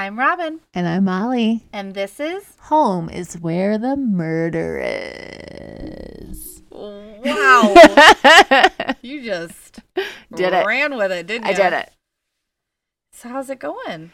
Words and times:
I'm 0.00 0.18
Robin, 0.18 0.60
And 0.72 0.88
I'm 0.88 1.04
Molly. 1.04 1.66
and 1.74 1.92
this 1.92 2.18
is 2.20 2.56
Home 2.60 3.10
is 3.10 3.34
where 3.38 3.76
the 3.76 3.96
murder 3.96 4.80
is. 4.82 6.62
wow. 6.70 7.74
you 9.02 9.22
just 9.22 9.80
Did 10.34 10.54
it. 10.54 10.64
ran 10.64 10.96
with 10.96 11.12
it, 11.12 11.26
didn't 11.26 11.44
you? 11.48 11.52
I 11.52 11.54
did 11.54 11.72
it. 11.74 11.92
So 13.12 13.28
how's 13.28 13.50
it 13.50 13.58
going? 13.58 14.12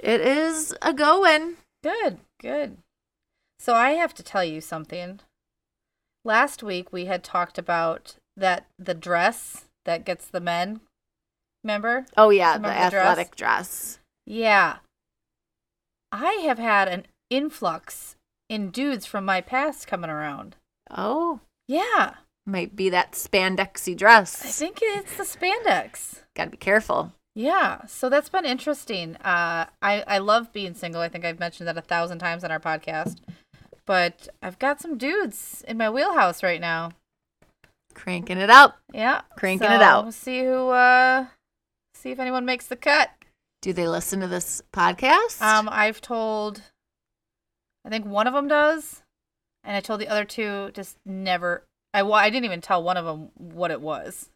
It 0.00 0.20
is 0.20 0.74
a 0.82 0.92
going. 0.92 1.58
Good, 1.84 2.18
good. 2.42 2.78
So 3.60 3.72
I 3.72 3.90
have 3.92 4.14
to 4.14 4.24
tell 4.24 4.42
you 4.44 4.60
something. 4.60 5.20
Last 6.24 6.64
week 6.64 6.92
we 6.92 7.04
had 7.04 7.22
talked 7.22 7.56
about 7.56 8.16
that 8.36 8.66
the 8.80 8.94
dress 8.94 9.66
that 9.84 10.04
gets 10.04 10.26
the 10.26 10.40
men. 10.40 10.80
Remember? 11.62 12.06
Oh 12.16 12.30
yeah, 12.30 12.54
the 12.58 12.62
Remember 12.64 12.84
the 12.84 12.90
dress? 12.90 13.04
athletic 13.06 13.36
dress. 13.36 13.98
Yeah. 14.26 14.78
I 16.12 16.32
have 16.46 16.58
had 16.58 16.88
an 16.88 17.06
influx 17.30 18.16
in 18.48 18.70
dudes 18.70 19.06
from 19.06 19.24
my 19.24 19.40
past 19.40 19.86
coming 19.86 20.10
around. 20.10 20.56
Oh, 20.90 21.40
Yeah. 21.68 22.14
might 22.46 22.76
be 22.76 22.88
that 22.90 23.12
spandexy 23.12 23.96
dress. 23.96 24.44
I 24.44 24.48
think 24.48 24.78
it's 24.82 25.16
the 25.16 25.24
spandex. 25.24 26.22
Gotta 26.34 26.50
be 26.50 26.56
careful. 26.56 27.12
Yeah, 27.34 27.84
so 27.86 28.08
that's 28.08 28.28
been 28.30 28.44
interesting. 28.46 29.16
Uh, 29.16 29.66
I 29.82 30.02
I 30.06 30.18
love 30.18 30.52
being 30.54 30.74
single. 30.74 31.02
I 31.02 31.08
think 31.10 31.24
I've 31.24 31.40
mentioned 31.40 31.68
that 31.68 31.76
a 31.76 31.82
thousand 31.82 32.18
times 32.20 32.44
on 32.44 32.50
our 32.50 32.60
podcast. 32.60 33.16
But 33.84 34.28
I've 34.42 34.58
got 34.58 34.80
some 34.80 34.96
dudes 34.96 35.62
in 35.68 35.76
my 35.76 35.90
wheelhouse 35.90 36.42
right 36.42 36.60
now. 36.60 36.92
Cranking 37.94 38.38
it 38.38 38.48
up. 38.48 38.78
Yeah, 38.92 39.22
Cranking 39.36 39.68
so 39.68 39.74
it 39.74 39.82
out. 39.82 40.04
we'll 40.04 40.12
See 40.12 40.44
who. 40.44 40.70
Uh, 40.70 41.26
see 41.94 42.10
if 42.10 42.18
anyone 42.18 42.44
makes 42.46 42.66
the 42.68 42.76
cut. 42.76 43.10
Do 43.66 43.72
they 43.72 43.88
listen 43.88 44.20
to 44.20 44.28
this 44.28 44.62
podcast? 44.72 45.42
Um, 45.42 45.68
I've 45.72 46.00
told. 46.00 46.62
I 47.84 47.88
think 47.88 48.06
one 48.06 48.28
of 48.28 48.32
them 48.32 48.46
does, 48.46 49.02
and 49.64 49.76
I 49.76 49.80
told 49.80 50.00
the 50.00 50.06
other 50.06 50.24
two 50.24 50.70
just 50.72 50.96
never. 51.04 51.64
I 51.92 52.02
I 52.02 52.30
didn't 52.30 52.44
even 52.44 52.60
tell 52.60 52.80
one 52.80 52.96
of 52.96 53.04
them 53.04 53.30
what 53.34 53.72
it 53.72 53.80
was. 53.80 54.30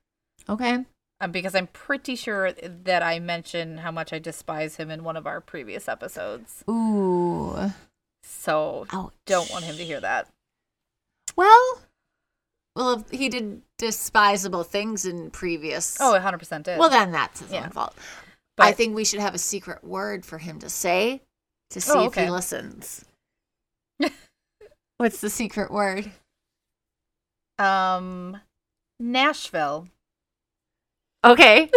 okay. 0.49 0.85
Um, 1.21 1.31
because 1.31 1.55
I'm 1.55 1.69
pretty 1.69 2.17
sure 2.17 2.51
that 2.51 3.05
I 3.05 3.21
mentioned 3.21 3.79
how 3.81 3.93
much 3.93 4.13
I 4.13 4.19
despise 4.19 4.75
him 4.75 4.91
in 4.91 5.05
one 5.05 5.17
of 5.17 5.29
our 5.29 5.41
previous 5.41 5.87
episodes. 5.87 6.65
Ooh. 6.69 7.71
So 8.25 8.89
Ouch. 8.91 9.13
don't 9.27 9.49
want 9.53 9.65
him 9.65 9.77
to 9.77 9.85
hear 9.85 10.01
that. 10.01 10.27
Well, 11.37 11.83
well, 12.75 13.05
he 13.13 13.29
did 13.29 13.63
despisable 13.79 14.65
things 14.65 15.05
in 15.05 15.31
previous. 15.31 15.99
Oh, 16.01 16.19
100% 16.21 16.65
did. 16.65 16.81
well, 16.81 16.91
then 16.91 17.13
that's 17.13 17.39
his 17.39 17.53
Yeah. 17.53 17.65
own 17.67 17.71
fault. 17.71 17.95
But- 18.61 18.69
I 18.69 18.73
think 18.73 18.95
we 18.95 19.05
should 19.05 19.21
have 19.21 19.35
a 19.35 19.39
secret 19.39 19.83
word 19.83 20.25
for 20.25 20.39
him 20.39 20.59
to 20.61 20.69
say 20.71 21.23
to 21.71 21.81
see 21.81 21.93
Oh, 21.95 22.07
if 22.07 22.15
he 22.15 22.29
listens. 22.31 23.05
What's 24.99 25.21
the 25.21 25.31
secret 25.31 25.71
word? 25.71 26.11
um, 27.59 28.41
Nashville. 28.99 29.89
Okay. 31.25 31.71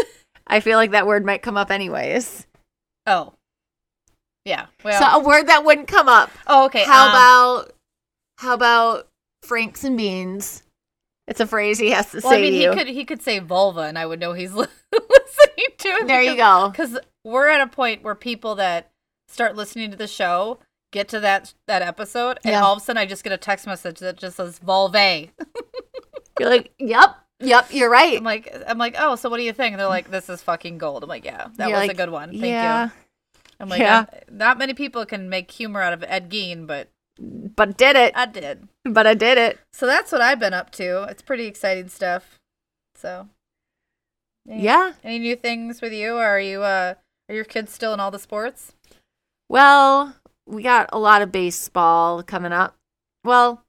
I 0.47 0.59
feel 0.59 0.77
like 0.77 0.91
that 0.91 1.07
word 1.07 1.25
might 1.25 1.41
come 1.41 1.57
up 1.57 1.71
anyways. 1.71 2.47
Oh, 3.05 3.33
yeah. 4.45 4.67
Well, 4.83 4.99
so 4.99 5.19
a 5.19 5.23
word 5.23 5.47
that 5.47 5.65
wouldn't 5.65 5.87
come 5.87 6.07
up. 6.07 6.31
oh, 6.47 6.65
okay. 6.65 6.83
How 6.85 7.05
um, 7.05 7.09
about 7.09 7.73
how 8.37 8.53
about 8.53 9.07
Franks 9.43 9.83
and 9.83 9.97
beans? 9.97 10.63
It's 11.27 11.39
a 11.39 11.47
phrase 11.47 11.79
he 11.79 11.91
has 11.91 12.11
to 12.11 12.19
Well, 12.23 12.31
say 12.31 12.37
I 12.39 12.41
mean, 12.41 12.53
to 12.53 12.69
he 12.71 12.77
could 12.77 12.87
he 12.87 13.05
could 13.05 13.21
say 13.21 13.39
vulva, 13.39 13.81
and 13.81 13.97
I 13.97 14.05
would 14.05 14.19
know 14.19 14.33
he's 14.33 14.53
li- 14.53 14.67
listening 14.91 15.52
to. 15.83 16.03
There 16.05 16.21
you 16.21 16.35
go. 16.35 16.69
Because 16.69 16.97
we're 17.23 17.49
at 17.49 17.61
a 17.61 17.67
point 17.67 18.03
where 18.03 18.15
people 18.15 18.55
that 18.55 18.91
start 19.27 19.55
listening 19.55 19.91
to 19.91 19.97
the 19.97 20.07
show 20.07 20.59
get 20.91 21.07
to 21.09 21.19
that 21.21 21.53
that 21.67 21.81
episode, 21.81 22.39
and 22.43 22.51
Yeah. 22.53 22.61
all 22.61 22.73
of 22.73 22.77
a 22.77 22.81
sudden 22.81 22.99
I 22.99 23.05
just 23.05 23.23
get 23.23 23.33
a 23.33 23.37
text 23.37 23.65
message 23.65 23.99
that 23.99 24.17
just 24.17 24.37
says 24.37 24.59
Volve. 24.59 25.29
You're 26.39 26.49
like, 26.49 26.71
yep, 26.79 27.15
yep, 27.39 27.67
you're 27.71 27.91
right. 27.91 28.17
I'm 28.17 28.23
like, 28.23 28.51
I'm 28.67 28.79
like, 28.79 28.95
oh, 28.97 29.15
so 29.15 29.29
what 29.29 29.37
do 29.37 29.43
you 29.43 29.53
think? 29.53 29.73
And 29.73 29.79
they're 29.79 29.87
like, 29.87 30.09
this 30.09 30.29
is 30.29 30.41
fucking 30.41 30.79
gold. 30.79 31.03
I'm 31.03 31.09
like, 31.09 31.25
yeah, 31.25 31.47
that 31.57 31.69
You're 31.69 31.79
was 31.79 31.89
a 31.89 31.93
good 31.93 32.09
one. 32.09 32.31
Thank 32.31 32.43
yeah, 32.45 32.85
you. 32.85 32.91
I'm 33.59 33.69
like, 33.69 33.79
Yeah. 33.79 34.05
Not 34.31 34.57
many 34.57 34.73
people 34.73 35.05
can 35.05 35.29
make 35.29 35.51
humor 35.51 35.81
out 35.81 35.93
of 35.93 36.03
Ed 36.07 36.31
Gein, 36.31 36.65
but 36.65 36.89
but 37.19 37.77
did 37.77 37.95
it. 37.95 38.13
I 38.15 38.25
did. 38.25 38.67
But 38.83 39.05
I 39.05 39.13
did 39.13 39.37
it. 39.37 39.59
So 39.73 39.85
that's 39.85 40.11
what 40.11 40.21
I've 40.21 40.39
been 40.39 40.53
up 40.55 40.71
to. 40.71 41.03
It's 41.03 41.21
pretty 41.21 41.45
exciting 41.45 41.87
stuff. 41.89 42.39
So, 42.95 43.27
any- 44.49 44.63
Yeah. 44.63 44.93
Any 45.03 45.19
new 45.19 45.35
things 45.35 45.81
with 45.81 45.93
you? 45.93 46.15
Are 46.17 46.39
you 46.39 46.63
uh 46.63 46.95
are 47.29 47.35
your 47.35 47.45
kids 47.45 47.71
still 47.73 47.93
in 47.93 47.99
all 47.99 48.11
the 48.11 48.19
sports? 48.19 48.73
Well, 49.49 50.15
we 50.45 50.63
got 50.63 50.89
a 50.91 50.99
lot 50.99 51.21
of 51.21 51.31
baseball 51.31 52.23
coming 52.23 52.51
up. 52.51 52.75
Well, 53.23 53.63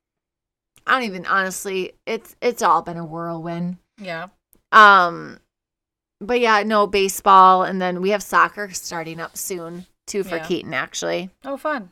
I 0.87 0.93
don't 0.93 1.05
even 1.05 1.27
honestly. 1.27 1.93
It's 2.07 2.37
it's 2.41 2.63
all 2.63 2.83
been 2.83 2.97
a 2.97 3.05
whirlwind. 3.05 3.79
Yeah. 3.99 4.29
Um, 4.73 5.39
but 6.21 6.41
yeah, 6.41 6.63
no 6.65 6.87
baseball, 6.87 7.63
and 7.63 7.81
then 7.81 8.01
we 8.03 8.11
have 8.11 8.23
soccer 8.23 8.71
starting 8.73 9.21
up 9.21 9.37
soon 9.37 9.87
too 10.07 10.25
for 10.25 10.37
Yeah. 10.37 10.47
Keaton. 10.47 10.75
Actually, 10.75 11.31
Oh, 11.45 11.57
fun. 11.57 11.91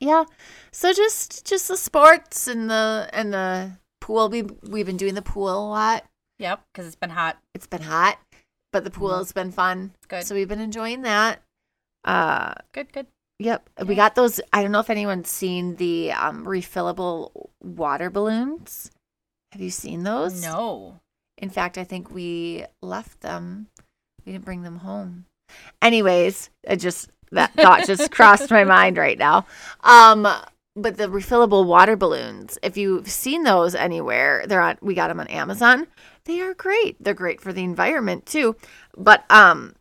yeah. 0.00 0.24
So 0.72 0.92
just 0.92 1.46
just 1.46 1.68
the 1.68 1.76
sports 1.76 2.48
and 2.48 2.68
the 2.68 3.08
and 3.12 3.32
the 3.32 3.72
pool. 4.00 4.28
We 4.28 4.42
we've 4.42 4.86
been 4.86 4.96
doing 4.96 5.14
the 5.14 5.22
pool 5.22 5.48
a 5.48 5.62
lot. 5.68 6.04
Yep, 6.42 6.60
because 6.72 6.86
it's 6.88 6.96
been 6.96 7.10
hot. 7.10 7.38
It's 7.54 7.68
been 7.68 7.82
hot, 7.82 8.18
but 8.72 8.82
the 8.82 8.90
pool 8.90 9.16
has 9.16 9.30
been 9.30 9.52
fun. 9.52 9.92
Good. 10.08 10.24
So 10.26 10.34
we've 10.34 10.48
been 10.48 10.60
enjoying 10.60 11.02
that. 11.02 11.40
Uh, 12.04 12.54
Good, 12.72 12.92
good. 12.92 13.06
Yep. 13.38 13.70
We 13.86 13.94
got 13.94 14.16
those. 14.16 14.40
I 14.52 14.60
don't 14.60 14.72
know 14.72 14.80
if 14.80 14.90
anyone's 14.90 15.30
seen 15.30 15.76
the 15.76 16.10
um, 16.10 16.44
refillable 16.44 17.30
water 17.62 18.10
balloons. 18.10 18.90
Have 19.52 19.60
you 19.62 19.70
seen 19.70 20.02
those? 20.02 20.42
No. 20.42 20.98
In 21.38 21.48
fact, 21.48 21.78
I 21.78 21.84
think 21.84 22.12
we 22.12 22.64
left 22.82 23.20
them. 23.20 23.68
We 24.26 24.32
didn't 24.32 24.44
bring 24.44 24.62
them 24.62 24.78
home. 24.78 25.26
Anyways, 25.80 26.50
it 26.64 26.76
just 26.76 27.08
that 27.30 27.52
thought 27.54 27.86
just 27.86 28.10
crossed 28.12 28.50
my 28.50 28.64
mind 28.64 28.96
right 28.96 29.18
now. 29.18 29.46
Um, 29.84 30.26
but 30.74 30.96
the 30.96 31.08
refillable 31.08 31.66
water 31.66 31.96
balloons, 31.96 32.58
if 32.62 32.76
you've 32.76 33.08
seen 33.08 33.44
those 33.44 33.74
anywhere, 33.74 34.44
they're 34.46 34.60
on. 34.60 34.78
We 34.80 34.94
got 34.94 35.08
them 35.08 35.20
on 35.20 35.28
Amazon. 35.28 35.86
They 36.24 36.40
are 36.40 36.54
great. 36.54 36.96
They're 37.02 37.14
great 37.14 37.40
for 37.40 37.52
the 37.52 37.64
environment 37.64 38.26
too. 38.26 38.56
But 38.96 39.24
um, 39.30 39.74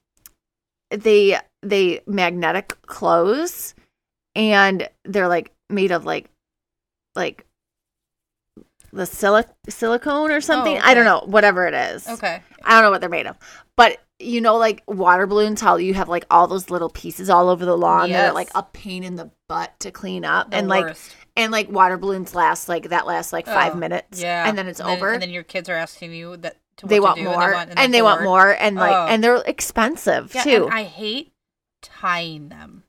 they 0.90 1.38
they 1.62 2.02
magnetic 2.08 2.82
close, 2.84 3.74
and 4.36 4.88
they're 5.06 5.28
like 5.28 5.52
made 5.70 5.92
of 5.92 6.06
like 6.06 6.30
like 7.16 7.46
the 8.92 9.06
silic 9.06 9.48
silicone 9.70 10.32
or 10.32 10.42
something. 10.42 10.78
I 10.80 10.94
don't 10.94 11.08
Oh, 11.08 11.20
know, 11.22 11.26
whatever 11.26 11.68
it 11.68 11.74
is. 11.74 12.08
Okay. 12.08 12.42
I 12.64 12.74
don't 12.74 12.84
know 12.84 12.92
what 12.92 13.02
they're 13.02 13.10
made 13.10 13.28
of. 13.28 13.38
But 13.78 14.00
you 14.22 14.42
know, 14.42 14.58
like 14.58 14.84
water 14.88 15.26
balloons, 15.28 15.62
how 15.62 15.78
you 15.78 15.94
have 15.94 16.10
like 16.10 16.26
all 16.30 16.48
those 16.48 16.70
little 16.70 16.90
pieces 16.90 17.30
all 17.30 17.50
over 17.50 17.66
the 17.66 17.78
lawn 17.78 18.10
that 18.12 18.30
are 18.30 18.34
like 18.34 18.50
a 18.56 18.64
pain 18.64 19.04
in 19.04 19.16
the 19.16 19.30
butt 19.50 19.80
to 19.82 19.92
clean 19.92 20.24
up. 20.26 20.52
The 20.52 20.58
and 20.58 20.68
like 20.68 20.96
and 21.36 21.52
like 21.52 21.70
water 21.72 21.98
balloons 21.98 22.36
last 22.36 22.68
like 22.70 22.90
that 22.90 23.06
lasts 23.08 23.32
like 23.34 23.46
five 23.46 23.74
Oh, 23.76 23.78
minutes. 23.78 24.22
Yeah. 24.22 24.48
And 24.48 24.58
then 24.58 24.68
it's 24.68 24.82
over. 24.82 25.12
And 25.14 25.22
then 25.22 25.30
your 25.32 25.44
kids 25.44 25.70
are 25.70 25.76
asking 25.76 26.14
you 26.14 26.38
that 26.38 26.58
to 26.78 26.88
they 26.88 27.00
want 27.00 27.18
do, 27.18 27.24
more. 27.26 27.34
and 27.34 27.52
they 27.52 27.56
want, 27.56 27.80
and 27.80 27.94
they're 27.94 28.04
want 28.04 28.24
more. 28.24 28.56
And 28.60 28.76
like 28.76 28.92
Oh. 28.94 29.08
and 29.08 29.24
they're 29.24 29.38
expensive 29.46 30.34
Yeah, 30.36 30.44
too. 30.44 30.66
and 30.66 30.74
I 30.74 30.84
hate 30.84 31.32
tying 31.82 32.50
them. 32.50 32.84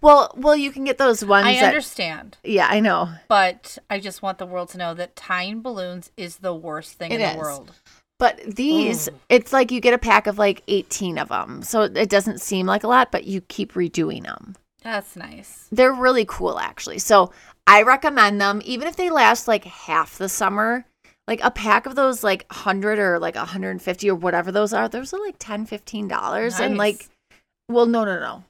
well 0.00 0.32
well 0.36 0.56
you 0.56 0.70
can 0.70 0.84
get 0.84 0.98
those 0.98 1.24
ones 1.24 1.46
I 1.46 1.54
that 1.54 1.64
understand, 1.68 2.36
Yeah, 2.44 2.68
I 2.70 2.80
know. 2.80 3.08
but 3.28 3.78
I 3.90 3.98
just 3.98 4.22
want 4.22 4.38
the 4.38 4.46
world 4.46 4.68
to 4.70 4.78
know 4.78 4.94
that 4.94 5.16
tying 5.16 5.62
balloons 5.62 6.10
is 6.16 6.38
the 6.38 6.54
worst 6.54 6.94
thing 6.94 7.12
It 7.12 7.20
in 7.20 7.22
is. 7.22 7.32
the 7.32 7.38
world. 7.38 7.72
But 8.18 8.40
these, 8.46 9.08
Ooh. 9.08 9.12
it's 9.28 9.52
like 9.52 9.70
you 9.70 9.80
get 9.80 9.92
a 9.94 9.98
pack 9.98 10.26
of 10.26 10.38
like 10.38 10.62
18 10.68 11.18
of 11.18 11.28
them. 11.28 11.62
So 11.62 11.82
it 11.82 12.08
doesn't 12.08 12.40
seem 12.40 12.66
like 12.66 12.82
a 12.82 12.88
lot, 12.88 13.12
but 13.12 13.24
you 13.24 13.42
keep 13.42 13.74
redoing 13.74 14.24
them. 14.24 14.56
That's 14.82 15.16
nice. 15.16 15.66
They're 15.70 15.92
really 15.92 16.24
cool, 16.26 16.58
actually. 16.58 16.98
So 16.98 17.32
I 17.66 17.82
recommend 17.82 18.40
them, 18.40 18.62
even 18.64 18.88
if 18.88 18.96
they 18.96 19.10
last 19.10 19.48
like 19.48 19.64
half 19.64 20.18
the 20.18 20.28
summer. 20.28 20.86
Like 21.28 21.40
a 21.42 21.50
pack 21.50 21.86
of 21.86 21.96
those, 21.96 22.22
like 22.22 22.46
100 22.50 23.00
or 23.00 23.18
like 23.18 23.34
150 23.34 24.10
or 24.10 24.14
whatever 24.14 24.52
those 24.52 24.72
are, 24.72 24.88
those 24.88 25.12
are 25.12 25.18
like 25.18 25.34
10 25.40 25.66
$15. 25.66 26.60
And 26.60 26.78
like, 26.78 27.08
well, 27.68 27.86
no, 27.86 28.04
no, 28.04 28.20
no. 28.20 28.44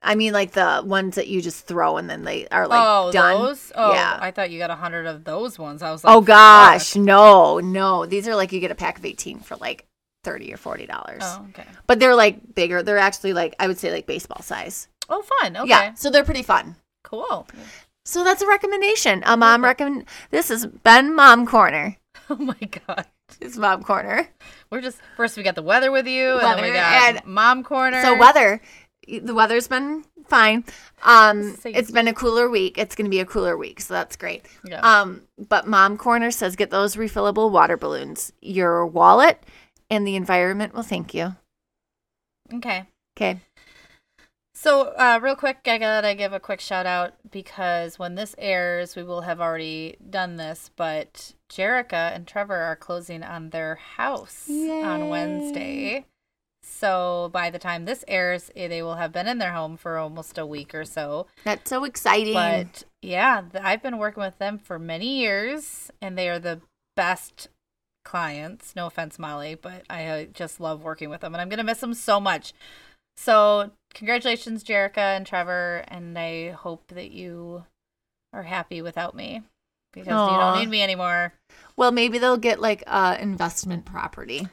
I 0.00 0.14
mean, 0.14 0.32
like 0.32 0.52
the 0.52 0.82
ones 0.84 1.16
that 1.16 1.26
you 1.26 1.42
just 1.42 1.66
throw 1.66 1.96
and 1.96 2.08
then 2.08 2.22
they 2.24 2.46
are 2.48 2.68
like 2.68 2.80
oh, 2.80 3.10
done. 3.12 3.42
those? 3.42 3.72
Oh, 3.74 3.92
Yeah. 3.92 4.18
I 4.20 4.30
thought 4.30 4.50
you 4.50 4.58
got 4.58 4.70
a 4.70 4.76
hundred 4.76 5.06
of 5.06 5.24
those 5.24 5.58
ones. 5.58 5.82
I 5.82 5.90
was 5.90 6.04
oh, 6.04 6.08
like, 6.08 6.16
Oh 6.16 6.20
gosh, 6.20 6.92
fuck. 6.92 7.02
no, 7.02 7.58
no. 7.58 8.06
These 8.06 8.28
are 8.28 8.36
like 8.36 8.52
you 8.52 8.60
get 8.60 8.70
a 8.70 8.76
pack 8.76 8.98
of 8.98 9.04
18 9.04 9.40
for 9.40 9.56
like 9.56 9.86
30 10.24 10.52
or 10.52 10.56
40 10.56 10.86
dollars. 10.86 11.22
Oh, 11.22 11.46
okay. 11.50 11.64
But 11.86 11.98
they're 12.00 12.14
like 12.14 12.54
bigger. 12.54 12.82
They're 12.82 12.98
actually 12.98 13.32
like 13.32 13.56
I 13.58 13.66
would 13.66 13.78
say 13.78 13.90
like 13.90 14.06
baseball 14.06 14.42
size. 14.42 14.88
Oh, 15.08 15.22
fun. 15.40 15.56
Okay. 15.56 15.68
Yeah, 15.68 15.94
so 15.94 16.10
they're 16.10 16.24
pretty 16.24 16.42
fun. 16.42 16.76
Cool. 17.02 17.46
So 18.04 18.24
that's 18.24 18.42
a 18.42 18.46
recommendation. 18.46 19.22
A 19.26 19.36
mom 19.36 19.64
recommend. 19.64 20.04
This 20.30 20.48
has 20.48 20.66
been 20.66 21.14
Mom 21.14 21.46
Corner. 21.46 21.96
Oh 22.30 22.36
my 22.36 22.58
god. 22.86 23.06
It's 23.40 23.56
Mom 23.56 23.82
Corner. 23.82 24.28
We're 24.70 24.82
just 24.82 24.98
first 25.16 25.38
we 25.38 25.42
got 25.42 25.54
the 25.54 25.62
weather 25.62 25.90
with 25.90 26.06
you, 26.06 26.32
and 26.38 26.58
then 26.58 26.62
we 26.62 26.72
got 26.72 27.14
and- 27.14 27.24
mom 27.24 27.62
corner. 27.62 28.02
So 28.02 28.18
weather, 28.18 28.60
the 29.22 29.34
weather's 29.34 29.68
been 29.68 30.04
fine. 30.26 30.64
Um, 31.02 31.56
it's 31.64 31.90
been 31.90 32.08
a 32.08 32.12
cooler 32.12 32.48
week. 32.48 32.78
It's 32.78 32.94
going 32.94 33.06
to 33.06 33.10
be 33.10 33.20
a 33.20 33.26
cooler 33.26 33.56
week, 33.56 33.80
so 33.80 33.94
that's 33.94 34.16
great. 34.16 34.46
Yeah. 34.64 34.80
Um, 34.80 35.22
but 35.48 35.66
Mom 35.66 35.96
Corner 35.96 36.30
says 36.30 36.56
get 36.56 36.70
those 36.70 36.96
refillable 36.96 37.50
water 37.50 37.76
balloons. 37.76 38.32
Your 38.40 38.86
wallet 38.86 39.42
and 39.90 40.06
the 40.06 40.16
environment 40.16 40.74
will 40.74 40.82
thank 40.82 41.14
you. 41.14 41.36
okay. 42.54 42.84
Okay. 43.16 43.40
So, 44.60 44.88
uh, 44.96 45.20
real 45.22 45.36
quick, 45.36 45.58
I 45.66 45.78
gotta 45.78 46.16
give 46.16 46.32
a 46.32 46.40
quick 46.40 46.58
shout 46.60 46.84
out 46.84 47.14
because 47.30 47.96
when 47.96 48.16
this 48.16 48.34
airs, 48.38 48.96
we 48.96 49.04
will 49.04 49.20
have 49.20 49.40
already 49.40 49.96
done 50.10 50.34
this. 50.34 50.72
But 50.74 51.34
Jerica 51.48 52.12
and 52.12 52.26
Trevor 52.26 52.56
are 52.56 52.74
closing 52.74 53.22
on 53.22 53.50
their 53.50 53.76
house 53.76 54.48
on 54.50 55.08
Wednesday. 55.08 56.06
So, 56.68 57.30
by 57.32 57.50
the 57.50 57.58
time 57.58 57.84
this 57.84 58.04
airs, 58.06 58.50
eh, 58.54 58.68
they 58.68 58.82
will 58.82 58.96
have 58.96 59.12
been 59.12 59.26
in 59.26 59.38
their 59.38 59.52
home 59.52 59.76
for 59.76 59.96
almost 59.96 60.38
a 60.38 60.46
week 60.46 60.74
or 60.74 60.84
so. 60.84 61.26
That's 61.44 61.68
so 61.68 61.84
exciting. 61.84 62.34
But 62.34 62.84
yeah, 63.02 63.42
I've 63.60 63.82
been 63.82 63.98
working 63.98 64.22
with 64.22 64.38
them 64.38 64.58
for 64.58 64.78
many 64.78 65.18
years, 65.18 65.90
and 66.00 66.16
they 66.16 66.28
are 66.28 66.38
the 66.38 66.60
best 66.96 67.48
clients. 68.04 68.76
No 68.76 68.86
offense, 68.86 69.18
Molly, 69.18 69.54
but 69.54 69.84
I 69.90 70.06
uh, 70.06 70.24
just 70.26 70.60
love 70.60 70.82
working 70.82 71.10
with 71.10 71.20
them, 71.22 71.34
and 71.34 71.40
I'm 71.40 71.48
gonna 71.48 71.64
miss 71.64 71.80
them 71.80 71.94
so 71.94 72.20
much. 72.20 72.52
So, 73.16 73.72
congratulations, 73.94 74.62
Jerica 74.62 75.16
and 75.16 75.26
Trevor, 75.26 75.84
and 75.88 76.16
I 76.18 76.50
hope 76.50 76.86
that 76.88 77.10
you 77.10 77.64
are 78.32 78.44
happy 78.44 78.82
without 78.82 79.16
me 79.16 79.42
because 79.92 80.06
you 80.06 80.36
don't 80.36 80.58
need 80.60 80.68
me 80.68 80.82
anymore. 80.82 81.32
well, 81.76 81.90
maybe 81.90 82.18
they'll 82.18 82.36
get 82.36 82.60
like 82.60 82.84
uh 82.86 83.16
investment 83.18 83.84
property. 83.84 84.46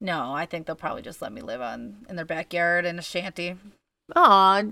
No, 0.00 0.32
I 0.32 0.46
think 0.46 0.66
they'll 0.66 0.76
probably 0.76 1.02
just 1.02 1.20
let 1.20 1.32
me 1.32 1.40
live 1.42 1.60
on 1.60 2.06
in 2.08 2.16
their 2.16 2.24
backyard 2.24 2.84
in 2.86 2.98
a 2.98 3.02
shanty. 3.02 3.56
Aw. 4.16 4.62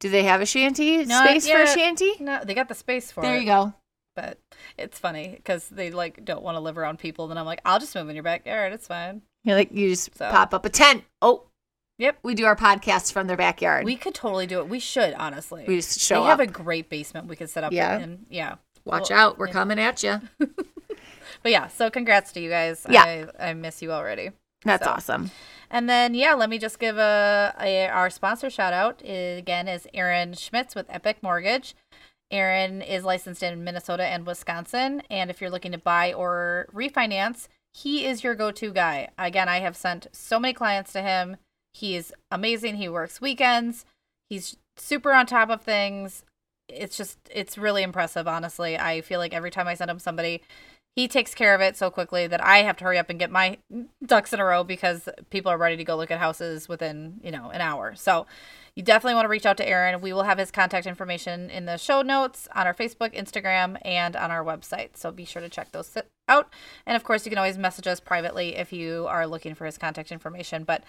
Do 0.00 0.08
they 0.10 0.24
have 0.24 0.40
a 0.40 0.46
shanty? 0.46 1.04
Not 1.04 1.28
Space 1.28 1.48
for 1.48 1.62
a 1.62 1.66
shanty? 1.66 2.12
No, 2.20 2.42
they 2.44 2.54
got 2.54 2.68
the 2.68 2.74
space 2.74 3.10
for 3.10 3.22
There 3.22 3.30
it. 3.30 3.34
There 3.34 3.40
you 3.42 3.46
go. 3.46 3.74
but 4.14 4.38
it's 4.76 4.98
funny 4.98 5.32
because 5.36 5.68
they 5.68 5.90
like 5.90 6.24
don't 6.24 6.42
want 6.42 6.56
to 6.56 6.60
live 6.60 6.78
around 6.78 6.98
people. 6.98 7.26
Then 7.28 7.38
I'm 7.38 7.46
like, 7.46 7.60
I'll 7.64 7.80
just 7.80 7.94
move 7.94 8.08
in 8.08 8.14
your 8.14 8.22
backyard. 8.22 8.72
It's 8.72 8.86
fine. 8.86 9.22
You're 9.44 9.56
like 9.56 9.72
you 9.72 9.88
just 9.90 10.16
So- 10.16 10.30
pop 10.30 10.52
up 10.54 10.64
a 10.64 10.68
tent. 10.68 11.04
Oh, 11.22 11.44
Yep. 11.98 12.18
we 12.22 12.34
do 12.36 12.44
our 12.46 12.54
podcast 12.54 13.12
from 13.12 13.26
their 13.26 13.36
backyard. 13.36 13.84
We 13.84 13.96
could 13.96 14.14
totally 14.14 14.46
do 14.46 14.60
it. 14.60 14.68
We 14.68 14.78
should 14.78 15.14
honestly. 15.14 15.64
We 15.66 15.76
just 15.76 15.98
show 15.98 16.22
they 16.22 16.28
have 16.28 16.38
a 16.38 16.46
great 16.46 16.88
basement 16.88 17.26
we 17.26 17.34
could 17.34 17.50
set 17.50 17.64
up. 17.64 17.72
Yeah. 17.72 17.98
in. 17.98 18.24
yeah. 18.30 18.56
Watch 18.84 19.10
Well, 19.10 19.18
out, 19.30 19.38
we're 19.38 19.48
yeah. 19.48 19.52
coming 19.52 19.78
at 19.80 20.02
you. 20.04 20.20
But 21.42 21.52
yeah, 21.52 21.68
so 21.68 21.88
congrats 21.90 22.32
to 22.32 22.40
you 22.40 22.50
guys. 22.50 22.84
Yeah. 22.90 23.26
I, 23.38 23.50
I 23.50 23.54
miss 23.54 23.80
you 23.82 23.92
already. 23.92 24.30
That's 24.64 24.84
So- 24.84 24.90
awesome. 24.92 25.30
And 25.70 25.88
then 25.88 26.14
yeah, 26.14 26.32
let 26.32 26.48
me 26.48 26.58
just 26.58 26.78
give 26.78 26.96
a, 26.96 27.54
a 27.60 27.88
our 27.88 28.08
sponsor 28.08 28.48
shout 28.48 28.72
out 28.72 29.02
Uh, 29.06 29.36
again 29.36 29.68
is 29.68 29.86
Aaron 29.92 30.32
Schmitz 30.32 30.74
with 30.74 30.86
Epic 30.88 31.18
Mortgage. 31.22 31.74
Aaron 32.30 32.80
is 32.82 33.04
licensed 33.04 33.42
in 33.42 33.64
Minnesota 33.64 34.04
and 34.04 34.26
Wisconsin, 34.26 35.02
and 35.10 35.30
if 35.30 35.40
you're 35.40 35.50
looking 35.50 35.72
to 35.72 35.78
buy 35.78 36.12
or 36.12 36.68
refinance, 36.74 37.48
he 37.72 38.04
is 38.06 38.22
your 38.24 38.34
go-to 38.34 38.70
guy. 38.72 39.08
Again, 39.18 39.48
I 39.48 39.60
have 39.60 39.76
sent 39.76 40.08
so 40.12 40.38
many 40.38 40.52
clients 40.52 40.92
to 40.92 41.00
him. 41.02 41.36
He 41.72 41.96
is 41.96 42.12
amazing. 42.30 42.76
He 42.76 42.88
works 42.88 43.20
weekends. 43.20 43.84
He's 44.28 44.56
super 44.76 45.12
on 45.12 45.26
top 45.26 45.48
of 45.50 45.62
things. 45.62 46.22
It's 46.68 46.96
just 46.96 47.18
it's 47.30 47.56
really 47.58 47.82
impressive, 47.82 48.26
honestly. 48.28 48.78
I 48.78 49.00
feel 49.02 49.20
like 49.20 49.32
every 49.34 49.50
time 49.50 49.66
I 49.68 49.74
send 49.74 49.90
him 49.90 49.98
somebody, 49.98 50.42
he 50.98 51.06
takes 51.06 51.32
care 51.32 51.54
of 51.54 51.60
it 51.60 51.76
so 51.76 51.92
quickly 51.92 52.26
that 52.26 52.42
I 52.42 52.58
have 52.64 52.76
to 52.78 52.84
hurry 52.84 52.98
up 52.98 53.08
and 53.08 53.20
get 53.20 53.30
my 53.30 53.58
ducks 54.04 54.32
in 54.32 54.40
a 54.40 54.44
row 54.44 54.64
because 54.64 55.08
people 55.30 55.52
are 55.52 55.56
ready 55.56 55.76
to 55.76 55.84
go 55.84 55.96
look 55.96 56.10
at 56.10 56.18
houses 56.18 56.68
within, 56.68 57.20
you 57.22 57.30
know, 57.30 57.50
an 57.50 57.60
hour. 57.60 57.94
So 57.94 58.26
you 58.74 58.82
definitely 58.82 59.14
want 59.14 59.26
to 59.26 59.28
reach 59.28 59.46
out 59.46 59.56
to 59.58 59.68
Aaron. 59.68 60.00
We 60.00 60.12
will 60.12 60.24
have 60.24 60.38
his 60.38 60.50
contact 60.50 60.88
information 60.88 61.50
in 61.50 61.66
the 61.66 61.76
show 61.76 62.02
notes 62.02 62.48
on 62.52 62.66
our 62.66 62.74
Facebook, 62.74 63.14
Instagram, 63.14 63.78
and 63.84 64.16
on 64.16 64.32
our 64.32 64.44
website. 64.44 64.96
So 64.96 65.12
be 65.12 65.24
sure 65.24 65.40
to 65.40 65.48
check 65.48 65.70
those 65.70 65.96
out. 66.28 66.52
And 66.84 66.96
of 66.96 67.04
course, 67.04 67.24
you 67.24 67.30
can 67.30 67.38
always 67.38 67.58
message 67.58 67.86
us 67.86 68.00
privately 68.00 68.56
if 68.56 68.72
you 68.72 69.06
are 69.08 69.24
looking 69.24 69.54
for 69.54 69.66
his 69.66 69.78
contact 69.78 70.10
information. 70.10 70.64
But 70.64 70.82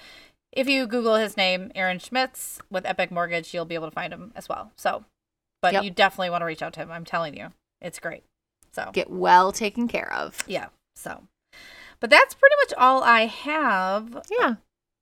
if 0.51 0.67
you 0.67 0.87
Google 0.87 1.17
his 1.17 1.37
name, 1.37 1.71
Aaron 1.75 1.99
Schmitz 1.99 2.59
with 2.71 2.83
Epic 2.87 3.11
Mortgage, 3.11 3.53
you'll 3.53 3.65
be 3.65 3.75
able 3.75 3.91
to 3.91 3.95
find 3.95 4.11
him 4.11 4.31
as 4.35 4.49
well. 4.49 4.71
So, 4.75 5.05
but 5.61 5.73
Yep. 5.73 5.83
you 5.83 5.91
definitely 5.91 6.31
want 6.31 6.41
to 6.41 6.45
reach 6.47 6.63
out 6.63 6.73
to 6.73 6.79
him. 6.79 6.91
I'm 6.91 7.05
telling 7.05 7.37
you, 7.37 7.53
it's 7.79 7.99
great. 7.99 8.23
So, 8.71 8.89
Get 8.93 9.09
well 9.09 9.51
taken 9.51 9.87
care 9.87 10.11
of. 10.13 10.43
yeah. 10.47 10.67
So, 10.95 11.23
but 11.99 12.09
that's 12.09 12.33
pretty 12.33 12.55
much 12.63 12.73
all 12.77 13.03
I 13.03 13.25
have. 13.25 14.21
Yeah. 14.39 14.55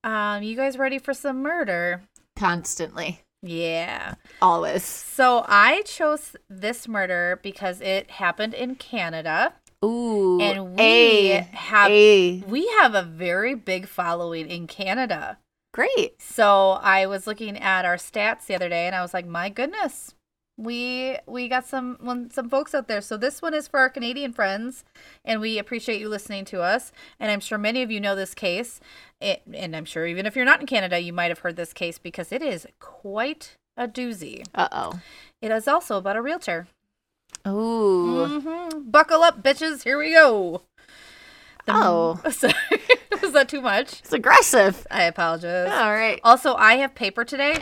Um, 0.04 0.44
you 0.44 0.56
guys 0.56 0.78
ready 0.78 1.00
for 1.00 1.14
some 1.14 1.42
murder? 1.42 2.04
Constantly. 2.36 3.22
Yeah. 3.42 4.16
Always. 4.42 4.84
So 4.84 5.44
I 5.48 5.82
chose 5.84 6.36
this 6.50 6.88
murder 6.88 7.40
because 7.44 7.82
it 7.82 8.12
happened 8.12 8.54
in 8.54 8.76
Canada, 8.76 9.54
Ooh. 9.84 10.40
and 10.42 10.76
we 10.76 11.32
a, 11.32 11.42
have 11.42 11.92
a. 11.92 12.42
we 12.48 12.68
have 12.80 12.96
a 12.96 13.04
very 13.04 13.54
big 13.56 13.88
following 13.88 14.50
in 14.50 14.68
Canada. 14.68 15.38
Great. 15.74 16.22
So 16.22 16.72
I 16.82 17.06
was 17.06 17.28
looking 17.28 17.58
at 17.58 17.86
our 17.86 17.98
stats 17.98 18.46
the 18.48 18.56
other 18.56 18.70
day, 18.70 18.88
and 18.88 18.96
I 18.96 19.02
was 19.02 19.14
like, 19.14 19.28
"My 19.28 19.50
goodness, 19.50 20.16
we 20.58 21.18
we 21.28 21.48
got 21.48 21.66
some 21.66 21.98
one, 22.02 22.30
some 22.32 22.50
folks 22.50 22.74
out 22.76 22.88
there." 22.88 23.02
So 23.02 23.16
this 23.18 23.42
one 23.42 23.54
is 23.54 23.68
for 23.68 23.80
our 23.80 23.90
Canadian 23.90 24.34
friends, 24.34 24.84
and 25.24 25.40
we 25.40 25.58
appreciate 25.58 26.02
you 26.02 26.10
listening 26.10 26.46
to 26.46 26.62
us. 26.62 26.92
And 27.20 27.32
I'm 27.32 27.40
sure 27.40 27.58
many 27.58 27.84
of 27.84 27.92
you 27.92 28.00
know 28.00 28.16
this 28.16 28.34
case, 28.34 28.80
it, 29.22 29.42
and 29.54 29.76
I'm 29.76 29.86
sure 29.86 30.06
even 30.06 30.26
if 30.26 30.36
you're 30.36 30.46
not 30.46 30.60
in 30.60 30.68
Canada, 30.68 31.00
you 31.00 31.14
might 31.14 31.30
have 31.30 31.40
heard 31.40 31.56
this 31.56 31.74
case 31.74 31.98
because 32.00 32.32
it 32.32 32.42
is 32.42 32.66
quite 32.80 33.56
a 33.78 33.88
doozy. 33.88 34.46
Uh 34.56 34.68
oh. 34.72 35.00
It 35.42 35.52
is 35.52 35.68
also 35.68 35.98
about 35.98 36.16
a 36.16 36.22
realtor. 36.22 36.68
Ooh. 37.48 38.26
Mhm. 38.28 38.92
Buckle 38.92 39.22
up, 39.24 39.44
bitches. 39.44 39.84
Here 39.84 39.98
we 39.98 40.12
go. 40.14 40.62
The- 41.66 41.74
Oh. 41.74 42.20
sorry. 42.32 42.54
was 43.22 43.34
that 43.34 43.50
too 43.50 43.62
much? 43.62 44.00
It's 44.00 44.14
aggressive. 44.14 44.88
I 44.90 45.04
apologize. 45.04 45.70
All 45.72 45.92
right. 45.94 46.20
Also, 46.24 46.56
I 46.56 46.76
have 46.78 46.96
paper 46.96 47.24
today. 47.24 47.58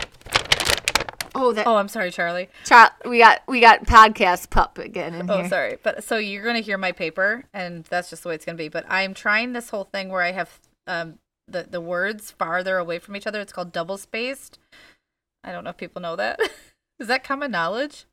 Oh, 1.36 1.52
that. 1.54 1.68
Oh, 1.68 1.76
I'm 1.76 1.88
sorry, 1.90 2.12
Charlie. 2.12 2.50
Cha- 2.64 2.96
we 3.06 3.20
got 3.20 3.42
we 3.48 3.60
got 3.60 3.86
podcast 3.86 4.50
pup 4.50 4.78
again 4.78 5.14
in 5.14 5.30
Oh, 5.30 5.38
here. 5.40 5.50
sorry. 5.50 5.78
But 5.84 6.04
so 6.04 6.18
you're 6.18 6.44
going 6.44 6.56
to 6.56 6.62
hear 6.62 6.78
my 6.78 6.92
paper, 6.92 7.44
and 7.54 7.84
that's 7.86 8.10
just 8.10 8.24
the 8.24 8.30
way 8.30 8.36
it's 8.36 8.46
going 8.46 8.58
to 8.58 8.64
be. 8.64 8.70
But 8.70 8.86
I'm 8.90 9.14
trying 9.14 9.54
this 9.54 9.70
whole 9.70 9.84
thing 9.84 10.10
where 10.10 10.22
I 10.22 10.32
have 10.32 10.60
um, 10.88 11.20
the, 11.48 11.64
the 11.64 11.82
words 11.82 12.32
farther 12.32 12.78
away 12.78 13.00
from 13.00 13.16
each 13.16 13.28
other. 13.28 13.40
It's 13.42 13.52
called 13.54 13.72
double 13.72 13.98
spaced. 13.98 14.58
I 15.44 15.52
don't 15.52 15.64
know 15.64 15.70
if 15.72 15.78
people 15.78 16.02
know 16.02 16.16
that. 16.16 16.40
Is 17.00 17.08
that 17.08 17.24
common 17.24 17.52
knowledge? 17.52 18.06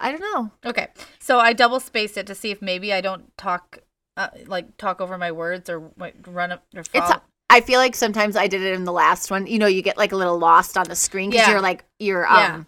I 0.00 0.10
don't 0.10 0.20
know. 0.20 0.50
Okay. 0.66 0.88
So 1.18 1.38
I 1.38 1.52
double 1.52 1.80
spaced 1.80 2.16
it 2.18 2.26
to 2.26 2.34
see 2.34 2.50
if 2.50 2.60
maybe 2.60 2.92
I 2.92 3.00
don't 3.00 3.34
talk, 3.38 3.78
uh, 4.16 4.28
like, 4.46 4.76
talk 4.76 5.00
over 5.00 5.16
my 5.16 5.32
words 5.32 5.70
or 5.70 5.90
run 6.26 6.52
up 6.52 6.64
or 6.76 6.84
fall. 6.84 7.10
It's. 7.10 7.20
I 7.50 7.60
feel 7.62 7.78
like 7.80 7.94
sometimes 7.94 8.36
I 8.36 8.46
did 8.46 8.62
it 8.62 8.74
in 8.74 8.84
the 8.84 8.92
last 8.92 9.30
one. 9.30 9.46
You 9.46 9.58
know, 9.58 9.66
you 9.66 9.80
get 9.82 9.96
like 9.96 10.12
a 10.12 10.16
little 10.16 10.38
lost 10.38 10.76
on 10.76 10.86
the 10.86 10.94
screen 10.96 11.30
because 11.30 11.46
Yeah. 11.46 11.52
you're 11.52 11.60
like 11.62 11.84
you're 11.98 12.22
Yeah. 12.24 12.54
um 12.56 12.66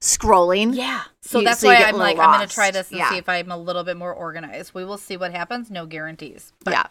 scrolling. 0.00 0.74
Yeah. 0.74 1.02
So 1.22 1.38
You- 1.40 1.44
that's 1.44 1.60
so 1.60 1.68
why 1.68 1.76
I'm 1.76 1.96
like, 1.96 2.16
little 2.16 2.30
I'm 2.30 2.38
going 2.38 2.48
to 2.48 2.54
try 2.54 2.70
this 2.70 2.88
and 2.90 2.98
Yeah. 2.98 3.10
see 3.10 3.18
if 3.18 3.28
I'm 3.28 3.50
a 3.50 3.56
little 3.58 3.84
bit 3.84 3.96
more 3.96 4.14
organized. 4.14 4.72
We 4.72 4.84
will 4.84 4.96
see 4.98 5.16
what 5.16 5.32
happens. 5.32 5.70
No 5.70 5.84
guarantees. 5.84 6.52
But, 6.64 6.72
Yeah. 6.72 6.86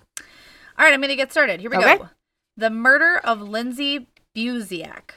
All 0.78 0.86
right, 0.86 0.94
I'm 0.94 1.00
going 1.02 1.10
to 1.10 1.16
get 1.16 1.32
started. 1.32 1.60
Here 1.60 1.70
we 1.72 1.78
Okay. 1.78 1.98
go. 1.98 2.10
The 2.56 2.70
murder 2.70 3.18
of 3.24 3.42
Lindsay 3.42 4.08
Buziak. 4.36 5.12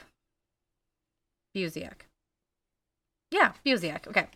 Buziak. 1.55 2.07
Yeah, 3.31 3.53
Buziak. 3.65 4.07
Okay. 4.07 4.27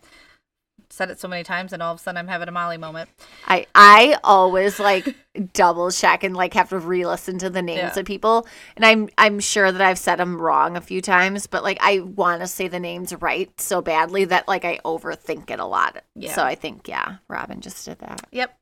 Said 0.90 1.10
it 1.10 1.20
so 1.20 1.28
many 1.28 1.44
times, 1.44 1.72
and 1.72 1.82
all 1.82 1.92
of 1.92 2.00
a 2.00 2.02
sudden 2.02 2.16
I'm 2.18 2.28
having 2.28 2.48
a 2.48 2.52
Molly 2.52 2.78
moment. 2.78 3.10
I 3.46 3.66
I 3.74 4.18
always 4.24 4.80
like 4.80 5.14
double 5.52 5.90
check 5.90 6.24
and 6.24 6.34
like 6.36 6.54
have 6.54 6.70
to 6.70 6.78
re-listen 6.78 7.38
to 7.38 7.50
the 7.50 7.60
names 7.62 7.92
Yeah. 7.94 8.00
of 8.00 8.06
people, 8.06 8.46
and 8.74 8.84
I'm 8.84 9.08
I'm 9.18 9.38
sure 9.38 9.70
that 9.70 9.80
I've 9.82 9.98
said 9.98 10.16
them 10.16 10.40
wrong 10.40 10.76
a 10.76 10.80
few 10.80 11.00
times, 11.02 11.46
but 11.46 11.62
like 11.62 11.78
I 11.80 12.00
want 12.00 12.40
to 12.40 12.46
say 12.46 12.68
the 12.68 12.80
names 12.80 13.14
right 13.14 13.50
so 13.60 13.82
badly 13.82 14.24
that 14.26 14.48
like 14.48 14.64
I 14.64 14.78
overthink 14.84 15.50
it 15.50 15.60
a 15.60 15.66
lot. 15.66 16.02
Yeah. 16.14 16.32
So 16.34 16.42
I 16.42 16.54
think 16.54 16.88
yeah, 16.88 17.16
Robin 17.28 17.60
just 17.60 17.84
did 17.84 17.98
that. 17.98 18.22
Yep. 18.32 18.56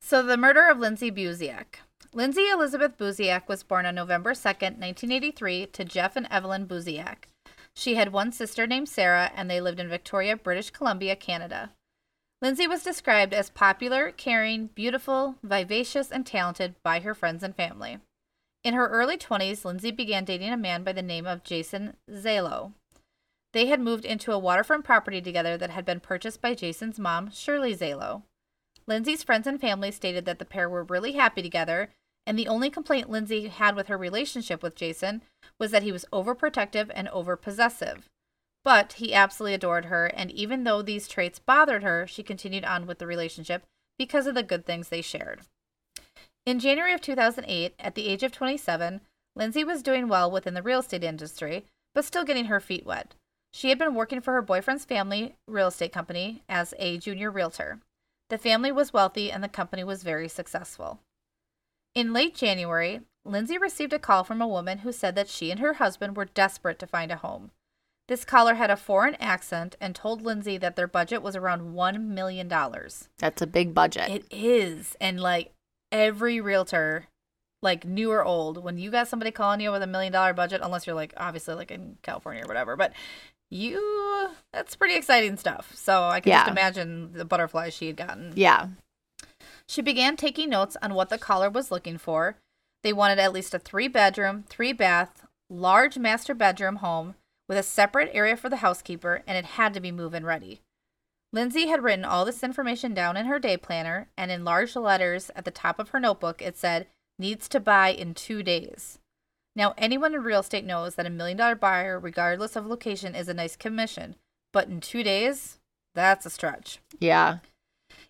So 0.00 0.22
the 0.22 0.36
murder 0.36 0.68
of 0.68 0.78
Lindsay 0.78 1.10
Buziak. 1.10 1.76
Lindsay 2.12 2.48
Elizabeth 2.48 2.96
Buziak 2.96 3.48
was 3.48 3.62
born 3.64 3.86
on 3.86 3.96
November 3.96 4.34
2nd, 4.34 4.78
1983, 4.78 5.66
to 5.66 5.84
Jeff 5.84 6.14
and 6.14 6.28
Evelyn 6.30 6.66
Buziak. 6.66 7.24
She 7.76 7.96
had 7.96 8.12
one 8.12 8.32
sister 8.32 8.66
named 8.66 8.88
Sarah, 8.88 9.32
and 9.34 9.50
they 9.50 9.60
lived 9.60 9.80
in 9.80 9.88
Victoria, 9.88 10.36
British 10.36 10.70
Columbia, 10.70 11.16
Canada. 11.16 11.72
Lindsay 12.40 12.66
was 12.66 12.82
described 12.82 13.32
as 13.32 13.50
popular, 13.50 14.12
caring, 14.12 14.68
beautiful, 14.68 15.36
vivacious, 15.42 16.10
and 16.10 16.26
talented 16.26 16.74
by 16.82 17.00
her 17.00 17.14
friends 17.14 17.42
and 17.42 17.56
family. 17.56 17.98
In 18.62 18.74
her 18.74 18.88
early 18.88 19.16
20s, 19.16 19.64
Lindsay 19.64 19.90
began 19.90 20.24
dating 20.24 20.50
a 20.50 20.56
man 20.56 20.84
by 20.84 20.92
the 20.92 21.02
name 21.02 21.26
of 21.26 21.42
Jason 21.42 21.96
Zailo. 22.10 22.72
They 23.52 23.66
had 23.66 23.80
moved 23.80 24.04
into 24.04 24.32
a 24.32 24.38
waterfront 24.38 24.84
property 24.84 25.20
together 25.20 25.56
that 25.56 25.70
had 25.70 25.84
been 25.84 26.00
purchased 26.00 26.40
by 26.40 26.54
Jason's 26.54 26.98
mom, 26.98 27.30
Shirley 27.30 27.74
Zailo. 27.76 28.22
Lindsay's 28.86 29.22
friends 29.22 29.46
and 29.46 29.60
family 29.60 29.90
stated 29.90 30.24
that 30.26 30.38
the 30.38 30.44
pair 30.44 30.68
were 30.68 30.84
really 30.84 31.12
happy 31.12 31.42
together, 31.42 31.90
and 32.26 32.38
the 32.38 32.48
only 32.48 32.70
complaint 32.70 33.10
Lindsay 33.10 33.48
had 33.48 33.76
with 33.76 33.88
her 33.88 33.98
relationship 33.98 34.62
with 34.62 34.74
Jason 34.74 35.22
was 35.64 35.70
that 35.70 35.82
he 35.82 35.92
was 35.92 36.04
overprotective 36.12 36.90
and 36.94 37.08
overpossessive. 37.08 38.02
But 38.64 38.94
he 38.94 39.14
absolutely 39.14 39.54
adored 39.54 39.86
her, 39.86 40.08
and 40.08 40.30
even 40.30 40.64
though 40.64 40.82
these 40.82 41.08
traits 41.08 41.38
bothered 41.38 41.82
her, 41.82 42.06
she 42.06 42.22
continued 42.22 42.66
on 42.66 42.86
with 42.86 42.98
the 42.98 43.06
relationship 43.06 43.62
because 43.98 44.26
of 44.26 44.34
the 44.34 44.42
good 44.42 44.66
things 44.66 44.90
they 44.90 45.00
shared. 45.00 45.40
In 46.44 46.60
January 46.60 46.92
of 46.92 47.00
2008, 47.00 47.74
at 47.78 47.94
the 47.94 48.08
age 48.08 48.22
of 48.22 48.30
27, 48.30 49.00
Lindsay 49.34 49.64
was 49.64 49.82
doing 49.82 50.06
well 50.06 50.30
within 50.30 50.52
the 50.52 50.62
real 50.62 50.80
estate 50.80 51.02
industry, 51.02 51.64
but 51.94 52.04
still 52.04 52.24
getting 52.24 52.44
her 52.44 52.60
feet 52.60 52.84
wet. 52.84 53.14
She 53.54 53.70
had 53.70 53.78
been 53.78 53.94
working 53.94 54.20
for 54.20 54.34
her 54.34 54.42
boyfriend's 54.42 54.84
family 54.84 55.36
real 55.48 55.68
estate 55.68 55.94
company 55.94 56.42
as 56.46 56.74
a 56.78 56.98
junior 56.98 57.30
realtor. 57.30 57.78
The 58.28 58.36
family 58.36 58.70
was 58.70 58.92
wealthy 58.92 59.32
and 59.32 59.42
the 59.42 59.48
company 59.48 59.82
was 59.82 60.02
very 60.02 60.28
successful. 60.28 61.00
In 61.94 62.12
late 62.12 62.34
January, 62.34 63.00
Lindsay 63.24 63.56
received 63.58 63.92
a 63.92 63.98
call 63.98 64.22
from 64.24 64.42
a 64.42 64.48
woman 64.48 64.78
who 64.78 64.92
said 64.92 65.14
that 65.16 65.28
she 65.28 65.50
and 65.50 65.60
her 65.60 65.74
husband 65.74 66.16
were 66.16 66.26
desperate 66.26 66.78
to 66.80 66.86
find 66.86 67.10
a 67.10 67.16
home. 67.16 67.50
This 68.06 68.24
caller 68.26 68.54
had 68.54 68.70
a 68.70 68.76
foreign 68.76 69.14
accent 69.14 69.76
and 69.80 69.94
told 69.94 70.20
Lindsay 70.20 70.58
that 70.58 70.76
their 70.76 70.86
budget 70.86 71.22
was 71.22 71.34
around 71.34 71.74
$1 71.74 72.00
million. 72.06 72.48
That's 72.48 73.40
a 73.42 73.46
big 73.46 73.72
budget. 73.72 74.10
It 74.10 74.26
is. 74.30 74.94
And 75.00 75.18
like 75.20 75.52
every 75.90 76.38
realtor, 76.38 77.06
like 77.62 77.86
new 77.86 78.10
or 78.10 78.22
old, 78.22 78.62
when 78.62 78.76
you 78.76 78.90
got 78.90 79.08
somebody 79.08 79.30
calling 79.30 79.60
you 79.60 79.70
with 79.72 79.82
a 79.82 79.86
million 79.86 80.12
dollar 80.12 80.34
budget, 80.34 80.60
unless 80.62 80.86
you're 80.86 80.94
like 80.94 81.14
obviously 81.16 81.54
like 81.54 81.70
in 81.70 81.96
California 82.02 82.44
or 82.44 82.46
whatever, 82.48 82.76
but 82.76 82.92
you, 83.50 84.28
that's 84.52 84.76
pretty 84.76 84.96
exciting 84.96 85.38
stuff. 85.38 85.72
So 85.74 86.02
I 86.04 86.20
can 86.20 86.30
Yeah. 86.30 86.40
just 86.40 86.50
imagine 86.50 87.12
the 87.14 87.24
butterflies 87.24 87.72
she 87.72 87.86
had 87.86 87.96
gotten. 87.96 88.32
yeah. 88.36 88.68
She 89.66 89.80
began 89.80 90.16
taking 90.16 90.50
notes 90.50 90.76
on 90.82 90.92
what 90.92 91.08
the 91.08 91.16
caller 91.16 91.48
was 91.48 91.70
looking 91.70 91.96
for. 91.96 92.36
They 92.84 92.92
wanted 92.92 93.18
at 93.18 93.32
least 93.32 93.54
a 93.54 93.58
three 93.58 93.88
bedroom, 93.88 94.44
three 94.48 94.74
bath, 94.74 95.26
large 95.48 95.98
master 95.98 96.34
bedroom 96.34 96.76
home 96.76 97.14
with 97.48 97.56
a 97.56 97.62
separate 97.62 98.10
area 98.12 98.36
for 98.36 98.50
the 98.50 98.56
housekeeper, 98.56 99.22
and 99.26 99.38
it 99.38 99.44
had 99.56 99.72
to 99.74 99.80
be 99.80 99.90
move 99.90 100.14
in 100.14 100.26
ready. 100.26 100.60
Lindsay 101.32 101.66
had 101.66 101.82
written 101.82 102.04
all 102.04 102.24
this 102.24 102.44
information 102.44 102.94
down 102.94 103.16
in 103.16 103.26
her 103.26 103.38
day 103.38 103.56
planner, 103.56 104.08
and 104.18 104.30
in 104.30 104.44
large 104.44 104.76
letters 104.76 105.30
at 105.34 105.46
the 105.46 105.50
top 105.50 105.78
of 105.78 105.88
her 105.88 105.98
notebook, 105.98 106.42
it 106.42 106.56
said, 106.58 106.86
needs 107.18 107.48
to 107.48 107.58
buy 107.58 107.88
in 107.88 108.12
two 108.12 108.42
days. 108.42 108.98
Now, 109.56 109.74
anyone 109.78 110.14
in 110.14 110.22
real 110.22 110.40
estate 110.40 110.64
knows 110.64 110.96
that 110.96 111.06
a 111.06 111.10
million 111.10 111.38
dollar 111.38 111.54
buyer, 111.54 111.98
regardless 111.98 112.54
of 112.54 112.66
location, 112.66 113.14
is 113.14 113.28
a 113.28 113.34
nice 113.34 113.56
commission, 113.56 114.16
but 114.52 114.68
in 114.68 114.80
two 114.80 115.02
days, 115.02 115.58
that's 115.94 116.26
a 116.26 116.30
stretch. 116.30 116.80
Yeah. 117.00 117.38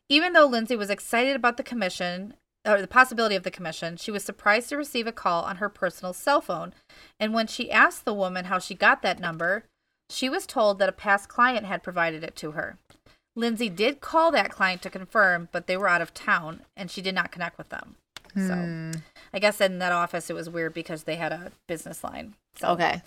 Even 0.08 0.32
though 0.32 0.46
Lindsay 0.46 0.74
was 0.74 0.90
excited 0.90 1.36
about 1.36 1.58
the 1.58 1.62
commission 1.62 2.34
or 2.66 2.80
the 2.80 2.86
possibility 2.86 3.34
of 3.36 3.42
the 3.42 3.50
commission, 3.50 3.96
she 3.96 4.10
was 4.10 4.24
surprised 4.24 4.68
to 4.70 4.76
receive 4.76 5.06
a 5.06 5.12
call 5.12 5.44
on 5.44 5.56
her 5.56 5.68
personal 5.68 6.12
cell 6.12 6.40
phone. 6.40 6.72
And 7.20 7.34
when 7.34 7.46
she 7.46 7.70
asked 7.70 8.04
the 8.04 8.14
woman 8.14 8.46
how 8.46 8.58
she 8.58 8.74
got 8.74 9.02
that 9.02 9.20
number, 9.20 9.64
she 10.10 10.28
was 10.28 10.46
told 10.46 10.78
that 10.78 10.88
a 10.88 10.92
past 10.92 11.28
client 11.28 11.66
had 11.66 11.82
provided 11.82 12.24
it 12.24 12.36
to 12.36 12.52
her. 12.52 12.78
Lindsay 13.36 13.68
did 13.68 14.00
call 14.00 14.30
that 14.30 14.50
client 14.50 14.80
to 14.82 14.90
confirm, 14.90 15.48
but 15.50 15.66
they 15.66 15.76
were 15.76 15.88
out 15.88 16.02
of 16.02 16.14
town 16.14 16.60
and 16.76 16.90
she 16.90 17.02
did 17.02 17.14
not 17.14 17.32
connect 17.32 17.58
with 17.58 17.68
them. 17.68 17.96
So 18.36 18.54
hmm. 18.54 18.90
I 19.32 19.38
guess 19.38 19.60
in 19.60 19.78
that 19.78 19.92
office 19.92 20.30
it 20.30 20.34
was 20.34 20.50
weird 20.50 20.74
because 20.74 21.04
they 21.04 21.16
had 21.16 21.32
a 21.32 21.52
business 21.68 22.02
line. 22.02 22.34
So 22.56 22.68
Okay. 22.68 23.02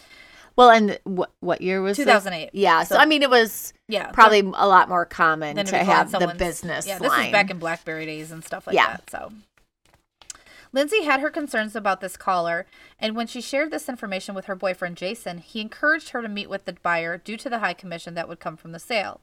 Well, 0.56 0.72
and 0.72 0.98
what 1.04 1.32
what 1.40 1.62
year 1.62 1.82
was 1.84 1.98
this? 1.98 2.06
2008. 2.06 2.50
Yeah. 2.54 2.84
So, 2.84 2.96
So- 2.96 3.02
I 3.02 3.06
mean, 3.06 3.22
it 3.22 3.30
was 3.30 3.74
yeah, 3.88 4.08
probably 4.12 4.40
a 4.40 4.68
lot 4.68 4.90
more 4.90 5.06
common 5.06 5.56
to 5.64 5.78
have 5.78 6.12
the 6.12 6.20
someone's- 6.20 6.40
business 6.40 6.88
Yeah, 6.88 6.98
this 6.98 7.10
line. 7.10 7.26
was 7.26 7.32
back 7.32 7.52
in 7.52 7.60
BlackBerry 7.60 8.06
days 8.08 8.32
and 8.32 8.44
stuff 8.44 8.66
like 8.66 8.76
Yeah. 8.76 8.88
that. 8.88 9.10
So, 9.10 9.32
Lindsay 10.74 11.04
had 11.04 11.22
her 11.22 11.30
concerns 11.30 11.76
about 11.76 12.02
this 12.02 12.18
caller, 12.18 12.66
and 13.00 13.16
when 13.16 13.28
she 13.28 13.42
shared 13.42 13.72
this 13.72 13.90
information 13.90 14.36
with 14.36 14.46
her 14.46 14.56
boyfriend 14.56 14.98
Jason, 14.98 15.40
he 15.40 15.62
encouraged 15.62 16.10
her 16.10 16.22
to 16.22 16.30
meet 16.30 16.50
with 16.50 16.66
the 16.66 16.74
buyer 16.74 17.18
due 17.18 17.38
to 17.38 17.50
the 17.50 17.60
high 17.60 17.74
commission 17.74 18.14
that 18.16 18.28
would 18.28 18.40
come 18.40 18.58
from 18.58 18.72
the 18.72 18.80
sale. 18.80 19.22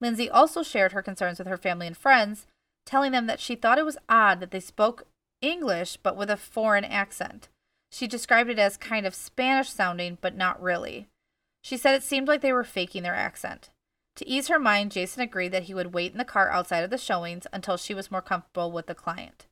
Lindsay 0.00 0.28
also 0.28 0.62
shared 0.62 0.92
her 0.92 1.02
concerns 1.02 1.38
with 1.38 1.46
her 1.46 1.56
family 1.56 1.86
and 1.86 1.96
friends, 1.96 2.46
telling 2.86 3.12
them 3.12 3.26
that 3.26 3.40
she 3.40 3.54
thought 3.54 3.78
it 3.78 3.84
was 3.84 3.98
odd 4.08 4.40
that 4.40 4.50
they 4.50 4.60
spoke 4.60 5.04
English 5.40 5.96
but 6.02 6.16
with 6.16 6.30
a 6.30 6.36
foreign 6.36 6.84
accent. 6.84 7.48
She 7.92 8.06
described 8.06 8.50
it 8.50 8.58
as 8.58 8.76
kind 8.76 9.06
of 9.06 9.14
Spanish 9.14 9.70
sounding, 9.70 10.18
but 10.20 10.36
not 10.36 10.62
really. 10.62 11.06
She 11.62 11.76
said 11.76 11.94
it 11.94 12.02
seemed 12.02 12.28
like 12.28 12.40
they 12.40 12.52
were 12.52 12.64
faking 12.64 13.02
their 13.02 13.14
accent. 13.14 13.70
To 14.16 14.28
ease 14.28 14.48
her 14.48 14.58
mind, 14.58 14.92
Jason 14.92 15.22
agreed 15.22 15.52
that 15.52 15.64
he 15.64 15.74
would 15.74 15.94
wait 15.94 16.12
in 16.12 16.18
the 16.18 16.24
car 16.24 16.50
outside 16.50 16.84
of 16.84 16.90
the 16.90 16.98
showings 16.98 17.46
until 17.52 17.76
she 17.76 17.94
was 17.94 18.10
more 18.10 18.22
comfortable 18.22 18.70
with 18.72 18.86
the 18.86 18.94
client. 18.94 19.46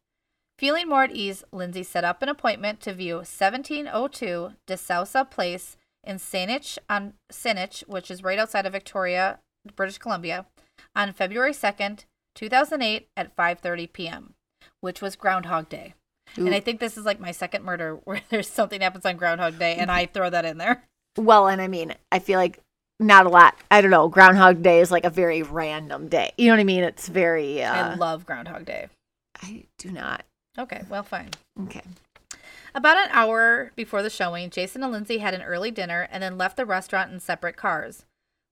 Feeling 0.59 0.89
more 0.89 1.05
at 1.05 1.13
ease, 1.13 1.45
Lindsay 1.53 1.85
set 1.85 2.03
up 2.05 2.21
an 2.21 2.29
appointment 2.29 2.81
to 2.81 2.93
view 2.93 3.17
1702 3.17 4.53
De 4.67 4.77
Sousa 4.77 5.25
Place 5.25 5.77
in 6.03 6.17
Saanich, 6.17 6.79
on 6.91 7.13
Saanich, 7.33 7.87
which 7.89 8.11
is 8.11 8.23
right 8.25 8.39
outside 8.39 8.67
of 8.67 8.73
Victoria, 8.73 9.39
British 9.77 9.99
Columbia, 9.99 10.47
on 10.97 11.13
February 11.13 11.53
2nd, 11.53 12.05
2008 12.35 13.09
at 13.17 13.37
5:30 13.37 13.93
p.m., 13.93 14.35
which 14.81 15.01
was 15.01 15.17
Groundhog 15.17 15.69
Day. 15.69 15.95
And 16.37 16.55
I 16.55 16.61
think 16.61 16.79
this 16.81 16.99
is 16.99 17.05
like 17.05 17.21
my 17.21 17.31
second 17.33 17.65
murder 17.65 17.95
where 18.05 18.21
there's 18.29 18.49
something 18.49 18.81
happens 18.81 19.07
on 19.07 19.17
Groundhog 19.17 19.59
Day 19.59 19.77
and 19.77 19.91
I 19.91 20.07
throw 20.07 20.29
that 20.31 20.45
in 20.45 20.59
there. 20.59 20.83
well, 21.17 21.47
and 21.49 21.61
I 21.63 21.69
mean, 21.69 21.95
I 22.13 22.19
feel 22.19 22.39
like 22.39 22.59
not 23.01 23.27
a 23.27 23.31
lot. 23.31 23.57
I 23.71 23.81
don't 23.81 23.91
know. 23.93 24.09
Groundhog 24.09 24.63
Day 24.63 24.81
is 24.81 24.91
like 24.91 25.05
a 25.05 25.11
very 25.11 25.43
random 25.43 26.09
day. 26.09 26.33
You 26.37 26.49
know 26.49 26.55
what 26.55 26.61
I 26.61 26.65
mean? 26.65 26.83
It's 26.85 27.09
very. 27.09 27.63
I 27.63 27.93
Uh, 27.93 27.97
love 27.97 28.27
Groundhog 28.27 28.65
Day. 28.65 28.89
I 29.41 29.65
do 29.79 29.91
not. 29.93 30.25
Okay, 30.59 30.83
well, 30.89 31.03
fine. 31.03 31.31
Okay. 31.63 31.83
About 32.75 32.97
an 32.97 33.09
hour 33.13 33.73
before 33.77 34.03
the 34.03 34.11
showing, 34.11 34.51
Jason 34.51 34.83
and 34.83 34.93
Lindsay 34.93 35.19
had 35.19 35.35
an 35.35 35.43
early 35.43 35.71
dinner 35.71 36.09
and 36.11 36.23
then 36.23 36.37
left 36.37 36.57
the 36.57 36.67
restaurant 36.67 37.13
in 37.13 37.21
separate 37.21 37.57
cars. 37.57 38.05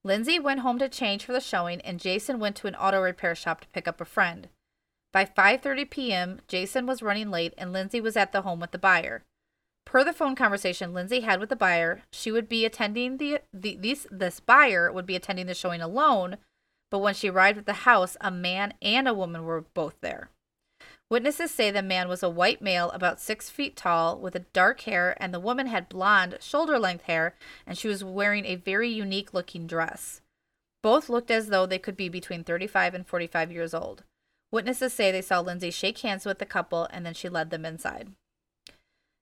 Lindsay 0.05 0.39
went 0.39 0.61
home 0.61 0.79
to 0.79 0.89
change 0.89 1.25
for 1.25 1.33
the 1.33 1.41
showing 1.41 1.81
and 1.81 2.01
Jason 2.01 2.39
went 2.39 2.57
to 2.57 2.69
an 2.69 2.77
auto 2.77 3.01
repair 3.01 3.35
shop 3.35 3.61
to 3.61 3.69
pick 3.69 3.89
up 3.89 4.01
a 4.01 4.05
friend. 4.05 4.49
By 5.13 5.25
5:30 5.25 5.91
p.m., 5.91 6.41
Jason 6.47 6.87
was 6.87 7.03
running 7.03 7.31
late 7.31 7.55
and 7.59 7.73
Lindsay 7.73 8.01
was 8.01 8.17
at 8.17 8.33
the 8.33 8.43
home 8.43 8.61
with 8.61 8.71
the 8.71 8.79
buyer. 8.79 9.25
Per 9.85 10.05
the 10.05 10.13
phone 10.13 10.35
conversation 10.35 10.95
Lindsay 10.95 11.21
had 11.21 11.41
with 11.41 11.49
the 11.49 11.57
buyer, 11.57 12.03
she 12.13 12.31
would 12.31 12.49
be 12.49 12.65
attending 12.65 13.17
the, 13.17 13.41
the 13.53 13.77
these 13.81 14.07
this 14.11 14.41
buyer 14.41 14.93
would 14.93 15.07
be 15.07 15.17
attending 15.17 15.47
the 15.47 15.55
showing 15.55 15.81
alone, 15.81 16.37
but 16.91 16.99
when 16.99 17.15
she 17.15 17.31
arrived 17.31 17.59
at 17.59 17.67
the 17.67 17.85
house, 17.85 18.17
a 18.21 18.31
man 18.31 18.75
and 18.81 19.09
a 19.09 19.15
woman 19.15 19.45
were 19.45 19.63
both 19.75 19.97
there. 20.01 20.31
Witnesses 21.09 21.53
say 21.53 21.71
the 21.71 21.83
man 21.83 22.09
was 22.09 22.23
a 22.23 22.29
white 22.29 22.61
male 22.61 22.91
about 22.91 23.21
six 23.21 23.49
feet 23.49 23.77
tall 23.77 24.19
with 24.19 24.53
dark 24.53 24.81
hair, 24.83 25.17
and 25.21 25.33
the 25.33 25.41
woman 25.41 25.69
had 25.69 25.89
blonde, 25.89 26.39
shoulder 26.41 26.79
length 26.79 27.05
hair, 27.05 27.37
and 27.65 27.79
she 27.79 27.87
was 27.87 28.03
wearing 28.03 28.45
a 28.45 28.57
very 28.57 28.89
unique 28.89 29.33
looking 29.33 29.69
dress. 29.69 30.21
Both 30.83 31.09
looked 31.09 31.31
as 31.31 31.49
though 31.49 31.65
they 31.65 31.79
could 31.79 31.97
be 31.97 32.09
between 32.09 32.43
35 32.43 32.95
and 32.95 33.07
45 33.07 33.53
years 33.53 33.73
old. 33.73 34.03
Witnesses 34.51 34.93
say 34.93 35.13
they 35.13 35.23
saw 35.23 35.41
Lindsay 35.41 35.71
shake 35.71 35.99
hands 35.99 36.25
with 36.25 36.39
the 36.39 36.47
couple 36.47 36.89
and 36.91 37.05
then 37.05 37.15
she 37.15 37.29
led 37.29 37.51
them 37.51 37.65
inside. 37.65 38.13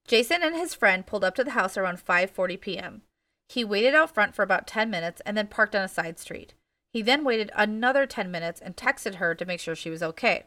Jason 0.06 0.42
and 0.42 0.54
his 0.54 0.74
friend 0.74 1.06
pulled 1.06 1.24
up 1.24 1.34
to 1.34 1.44
the 1.44 1.52
house 1.52 1.76
around 1.76 2.04
5:40 2.04 2.60
p.m. 2.60 3.02
He 3.48 3.64
waited 3.64 3.94
out 3.94 4.12
front 4.12 4.34
for 4.34 4.42
about 4.42 4.66
10 4.66 4.90
minutes 4.90 5.22
and 5.24 5.36
then 5.36 5.48
parked 5.48 5.74
on 5.74 5.82
a 5.82 5.88
side 5.88 6.18
street. 6.18 6.54
He 6.92 7.02
then 7.02 7.24
waited 7.24 7.50
another 7.54 8.06
10 8.06 8.30
minutes 8.30 8.60
and 8.60 8.76
texted 8.76 9.16
her 9.16 9.34
to 9.34 9.46
make 9.46 9.60
sure 9.60 9.74
she 9.74 9.90
was 9.90 10.02
okay. 10.02 10.44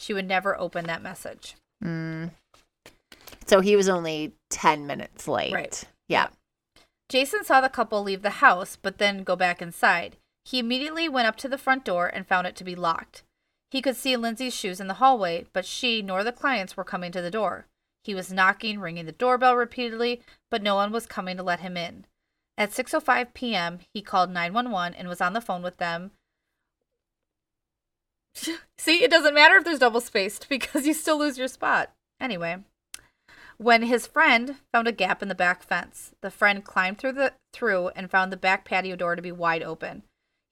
She 0.00 0.14
would 0.14 0.28
never 0.28 0.58
open 0.58 0.86
that 0.86 1.02
message. 1.02 1.56
Mm. 1.84 2.30
So 3.46 3.60
he 3.60 3.74
was 3.74 3.88
only 3.88 4.34
10 4.50 4.86
minutes 4.86 5.26
late. 5.26 5.52
Right. 5.52 5.84
Yeah. 6.08 6.28
Jason 7.08 7.42
saw 7.42 7.60
the 7.60 7.68
couple 7.68 8.02
leave 8.02 8.22
the 8.22 8.30
house, 8.30 8.76
but 8.80 8.98
then 8.98 9.24
go 9.24 9.34
back 9.34 9.60
inside. 9.60 10.16
He 10.44 10.60
immediately 10.60 11.08
went 11.08 11.26
up 11.26 11.36
to 11.36 11.48
the 11.48 11.58
front 11.58 11.84
door 11.84 12.06
and 12.06 12.26
found 12.26 12.46
it 12.46 12.54
to 12.56 12.64
be 12.64 12.76
locked. 12.76 13.22
He 13.70 13.82
could 13.82 13.96
see 13.96 14.16
Lindsay's 14.16 14.54
shoes 14.54 14.80
in 14.80 14.86
the 14.86 14.94
hallway, 14.94 15.46
but 15.52 15.66
she 15.66 16.00
nor 16.00 16.22
the 16.22 16.32
clients 16.32 16.76
were 16.76 16.84
coming 16.84 17.10
to 17.12 17.20
the 17.20 17.30
door. 17.30 17.66
He 18.04 18.14
was 18.14 18.32
knocking, 18.32 18.78
ringing 18.78 19.06
the 19.06 19.12
doorbell 19.12 19.56
repeatedly, 19.56 20.22
but 20.50 20.62
no 20.62 20.76
one 20.76 20.92
was 20.92 21.06
coming 21.06 21.36
to 21.36 21.42
let 21.42 21.60
him 21.60 21.76
in. 21.76 22.06
At 22.56 22.70
6:05 22.70 23.34
p.m., 23.34 23.80
he 23.92 24.00
called 24.00 24.30
911 24.30 24.94
and 24.94 25.08
was 25.08 25.20
on 25.20 25.32
the 25.32 25.40
phone 25.40 25.62
with 25.62 25.78
them. 25.78 26.12
See, 28.78 29.02
it 29.02 29.10
doesn't 29.10 29.34
matter 29.34 29.56
if 29.56 29.64
there's 29.64 29.78
double 29.78 30.00
spaced 30.00 30.48
because 30.48 30.86
you 30.86 30.94
still 30.94 31.18
lose 31.18 31.38
your 31.38 31.48
spot. 31.48 31.90
Anyway, 32.20 32.58
when 33.58 33.82
his 33.82 34.06
friend 34.06 34.56
found 34.72 34.86
a 34.86 34.92
gap 34.92 35.22
in 35.22 35.28
the 35.28 35.34
back 35.34 35.62
fence, 35.62 36.12
the 36.22 36.30
friend 36.30 36.64
climbed 36.64 36.98
through 36.98 37.12
the 37.12 37.32
through 37.52 37.88
and 37.88 38.10
found 38.10 38.32
the 38.32 38.36
back 38.36 38.64
patio 38.64 38.96
door 38.96 39.16
to 39.16 39.22
be 39.22 39.32
wide 39.32 39.62
open. 39.62 40.02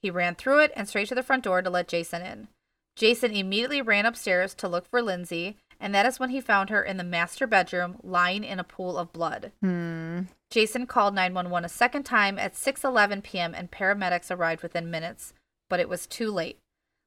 He 0.03 0.11
ran 0.11 0.35
through 0.35 0.61
it 0.61 0.73
and 0.77 0.89
straight 0.89 1.09
to 1.09 1.15
the 1.15 1.23
front 1.23 1.45
door 1.45 1.63
to 1.63 1.71
let 1.71 1.89
Jason 1.89 2.23
in. 2.23 2.49
Jason 2.97 3.33
immediately 3.33 3.83
ran 3.83 4.07
upstairs 4.07 4.55
to 4.55 4.69
look 4.69 4.89
for 4.89 5.03
Lindsay, 5.03 5.57
and 5.79 5.95
that 5.95 6.07
is 6.07 6.19
when 6.19 6.31
he 6.31 6.41
found 6.41 6.71
her 6.71 6.83
in 6.83 6.97
the 6.97 7.05
master 7.05 7.47
bedroom 7.47 7.99
lying 8.03 8.43
in 8.43 8.59
a 8.59 8.65
pool 8.65 8.97
of 8.97 9.13
blood. 9.13 9.53
Hmm. 9.63 10.23
Jason 10.51 10.87
called 10.87 11.15
911 11.15 11.65
a 11.65 11.69
second 11.69 12.05
time 12.05 12.39
at 12.39 12.55
6:11 12.55 13.23
p.m. 13.23 13.55
and 13.55 13.71
paramedics 13.71 14.31
arrived 14.31 14.63
within 14.63 14.91
minutes, 14.91 15.33
but 15.69 15.81
it 15.81 15.89
was 15.89 16.07
too 16.07 16.31
late. 16.31 16.59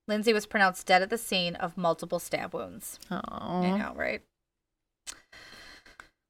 Lindsay 0.10 0.34
was 0.34 0.48
pronounced 0.48 0.88
dead 0.88 1.04
at 1.04 1.12
the 1.12 1.20
scene 1.20 1.54
of 1.56 1.78
multiple 1.78 2.18
stab 2.18 2.52
wounds. 2.52 2.98
Oh. 3.12 3.18
I 3.22 3.78
know, 3.78 3.94
right? 3.96 4.24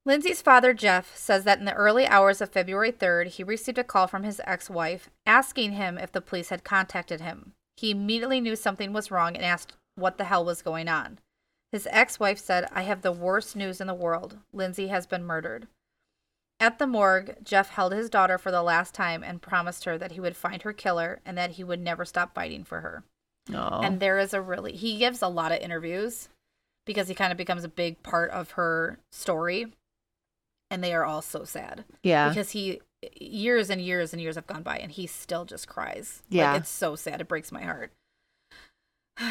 Lindsay's 0.05 0.41
father, 0.41 0.73
Jeff, 0.73 1.15
says 1.15 1.45
that 1.45 1.59
in 1.59 1.65
the 1.65 1.73
early 1.73 2.05
hours 2.05 2.41
of 2.41 2.49
February 2.49 2.91
3rd, 2.91 3.27
he 3.27 3.43
received 3.43 3.77
a 3.77 3.83
call 3.85 4.05
from 4.05 4.23
his 4.23 4.41
ex 4.45 4.69
wife 4.69 5.09
asking 5.25 5.71
him 5.71 5.97
if 5.97 6.11
the 6.11 6.19
police 6.19 6.49
had 6.49 6.65
contacted 6.65 7.21
him. 7.21 7.53
He 7.77 7.91
immediately 7.91 8.41
knew 8.41 8.57
something 8.57 8.91
was 8.91 9.11
wrong 9.11 9.35
and 9.35 9.45
asked 9.45 9.77
what 9.95 10.17
the 10.17 10.25
hell 10.25 10.43
was 10.43 10.61
going 10.61 10.89
on. 10.89 11.19
His 11.71 11.87
ex 11.89 12.19
wife 12.19 12.39
said, 12.39 12.67
I 12.73 12.81
have 12.81 13.01
the 13.01 13.13
worst 13.13 13.55
news 13.55 13.79
in 13.79 13.87
the 13.87 13.93
world. 13.93 14.39
Lindsay 14.51 14.87
has 14.87 15.07
been 15.07 15.23
murdered. 15.23 15.67
At 16.59 16.79
the 16.79 16.87
morgue, 16.87 17.37
Jeff 17.45 17.69
held 17.69 17.93
his 17.93 18.09
daughter 18.09 18.37
for 18.37 18.51
the 18.51 18.63
last 18.63 18.93
time 18.93 19.23
and 19.23 19.41
promised 19.41 19.85
her 19.85 19.97
that 19.97 20.11
he 20.11 20.19
would 20.19 20.35
find 20.35 20.63
her 20.63 20.73
killer 20.73 21.21
and 21.25 21.37
that 21.37 21.51
he 21.51 21.63
would 21.63 21.79
never 21.79 22.03
stop 22.03 22.35
fighting 22.35 22.65
for 22.65 22.81
her. 22.81 23.05
Oh. 23.53 23.81
And 23.81 23.99
there 23.99 24.19
is 24.19 24.33
a 24.33 24.41
really, 24.41 24.73
he 24.73 24.97
gives 24.97 25.21
a 25.21 25.27
lot 25.27 25.51
of 25.51 25.59
interviews 25.59 26.29
because 26.85 27.07
he 27.07 27.15
kind 27.15 27.31
of 27.31 27.37
becomes 27.37 27.63
a 27.63 27.69
big 27.69 28.01
part 28.03 28.31
of 28.31 28.51
her 28.51 28.99
story. 29.11 29.67
And 30.71 30.83
they 30.83 30.93
are 30.93 31.05
all 31.05 31.21
so 31.21 31.45
sad 31.45 31.83
yeah. 32.03 32.29
because 32.29 32.51
he, 32.51 32.81
years 33.19 33.69
and 33.69 33.81
years 33.81 34.13
and 34.13 34.21
years 34.21 34.35
have 34.35 34.47
gone 34.47 34.63
by 34.63 34.77
and 34.77 34.91
he 34.91 35.07
still 35.07 35.45
just 35.45 35.67
cries. 35.67 36.21
Yeah. 36.29 36.51
Like, 36.51 36.61
it's 36.61 36.69
so 36.69 36.95
sad. 36.95 37.21
It 37.21 37.27
breaks 37.27 37.51
my 37.51 37.63
heart. 37.63 37.91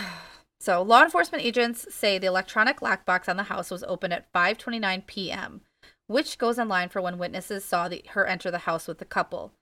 So, 0.60 0.82
law 0.82 1.04
enforcement 1.04 1.44
agents 1.44 1.87
say 1.94 2.18
the 2.18 2.26
electronic 2.26 2.80
lockbox 2.80 3.28
on 3.28 3.37
the 3.37 3.44
house 3.44 3.70
was 3.70 3.84
open 3.84 4.12
at 4.12 4.32
5:29 4.32 5.06
p.m., 5.06 5.60
which 6.08 6.37
goes 6.37 6.58
in 6.58 6.68
line 6.68 6.88
for 6.88 7.00
when 7.00 7.16
witnesses 7.16 7.64
saw 7.64 7.88
the, 7.88 8.02
her 8.08 8.26
enter 8.26 8.50
the 8.50 8.58
house 8.58 8.88
with 8.88 8.98
the 8.98 9.04
couple. 9.04 9.52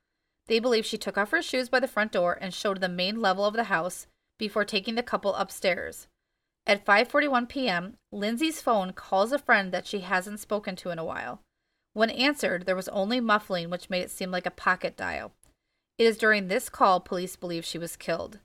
They 0.47 0.59
believe 0.59 0.85
she 0.85 0.97
took 0.97 1.17
off 1.17 1.31
her 1.31 1.41
shoes 1.41 1.69
by 1.69 1.79
the 1.79 1.87
front 1.87 2.13
door 2.13 2.37
and 2.41 2.53
showed 2.53 2.81
the 2.81 2.89
main 2.89 3.21
level 3.21 3.45
of 3.45 3.53
the 3.53 3.65
house 3.65 4.07
before 4.37 4.65
taking 4.65 4.95
the 4.95 5.03
couple 5.03 5.33
upstairs. 5.35 6.07
At 6.65 6.85
5:41 6.85 7.47
p.m., 7.47 7.97
Lindsay's 8.11 8.61
phone 8.61 8.91
calls 8.93 9.31
a 9.31 9.39
friend 9.39 9.71
that 9.71 9.87
she 9.87 9.99
hasn't 9.99 10.39
spoken 10.39 10.75
to 10.77 10.89
in 10.89 10.99
a 10.99 11.05
while. 11.05 11.41
When 11.93 12.09
answered, 12.09 12.65
there 12.65 12.75
was 12.75 12.89
only 12.89 13.19
muffling, 13.19 13.69
which 13.69 13.89
made 13.89 14.01
it 14.01 14.11
seem 14.11 14.29
like 14.31 14.45
a 14.45 14.51
pocket 14.51 14.97
dial. 14.97 15.31
It 15.97 16.03
is 16.03 16.17
during 16.17 16.47
this 16.47 16.69
call 16.69 16.99
police 16.99 17.35
believe 17.35 17.65
she 17.65 17.77
was 17.77 17.95
killed. 17.95 18.39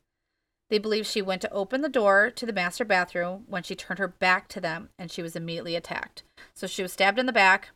They 0.70 0.78
believe 0.78 1.04
she 1.04 1.20
went 1.20 1.42
to 1.42 1.52
open 1.52 1.82
the 1.82 1.88
door 1.90 2.30
to 2.30 2.46
the 2.46 2.52
master 2.52 2.84
bathroom 2.84 3.44
when 3.46 3.62
she 3.62 3.74
turned 3.74 3.98
her 3.98 4.08
back 4.08 4.48
to 4.48 4.60
them 4.60 4.88
and 4.98 5.10
she 5.10 5.20
was 5.20 5.36
immediately 5.36 5.76
attacked. 5.76 6.22
So 6.54 6.66
she 6.66 6.82
was 6.82 6.94
stabbed 6.94 7.18
in 7.18 7.26
the 7.26 7.32
back, 7.32 7.72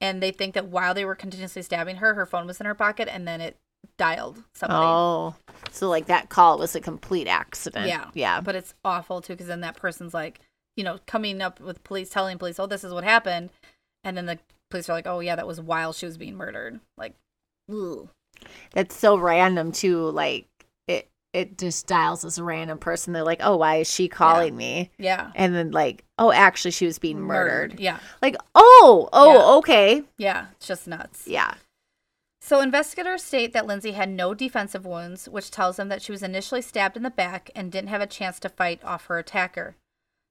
and 0.00 0.20
they 0.20 0.32
think 0.32 0.54
that 0.54 0.66
while 0.66 0.92
they 0.92 1.04
were 1.04 1.14
continuously 1.14 1.62
stabbing 1.62 1.96
her, 1.96 2.14
her 2.14 2.26
phone 2.26 2.48
was 2.48 2.58
in 2.58 2.66
her 2.66 2.74
pocket 2.74 3.08
and 3.08 3.28
then 3.28 3.40
it 3.40 3.58
dialed 3.98 4.42
something. 4.54 4.76
Oh. 4.76 5.34
So 5.70 5.88
like 5.88 6.06
that 6.06 6.28
call 6.28 6.58
was 6.58 6.74
a 6.74 6.80
complete 6.80 7.28
accident. 7.28 7.88
Yeah. 7.88 8.06
Yeah. 8.14 8.40
But 8.40 8.56
it's 8.56 8.74
awful 8.84 9.20
too 9.20 9.34
because 9.34 9.46
then 9.46 9.60
that 9.62 9.76
person's 9.76 10.14
like, 10.14 10.40
you 10.76 10.84
know, 10.84 10.98
coming 11.06 11.40
up 11.42 11.60
with 11.60 11.84
police, 11.84 12.08
telling 12.10 12.38
police, 12.38 12.58
oh, 12.58 12.66
this 12.66 12.84
is 12.84 12.92
what 12.92 13.04
happened. 13.04 13.50
And 14.04 14.16
then 14.16 14.26
the 14.26 14.38
police 14.70 14.88
are 14.88 14.94
like, 14.94 15.06
oh, 15.06 15.20
yeah, 15.20 15.36
that 15.36 15.46
was 15.46 15.60
while 15.60 15.92
she 15.92 16.06
was 16.06 16.16
being 16.16 16.36
murdered. 16.36 16.80
Like, 16.96 17.14
ugh. 17.70 18.08
That's 18.72 18.96
so 18.96 19.16
random 19.16 19.70
too. 19.72 20.10
Like 20.10 20.46
it 20.88 21.08
it 21.32 21.56
just 21.58 21.86
dials 21.86 22.22
this 22.22 22.38
random 22.40 22.78
person. 22.78 23.12
They're 23.12 23.22
like, 23.22 23.40
oh, 23.42 23.56
why 23.58 23.76
is 23.76 23.90
she 23.90 24.08
calling 24.08 24.56
me? 24.56 24.90
yeah. 24.98 25.30
And 25.34 25.54
then 25.54 25.70
like, 25.70 26.04
oh, 26.18 26.32
actually, 26.32 26.72
she 26.72 26.86
was 26.86 26.98
being 26.98 27.20
murdered. 27.20 27.78
Yeah. 27.78 28.00
Like, 28.20 28.36
oh, 28.54 29.08
oh, 29.12 29.32
Yeah. 29.32 29.54
okay, 29.58 30.02
Yeah. 30.18 30.46
It's 30.56 30.66
just 30.66 30.88
nuts. 30.88 31.26
yeah, 31.28 31.54
So 32.44 32.60
investigators 32.60 33.22
state 33.22 33.52
that 33.52 33.66
Lindsay 33.66 33.92
had 33.92 34.08
no 34.08 34.34
defensive 34.34 34.84
wounds, 34.84 35.28
which 35.28 35.52
tells 35.52 35.76
them 35.76 35.88
that 35.90 36.02
she 36.02 36.10
was 36.10 36.24
initially 36.24 36.60
stabbed 36.60 36.96
in 36.96 37.04
the 37.04 37.08
back 37.10 37.50
and 37.54 37.70
didn't 37.70 37.90
have 37.90 38.00
a 38.00 38.06
chance 38.06 38.40
to 38.40 38.48
fight 38.48 38.82
off 38.82 39.06
her 39.06 39.16
attacker. 39.16 39.76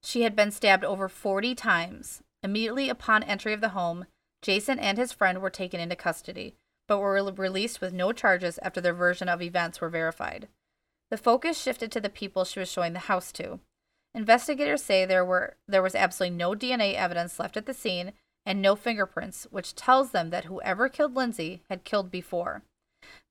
She 0.04 0.24
had 0.24 0.36
been 0.36 0.52
stabbed 0.52 0.84
over 0.84 1.08
40 1.08 1.56
times. 1.56 2.22
Immediately 2.44 2.90
upon 2.90 3.24
entry 3.24 3.54
of 3.54 3.62
the 3.62 3.70
home, 3.70 4.08
Jason 4.42 4.78
and 4.78 4.98
his 4.98 5.14
friend 5.14 5.42
were 5.42 5.50
taken 5.50 5.80
into 5.80 5.96
custody, 5.96 6.56
but 6.86 7.00
were 7.00 7.14
released 7.32 7.80
with 7.80 7.94
no 7.94 8.12
charges 8.12 8.60
after 8.62 8.82
their 8.82 8.94
version 8.94 9.30
of 9.30 9.42
events 9.42 9.80
were 9.80 9.90
verified. 9.90 10.50
The 11.12 11.18
focus 11.18 11.58
shifted 11.58 11.94
to 11.94 12.02
the 12.02 12.10
people 12.10 12.44
she 12.44 12.60
was 12.60 12.70
showing 12.70 12.92
the 12.92 13.00
house 13.00 13.32
to. 13.34 13.62
Investigators 14.14 14.84
say 14.84 15.06
there 15.06 15.24
were 15.24 15.56
there 15.66 15.82
was 15.82 15.96
absolutely 15.96 16.36
no 16.36 16.52
DNA 16.56 16.94
evidence 16.94 17.40
left 17.40 17.56
at 17.56 17.68
the 17.68 17.74
scene 17.74 18.12
and 18.46 18.62
no 18.62 18.76
fingerprints, 18.76 19.48
which 19.52 19.76
tells 19.76 20.12
them 20.12 20.30
that 20.30 20.46
whoever 20.46 20.90
killed 20.90 21.16
Lindsay 21.16 21.62
had 21.70 21.84
killed 21.84 22.12
before. 22.12 22.64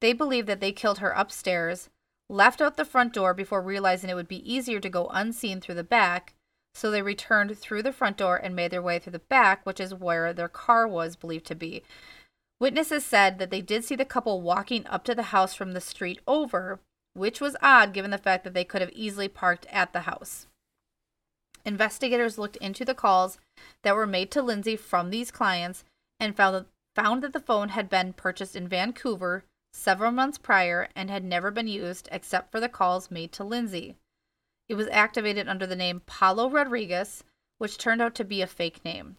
They 0.00 0.12
believe 0.12 0.46
that 0.46 0.60
they 0.60 0.72
killed 0.72 0.98
her 0.98 1.10
upstairs, 1.10 1.88
left 2.28 2.60
out 2.60 2.76
the 2.76 2.84
front 2.84 3.12
door 3.12 3.34
before 3.34 3.60
realizing 3.60 4.08
it 4.08 4.14
would 4.14 4.28
be 4.28 4.52
easier 4.52 4.80
to 4.80 4.88
go 4.88 5.08
unseen 5.08 5.60
through 5.60 5.74
the 5.74 5.84
back, 5.84 6.34
so 6.74 6.90
they 6.90 7.02
returned 7.02 7.58
through 7.58 7.82
the 7.82 7.92
front 7.92 8.16
door 8.16 8.36
and 8.36 8.54
made 8.54 8.70
their 8.70 8.82
way 8.82 8.98
through 8.98 9.12
the 9.12 9.18
back, 9.18 9.66
which 9.66 9.80
is 9.80 9.94
where 9.94 10.32
their 10.32 10.48
car 10.48 10.86
was 10.86 11.16
believed 11.16 11.46
to 11.46 11.54
be. 11.54 11.82
Witnesses 12.60 13.04
said 13.04 13.38
that 13.38 13.50
they 13.50 13.60
did 13.60 13.84
see 13.84 13.96
the 13.96 14.04
couple 14.04 14.40
walking 14.40 14.86
up 14.86 15.02
to 15.04 15.14
the 15.14 15.24
house 15.24 15.54
from 15.54 15.72
the 15.72 15.80
street 15.80 16.20
over, 16.28 16.78
which 17.14 17.40
was 17.40 17.56
odd 17.62 17.92
given 17.92 18.10
the 18.10 18.18
fact 18.18 18.44
that 18.44 18.54
they 18.54 18.64
could 18.64 18.80
have 18.80 18.92
easily 18.92 19.28
parked 19.28 19.66
at 19.70 19.92
the 19.92 20.00
house. 20.00 20.46
Investigators 21.64 22.38
looked 22.38 22.56
into 22.56 22.84
the 22.84 22.94
calls 22.94 23.38
that 23.82 23.94
were 23.94 24.06
made 24.06 24.30
to 24.30 24.42
Lindsay 24.42 24.76
from 24.76 25.10
these 25.10 25.30
clients 25.30 25.84
and 26.18 26.36
found 26.36 26.54
that, 26.54 26.66
found 26.94 27.22
that 27.22 27.32
the 27.32 27.40
phone 27.40 27.70
had 27.70 27.88
been 27.88 28.12
purchased 28.12 28.56
in 28.56 28.68
Vancouver 28.68 29.44
several 29.72 30.10
months 30.10 30.38
prior 30.38 30.88
and 30.96 31.10
had 31.10 31.24
never 31.24 31.50
been 31.50 31.68
used 31.68 32.08
except 32.10 32.50
for 32.50 32.60
the 32.60 32.68
calls 32.68 33.10
made 33.10 33.32
to 33.32 33.44
Lindsay. 33.44 33.96
It 34.68 34.74
was 34.74 34.88
activated 34.88 35.48
under 35.48 35.66
the 35.66 35.76
name 35.76 36.02
Paulo 36.06 36.48
Rodriguez, 36.48 37.24
which 37.58 37.78
turned 37.78 38.00
out 38.00 38.14
to 38.16 38.24
be 38.24 38.42
a 38.42 38.46
fake 38.46 38.84
name. 38.84 39.16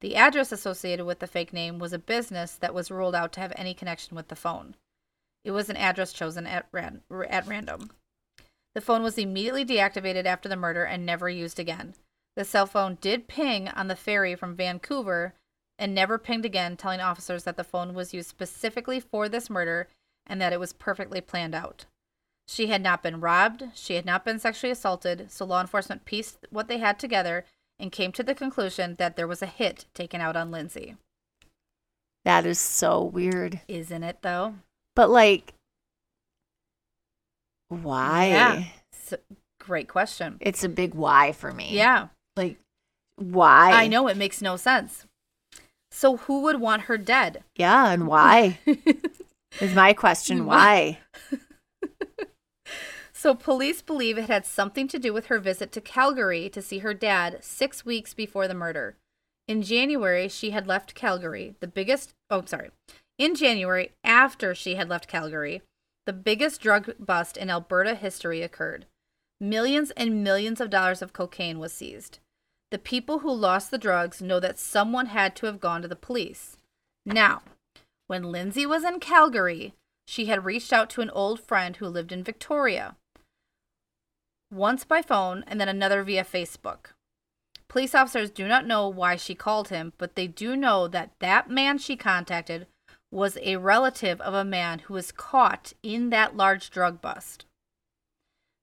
The 0.00 0.16
address 0.16 0.52
associated 0.52 1.04
with 1.04 1.18
the 1.18 1.26
fake 1.26 1.52
name 1.52 1.78
was 1.78 1.92
a 1.92 1.98
business 1.98 2.54
that 2.54 2.74
was 2.74 2.90
ruled 2.90 3.14
out 3.14 3.32
to 3.34 3.40
have 3.40 3.52
any 3.56 3.74
connection 3.74 4.16
with 4.16 4.28
the 4.28 4.36
phone. 4.36 4.74
It 5.44 5.50
was 5.50 5.68
an 5.68 5.76
address 5.76 6.12
chosen 6.12 6.46
at, 6.46 6.66
ran- 6.72 7.02
at 7.28 7.46
random. 7.46 7.90
The 8.74 8.80
phone 8.80 9.02
was 9.02 9.18
immediately 9.18 9.64
deactivated 9.64 10.26
after 10.26 10.48
the 10.48 10.56
murder 10.56 10.84
and 10.84 11.04
never 11.04 11.28
used 11.28 11.58
again. 11.58 11.94
The 12.36 12.44
cell 12.44 12.66
phone 12.66 12.98
did 13.00 13.28
ping 13.28 13.68
on 13.68 13.88
the 13.88 13.96
ferry 13.96 14.34
from 14.34 14.54
Vancouver 14.54 15.34
and 15.78 15.94
never 15.94 16.18
pinged 16.18 16.44
again, 16.44 16.76
telling 16.76 17.00
officers 17.00 17.44
that 17.44 17.56
the 17.56 17.64
phone 17.64 17.94
was 17.94 18.14
used 18.14 18.28
specifically 18.28 19.00
for 19.00 19.28
this 19.28 19.50
murder 19.50 19.88
and 20.26 20.40
that 20.40 20.52
it 20.52 20.60
was 20.60 20.72
perfectly 20.72 21.20
planned 21.20 21.54
out. 21.54 21.86
She 22.46 22.66
had 22.66 22.82
not 22.82 23.02
been 23.02 23.20
robbed, 23.20 23.64
she 23.74 23.94
had 23.94 24.04
not 24.04 24.24
been 24.24 24.38
sexually 24.38 24.72
assaulted, 24.72 25.30
so 25.30 25.44
law 25.44 25.60
enforcement 25.60 26.04
pieced 26.04 26.46
what 26.50 26.68
they 26.68 26.78
had 26.78 26.98
together 26.98 27.44
and 27.78 27.92
came 27.92 28.12
to 28.12 28.22
the 28.22 28.34
conclusion 28.34 28.96
that 28.96 29.16
there 29.16 29.26
was 29.26 29.42
a 29.42 29.46
hit 29.46 29.86
taken 29.94 30.20
out 30.20 30.36
on 30.36 30.50
Lindsay. 30.50 30.96
that 32.24 32.44
is 32.44 32.58
so 32.58 33.02
weird. 33.02 33.60
Isn't 33.68 34.02
it, 34.02 34.18
though? 34.22 34.56
But 34.94 35.10
like, 35.10 35.54
why? 37.70 38.26
Yeah. 38.26 38.64
So, 38.92 39.16
great 39.58 39.88
question. 39.88 40.36
It's 40.40 40.62
a 40.62 40.68
big 40.68 40.94
why 40.94 41.32
for 41.32 41.52
me. 41.52 41.70
Yeah. 41.74 42.08
like 42.36 42.58
why? 43.16 43.72
I 43.72 43.86
know 43.86 44.08
it 44.08 44.16
makes 44.16 44.42
no 44.42 44.56
sense. 44.56 45.06
So 45.90 46.18
who 46.18 46.42
would 46.42 46.60
want 46.60 46.82
her 46.82 46.98
dead? 46.98 47.42
Yeah, 47.56 47.90
and 47.90 48.06
why 48.06 48.58
is 49.60 49.74
my 49.74 49.92
question. 49.92 50.44
Why? 50.44 50.98
So 53.12 53.34
police 53.34 53.82
believe 53.82 54.16
it 54.16 54.30
had 54.30 54.46
something 54.46 54.88
to 54.88 54.98
do 54.98 55.12
with 55.12 55.26
her 55.26 55.38
visit 55.38 55.72
to 55.72 55.82
Calgary 55.82 56.48
to 56.48 56.62
see 56.62 56.78
her 56.78 56.94
dad 56.94 57.44
6 57.44 57.84
weeks 57.84 58.14
before 58.14 58.48
the 58.48 58.54
murder. 58.54 58.96
In 59.46 59.60
January, 59.60 60.26
she 60.26 60.52
had 60.52 60.66
left 60.66 60.94
Calgary, 60.94 61.54
the 61.60 61.66
biggest 61.66 62.14
Oh, 62.30 62.42
sorry. 62.46 62.70
In 63.18 63.34
January, 63.34 63.90
after 64.02 64.54
she 64.54 64.76
had 64.76 64.88
left 64.88 65.06
Calgary, 65.06 65.60
the 66.06 66.12
biggest 66.12 66.60
drug 66.60 66.94
bust 66.98 67.36
in 67.36 67.50
Alberta 67.50 67.94
history 67.94 68.42
occurred. 68.42 68.86
Millions 69.40 69.90
and 69.92 70.24
millions 70.24 70.60
of 70.60 70.70
dollars 70.70 71.02
of 71.02 71.12
cocaine 71.12 71.58
was 71.58 71.72
seized. 71.72 72.18
The 72.70 72.78
people 72.78 73.20
who 73.20 73.32
lost 73.32 73.70
the 73.70 73.78
drugs 73.78 74.22
know 74.22 74.38
that 74.40 74.58
someone 74.58 75.06
had 75.06 75.34
to 75.36 75.46
have 75.46 75.60
gone 75.60 75.82
to 75.82 75.88
the 75.88 75.96
police. 75.96 76.56
Now, 77.04 77.42
when 78.06 78.32
Lindsay 78.32 78.66
was 78.66 78.84
in 78.84 79.00
Calgary, 79.00 79.74
she 80.06 80.26
had 80.26 80.44
reached 80.44 80.72
out 80.72 80.90
to 80.90 81.00
an 81.00 81.10
old 81.10 81.40
friend 81.40 81.76
who 81.76 81.86
lived 81.86 82.12
in 82.12 82.24
Victoria. 82.24 82.96
Once 84.52 84.84
by 84.84 85.02
phone 85.02 85.44
and 85.46 85.60
then 85.60 85.68
another 85.68 86.02
via 86.02 86.24
Facebook. 86.24 86.92
Police 87.68 87.94
officers 87.94 88.30
do 88.30 88.48
not 88.48 88.66
know 88.66 88.88
why 88.88 89.14
she 89.14 89.34
called 89.36 89.68
him, 89.68 89.92
but 89.96 90.16
they 90.16 90.26
do 90.26 90.56
know 90.56 90.88
that 90.88 91.12
that 91.20 91.48
man 91.48 91.78
she 91.78 91.96
contacted 91.96 92.66
was 93.12 93.36
a 93.42 93.56
relative 93.56 94.20
of 94.20 94.34
a 94.34 94.44
man 94.44 94.80
who 94.80 94.94
was 94.94 95.12
caught 95.12 95.72
in 95.82 96.10
that 96.10 96.36
large 96.36 96.70
drug 96.70 97.00
bust. 97.00 97.44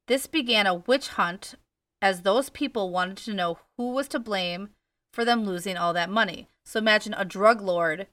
This 0.07 0.25
began 0.25 0.65
a 0.65 0.75
witch 0.75 1.09
hunt 1.09 1.55
as 2.01 2.21
those 2.21 2.49
people 2.49 2.89
wanted 2.89 3.17
to 3.17 3.33
know 3.33 3.59
who 3.77 3.91
was 3.91 4.07
to 4.09 4.19
blame 4.19 4.69
for 5.13 5.25
them 5.25 5.43
losing 5.43 5.75
all 5.75 5.93
that 5.93 6.09
money. 6.09 6.47
So 6.65 6.79
imagine 6.79 7.13
a 7.17 7.25
drug 7.25 7.61
lord 7.61 8.07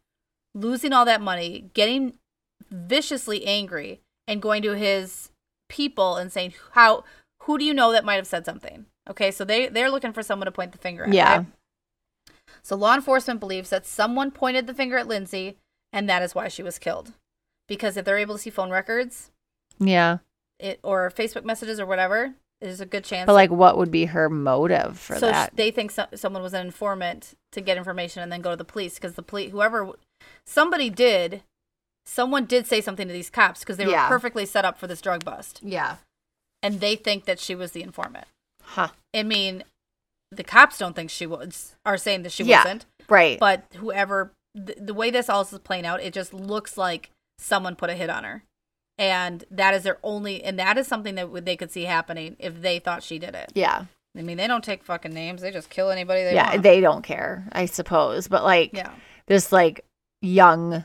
losing 0.54 0.92
all 0.92 1.04
that 1.04 1.20
money, 1.20 1.70
getting 1.74 2.14
viciously 2.70 3.44
angry, 3.46 4.00
and 4.26 4.42
going 4.42 4.62
to 4.62 4.76
his 4.76 5.30
people 5.68 6.16
and 6.16 6.32
saying, 6.32 6.54
"How? 6.72 7.04
Who 7.42 7.58
do 7.58 7.64
you 7.64 7.74
know 7.74 7.92
that 7.92 8.04
might 8.04 8.14
have 8.14 8.26
said 8.26 8.44
something?" 8.44 8.86
Okay, 9.08 9.30
so 9.30 9.44
they 9.44 9.68
they're 9.68 9.90
looking 9.90 10.12
for 10.12 10.22
someone 10.22 10.46
to 10.46 10.52
point 10.52 10.72
the 10.72 10.78
finger 10.78 11.04
at. 11.04 11.12
Yeah. 11.12 11.36
right? 11.36 11.46
So 12.62 12.76
law 12.76 12.94
enforcement 12.94 13.40
believes 13.40 13.70
that 13.70 13.86
someone 13.86 14.30
pointed 14.30 14.66
the 14.66 14.74
finger 14.74 14.96
at 14.96 15.06
Lindsay 15.06 15.58
and 15.94 16.08
that 16.10 16.20
is 16.22 16.34
why 16.34 16.48
she 16.48 16.62
was 16.62 16.78
killed. 16.78 17.12
Because 17.68 17.96
if 17.96 18.04
they're 18.04 18.18
able 18.18 18.34
to 18.34 18.40
see 18.40 18.50
phone 18.50 18.70
records 18.70 19.30
Yeah. 19.78 20.18
it, 20.58 20.78
or 20.82 21.10
Facebook 21.10 21.44
messages 21.44 21.80
or 21.80 21.86
whatever, 21.86 22.34
there's 22.60 22.80
a 22.80 22.86
good 22.86 23.04
chance. 23.04 23.26
But 23.26 23.32
like 23.34 23.50
what 23.50 23.78
would 23.78 23.90
be 23.90 24.06
her 24.06 24.28
motive 24.28 24.98
for 24.98 25.16
so 25.18 25.26
that? 25.30 25.56
they 25.56 25.70
think 25.70 25.90
so- 25.90 26.06
someone 26.14 26.42
was 26.42 26.52
an 26.54 26.66
informant 26.66 27.34
to 27.52 27.60
get 27.60 27.76
information 27.78 28.22
and 28.22 28.30
then 28.30 28.42
go 28.42 28.50
to 28.50 28.56
the 28.56 28.64
police 28.64 28.94
because 28.96 29.14
the 29.14 29.22
police, 29.22 29.50
whoever, 29.52 29.90
somebody 30.46 30.90
did, 30.90 31.42
someone 32.04 32.44
did 32.44 32.66
say 32.66 32.80
something 32.80 33.06
to 33.08 33.12
these 33.14 33.30
cops 33.30 33.60
because 33.60 33.76
they 33.76 33.86
were 33.86 33.92
Yeah. 33.92 34.08
perfectly 34.08 34.44
set 34.46 34.64
up 34.64 34.78
for 34.78 34.86
this 34.86 35.00
drug 35.00 35.24
bust, 35.24 35.60
yeah. 35.62 35.96
and 36.62 36.80
they 36.80 36.96
think 36.96 37.24
that 37.24 37.38
she 37.40 37.54
was 37.54 37.72
the 37.72 37.82
informant. 37.82 38.26
Huh. 38.62 38.88
I 39.14 39.22
mean, 39.22 39.64
the 40.30 40.44
cops 40.44 40.78
don't 40.78 40.94
think 40.96 41.10
she 41.10 41.26
was, 41.26 41.76
are 41.86 41.96
saying 41.96 42.22
that 42.24 42.32
she 42.32 42.44
Yeah. 42.44 42.58
wasn't, 42.64 42.86
Right. 43.08 43.38
but 43.38 43.64
whoever, 43.76 44.32
the, 44.54 44.74
the 44.78 44.94
way 44.94 45.10
this 45.10 45.28
all 45.28 45.42
is 45.42 45.58
playing 45.64 45.86
out, 45.86 46.02
it 46.02 46.12
just 46.12 46.32
looks 46.32 46.76
like 46.76 47.10
someone 47.38 47.76
put 47.76 47.90
a 47.90 47.94
hit 47.94 48.10
on 48.10 48.24
her. 48.24 48.44
And 48.96 49.44
that 49.50 49.74
is 49.74 49.82
their 49.82 49.98
only, 50.04 50.44
and 50.44 50.58
that 50.58 50.78
is 50.78 50.86
something 50.86 51.16
that 51.16 51.44
they 51.44 51.56
could 51.56 51.72
see 51.72 51.84
happening 51.84 52.36
if 52.38 52.62
they 52.62 52.78
thought 52.78 53.02
she 53.02 53.18
did 53.18 53.34
it. 53.34 53.50
yeah. 53.54 53.86
I 54.16 54.22
mean, 54.22 54.36
they 54.36 54.46
don't 54.46 54.62
take 54.62 54.84
fucking 54.84 55.12
names; 55.12 55.42
they 55.42 55.50
just 55.50 55.70
kill 55.70 55.90
anybody 55.90 56.22
they 56.22 56.34
yeah. 56.34 56.50
want. 56.50 56.62
They 56.62 56.80
don't 56.80 57.02
care, 57.02 57.48
I 57.50 57.66
suppose. 57.66 58.28
But 58.28 58.44
like 58.44 58.70
yeah, 58.72 58.92
this 59.26 59.50
like 59.50 59.84
young 60.22 60.84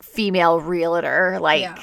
female 0.00 0.60
realtor, 0.60 1.38
like 1.40 1.60
Yeah. 1.62 1.78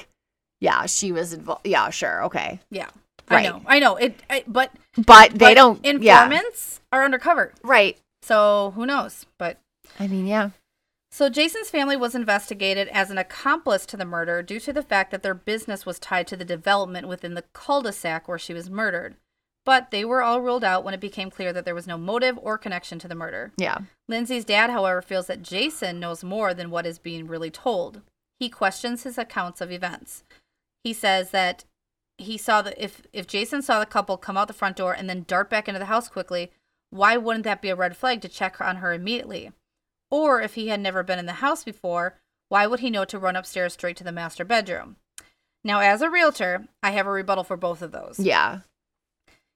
yeah, 0.59 0.85
she 0.87 1.13
was 1.13 1.31
involved. 1.33 1.65
Yeah, 1.65 1.89
sure. 1.89 2.23
Okay. 2.25 2.59
yeah. 2.69 2.89
Right. 3.29 3.45
I 3.45 3.49
know, 3.49 3.61
I 3.65 3.79
know. 3.79 3.95
It, 3.95 4.21
I, 4.29 4.43
but 4.45 4.71
But 4.97 5.31
they 5.31 5.37
but 5.37 5.53
don't 5.55 5.85
yeah. 6.03 6.25
Informants 6.25 6.81
are 6.91 7.05
undercover, 7.05 7.53
Right. 7.63 7.97
so 8.21 8.73
who 8.75 8.85
knows? 8.85 9.25
But 9.39 9.57
I 9.99 10.07
mean, 10.07 10.27
yeah. 10.27 10.49
So 11.15 11.29
Jason's 11.29 11.69
family 11.69 11.95
was 11.95 12.13
investigated 12.13 12.89
as 12.89 13.09
an 13.09 13.17
accomplice 13.17 13.85
to 13.85 13.95
the 13.95 14.03
murder 14.03 14.43
due 14.43 14.59
to 14.59 14.73
the 14.73 14.83
fact 14.83 15.11
that 15.11 15.23
their 15.23 15.33
business 15.33 15.85
was 15.85 15.97
tied 15.97 16.27
to 16.27 16.35
the 16.35 16.43
development 16.43 17.07
within 17.07 17.35
the 17.35 17.45
cul-de-sac 17.53 18.27
where 18.27 18.37
she 18.37 18.53
was 18.53 18.69
murdered. 18.69 19.15
But 19.63 19.91
they 19.91 20.03
were 20.03 20.21
all 20.21 20.41
ruled 20.41 20.65
out 20.65 20.83
when 20.83 20.93
it 20.93 20.99
became 20.99 21.31
clear 21.31 21.53
that 21.53 21.63
there 21.63 21.73
was 21.73 21.87
no 21.87 21.97
motive 21.97 22.37
or 22.41 22.57
connection 22.57 22.99
to 22.99 23.07
the 23.07 23.15
murder. 23.15 23.53
Yeah. 23.55 23.77
Lindsay's 24.09 24.43
dad, 24.43 24.69
however, 24.71 25.01
feels 25.01 25.27
that 25.27 25.41
Jason 25.41 26.01
knows 26.01 26.21
more 26.21 26.53
than 26.53 26.69
what 26.69 26.85
is 26.85 26.99
being 26.99 27.27
really 27.27 27.49
told. 27.49 28.01
He 28.37 28.49
questions 28.49 29.03
his 29.03 29.17
accounts 29.17 29.61
of 29.61 29.71
events. 29.71 30.25
He 30.83 30.91
says 30.91 31.31
that 31.31 31.63
he 32.17 32.37
saw 32.37 32.61
that 32.61 32.75
if 32.77 33.03
if 33.13 33.25
Jason 33.25 33.61
saw 33.61 33.79
the 33.79 33.85
couple 33.85 34.17
come 34.17 34.35
out 34.35 34.49
the 34.49 34.53
front 34.53 34.75
door 34.75 34.91
and 34.91 35.09
then 35.09 35.23
dart 35.25 35.49
back 35.49 35.69
into 35.69 35.79
the 35.79 35.85
house 35.85 36.09
quickly, 36.09 36.51
why 36.89 37.15
wouldn't 37.15 37.45
that 37.45 37.61
be 37.61 37.69
a 37.69 37.75
red 37.77 37.95
flag 37.95 38.19
to 38.19 38.27
check 38.27 38.59
on 38.59 38.75
her 38.77 38.91
immediately? 38.91 39.53
Or 40.11 40.41
if 40.41 40.55
he 40.55 40.67
had 40.67 40.79
never 40.79 41.03
been 41.03 41.19
in 41.19 41.25
the 41.25 41.33
house 41.33 41.63
before, 41.63 42.15
why 42.49 42.67
would 42.67 42.79
he 42.79 42.89
know 42.89 43.05
to 43.05 43.19
run 43.19 43.35
upstairs 43.35 43.73
straight 43.73 43.97
to 43.97 44.03
the 44.03 44.11
master 44.11 44.45
bedroom? 44.45 44.97
Now, 45.63 45.79
as 45.79 46.01
a 46.01 46.09
realtor, 46.09 46.67
I 46.83 46.91
have 46.91 47.07
a 47.07 47.11
rebuttal 47.11 47.43
for 47.43 47.57
both 47.57 47.81
of 47.81 47.91
those. 47.91 48.19
Yeah. 48.19 48.59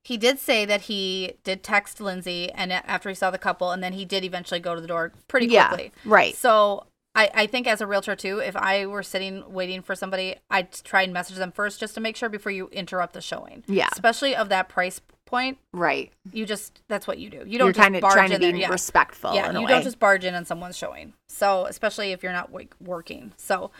He 0.04 0.18
did 0.18 0.40
say 0.40 0.66
that 0.66 0.82
he 0.82 1.34
did 1.44 1.62
text 1.62 2.02
Lindsay 2.02 2.52
and 2.52 2.72
after 2.74 3.10
he 3.10 3.16
saw 3.16 3.30
the 3.30 3.38
couple, 3.38 3.72
and 3.72 3.84
then 3.84 3.94
he 3.94 4.06
did 4.06 4.24
eventually 4.24 4.60
go 4.60 4.74
to 4.74 4.82
the 4.82 4.88
door 4.88 5.12
pretty 5.28 5.48
quickly. 5.48 5.92
Yeah. 5.94 6.12
Right. 6.12 6.36
So 6.36 6.88
I, 7.14 7.30
I 7.34 7.48
think 7.48 7.68
as 7.68 7.82
a 7.82 7.88
realtor 7.88 8.16
too, 8.16 8.40
if 8.40 8.56
I 8.56 8.86
were 8.86 9.04
sitting 9.04 9.44
waiting 9.52 9.82
for 9.82 9.94
somebody, 9.94 10.38
I'd 10.50 10.72
try 10.72 11.04
and 11.04 11.14
message 11.14 11.38
them 11.38 11.52
first 11.52 11.80
just 11.80 11.94
to 11.96 12.02
make 12.02 12.16
sure 12.16 12.30
before 12.30 12.52
you 12.52 12.70
interrupt 12.70 13.14
the 13.14 13.22
showing. 13.22 13.64
Yeah. 13.68 13.90
Especially 13.92 14.36
of 14.36 14.50
that 14.50 14.70
price 14.70 15.02
point, 15.30 15.58
Right. 15.74 16.12
you 16.34 16.46
just 16.46 16.82
that's 16.90 17.08
what 17.08 17.20
you 17.20 17.30
do. 17.30 17.44
You 17.46 17.58
don't 17.60 17.68
You're 17.68 17.74
kind 17.74 17.96
of 17.96 18.02
barge 18.02 18.14
trying 18.14 18.30
to 18.32 18.36
in 18.36 18.56
be 18.56 18.62
there. 18.62 18.72
Respectful. 18.72 19.34
Yeah, 19.34 19.58
you 19.58 19.68
don't 19.68 19.84
just 19.84 20.00
barge 20.00 20.26
in 20.26 20.34
on 20.36 20.44
someone's 20.46 20.78
showing. 20.78 21.14
So 21.30 21.66
especially 21.66 22.12
if 22.12 22.24
you're 22.24 22.34
not 22.34 22.52
like 22.52 22.76
working. 22.82 23.34
So, 23.38 23.72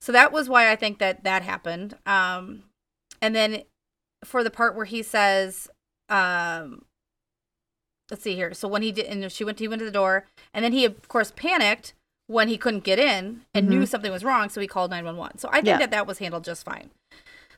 so 0.00 0.12
that 0.12 0.32
was 0.32 0.48
why 0.48 0.70
I 0.70 0.76
think 0.76 0.98
that 0.98 1.24
that 1.24 1.42
happened. 1.42 1.96
Um, 2.06 2.64
and 3.20 3.34
then 3.34 3.62
for 4.24 4.42
the 4.44 4.50
part 4.50 4.74
where 4.76 4.84
he 4.86 5.02
says, 5.02 5.68
um, 6.08 6.84
let's 8.10 8.22
see 8.22 8.34
here. 8.34 8.54
So 8.54 8.68
when 8.68 8.82
he 8.82 8.92
did, 8.92 9.06
and 9.06 9.30
she 9.32 9.44
went, 9.44 9.58
he 9.58 9.68
went 9.68 9.80
to 9.80 9.84
the 9.86 9.90
door, 9.90 10.26
and 10.52 10.64
then 10.64 10.72
he 10.72 10.84
of 10.84 11.08
course 11.08 11.32
panicked 11.34 11.94
when 12.26 12.48
he 12.48 12.56
couldn't 12.56 12.84
get 12.84 12.98
in 12.98 13.42
and 13.52 13.68
knew 13.68 13.84
something 13.84 14.10
was 14.10 14.24
wrong, 14.24 14.48
so 14.48 14.60
he 14.60 14.66
called 14.66 14.90
nine 14.90 15.04
one 15.04 15.16
one. 15.18 15.36
So 15.38 15.48
I 15.50 15.56
think 15.56 15.66
Yeah. 15.66 15.78
that 15.78 15.90
that 15.90 16.06
was 16.06 16.18
handled 16.18 16.44
just 16.44 16.64
fine. 16.64 16.90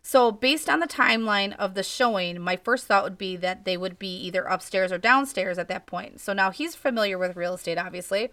So, 0.09 0.31
based 0.31 0.71
on 0.71 0.79
the 0.79 0.87
timeline 0.87 1.57
of 1.57 1.75
the 1.75 1.83
showing, 1.83 2.41
my 2.41 2.55
first 2.55 2.87
thought 2.87 3.03
would 3.03 3.19
be 3.19 3.35
that 3.39 3.65
they 3.65 3.77
would 3.77 3.99
be 3.99 4.17
either 4.19 4.45
upstairs 4.45 4.93
or 4.93 4.99
downstairs 4.99 5.59
at 5.59 5.67
that 5.67 5.87
point. 5.87 6.21
So 6.21 6.33
now 6.33 6.53
he's 6.53 6.77
familiar 6.77 7.19
with 7.19 7.35
real 7.35 7.55
estate, 7.55 7.77
obviously. 7.77 8.31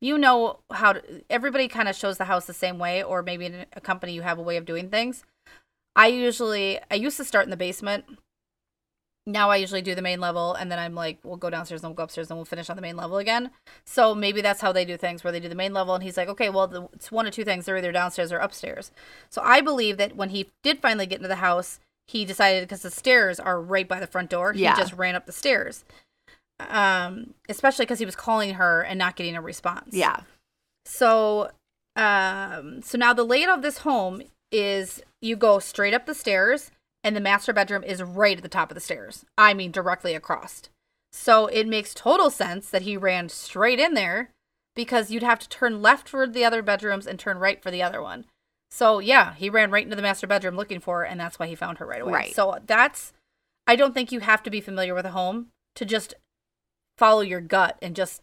You 0.00 0.16
know 0.16 0.60
how 0.72 0.94
to, 0.94 1.02
everybody 1.28 1.68
kind 1.68 1.86
of 1.86 1.96
shows 1.96 2.16
the 2.16 2.24
house 2.24 2.46
the 2.46 2.54
same 2.54 2.78
way, 2.78 3.02
or 3.02 3.22
maybe 3.22 3.44
in 3.44 3.66
a 3.74 3.80
company 3.82 4.14
you 4.14 4.22
have 4.22 4.38
a 4.38 4.42
way 4.42 4.56
of 4.56 4.64
doing 4.64 4.88
things. 4.88 5.22
I 5.94 6.06
usually, 6.06 6.80
I 6.90 6.94
used 6.94 7.18
to 7.18 7.24
start 7.24 7.44
in 7.44 7.50
the 7.50 7.58
basement. 7.58 8.06
Now 9.26 9.50
I 9.50 9.56
usually 9.56 9.82
do 9.82 9.94
the 9.94 10.02
main 10.02 10.18
level, 10.20 10.54
and 10.54 10.70
then 10.70 10.78
I'm 10.80 10.94
like, 10.94 11.18
we'll 11.22 11.36
go 11.36 11.48
downstairs 11.48 11.82
and 11.82 11.90
we'll 11.90 11.96
go 11.96 12.02
upstairs 12.02 12.28
and 12.28 12.36
we'll 12.38 12.44
finish 12.44 12.68
on 12.68 12.74
the 12.76 12.82
main 12.82 12.96
level 12.96 13.18
again. 13.18 13.50
So 13.84 14.14
maybe 14.16 14.40
that's 14.40 14.60
how 14.60 14.72
they 14.72 14.84
do 14.84 14.96
things, 14.96 15.22
where 15.22 15.32
they 15.32 15.38
do 15.38 15.48
the 15.48 15.54
main 15.54 15.72
level, 15.72 15.94
and 15.94 16.02
he's 16.02 16.16
like, 16.16 16.28
okay, 16.28 16.50
well, 16.50 16.66
the, 16.66 16.88
it's 16.92 17.12
one 17.12 17.26
of 17.26 17.32
two 17.32 17.44
things: 17.44 17.64
they're 17.64 17.76
either 17.76 17.92
downstairs 17.92 18.32
or 18.32 18.38
upstairs. 18.38 18.90
So 19.30 19.40
I 19.44 19.60
believe 19.60 19.96
that 19.98 20.16
when 20.16 20.30
he 20.30 20.48
did 20.64 20.80
finally 20.80 21.06
get 21.06 21.18
into 21.18 21.28
the 21.28 21.36
house, 21.36 21.78
he 22.08 22.24
decided 22.24 22.64
because 22.64 22.82
the 22.82 22.90
stairs 22.90 23.38
are 23.38 23.60
right 23.60 23.86
by 23.86 24.00
the 24.00 24.08
front 24.08 24.28
door, 24.28 24.52
Yeah. 24.56 24.74
he 24.74 24.80
just 24.82 24.94
ran 24.94 25.14
up 25.14 25.26
the 25.26 25.32
stairs. 25.32 25.84
Um, 26.58 27.34
especially 27.48 27.84
because 27.84 27.98
he 28.00 28.04
was 28.04 28.16
calling 28.16 28.54
her 28.54 28.82
and 28.82 28.98
not 28.98 29.16
getting 29.16 29.36
a 29.36 29.40
response. 29.40 29.94
Yeah. 29.94 30.20
So, 30.84 31.50
um, 31.96 32.82
so 32.82 32.98
now 32.98 33.12
the 33.12 33.24
layout 33.24 33.56
of 33.56 33.62
this 33.62 33.78
home 33.78 34.22
is 34.50 35.00
you 35.20 35.36
go 35.36 35.58
straight 35.58 35.94
up 35.94 36.06
the 36.06 36.14
stairs, 36.14 36.70
and 37.04 37.16
the 37.16 37.20
master 37.20 37.52
bedroom 37.52 37.82
is 37.84 38.02
right 38.02 38.36
at 38.36 38.42
the 38.42 38.48
top 38.48 38.70
of 38.70 38.74
the 38.74 38.80
stairs. 38.80 39.24
I 39.36 39.54
mean, 39.54 39.70
directly 39.72 40.14
across. 40.14 40.62
So 41.12 41.46
it 41.46 41.66
makes 41.66 41.94
total 41.94 42.30
sense 42.30 42.70
that 42.70 42.82
he 42.82 42.96
ran 42.96 43.28
straight 43.28 43.78
in 43.78 43.94
there 43.94 44.30
because 44.74 45.10
you'd 45.10 45.22
have 45.22 45.38
to 45.40 45.48
turn 45.48 45.82
left 45.82 46.08
for 46.08 46.26
the 46.26 46.44
other 46.44 46.62
bedrooms 46.62 47.06
and 47.06 47.18
turn 47.18 47.38
right 47.38 47.62
for 47.62 47.70
the 47.70 47.82
other 47.82 48.00
one. 48.00 48.24
So 48.70 49.00
yeah, 49.00 49.34
he 49.34 49.50
ran 49.50 49.70
right 49.70 49.84
into 49.84 49.96
the 49.96 50.02
master 50.02 50.26
bedroom 50.26 50.56
looking 50.56 50.80
for 50.80 51.00
her, 51.00 51.04
and 51.04 51.20
that's 51.20 51.38
why 51.38 51.46
he 51.46 51.54
found 51.54 51.78
her 51.78 51.86
right 51.86 52.00
away. 52.00 52.12
Right. 52.12 52.34
So 52.34 52.58
that's, 52.66 53.12
I 53.66 53.76
don't 53.76 53.92
think 53.92 54.10
you 54.12 54.20
have 54.20 54.42
to 54.44 54.50
be 54.50 54.62
familiar 54.62 54.94
with 54.94 55.04
a 55.04 55.10
home 55.10 55.48
to 55.74 55.84
just 55.84 56.14
follow 56.96 57.20
your 57.20 57.42
gut 57.42 57.76
and 57.82 57.94
just 57.94 58.22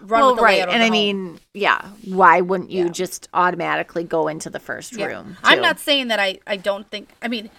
run 0.00 0.20
well, 0.20 0.30
with 0.30 0.36
the 0.36 0.42
right. 0.44 0.60
And 0.60 0.70
I 0.82 0.86
home. 0.86 0.92
mean, 0.92 1.40
yeah. 1.54 1.88
Why 2.04 2.40
wouldn't 2.40 2.70
you 2.70 2.84
Yeah. 2.84 2.90
just 2.92 3.28
automatically 3.34 4.04
go 4.04 4.28
into 4.28 4.48
the 4.48 4.60
first 4.60 4.92
Yeah. 4.92 5.06
room? 5.06 5.36
I'm 5.42 5.60
not 5.60 5.80
saying 5.80 6.08
that 6.08 6.20
I 6.20 6.38
I 6.46 6.56
don't 6.56 6.88
think 6.88 7.10
I 7.20 7.26
mean 7.28 7.50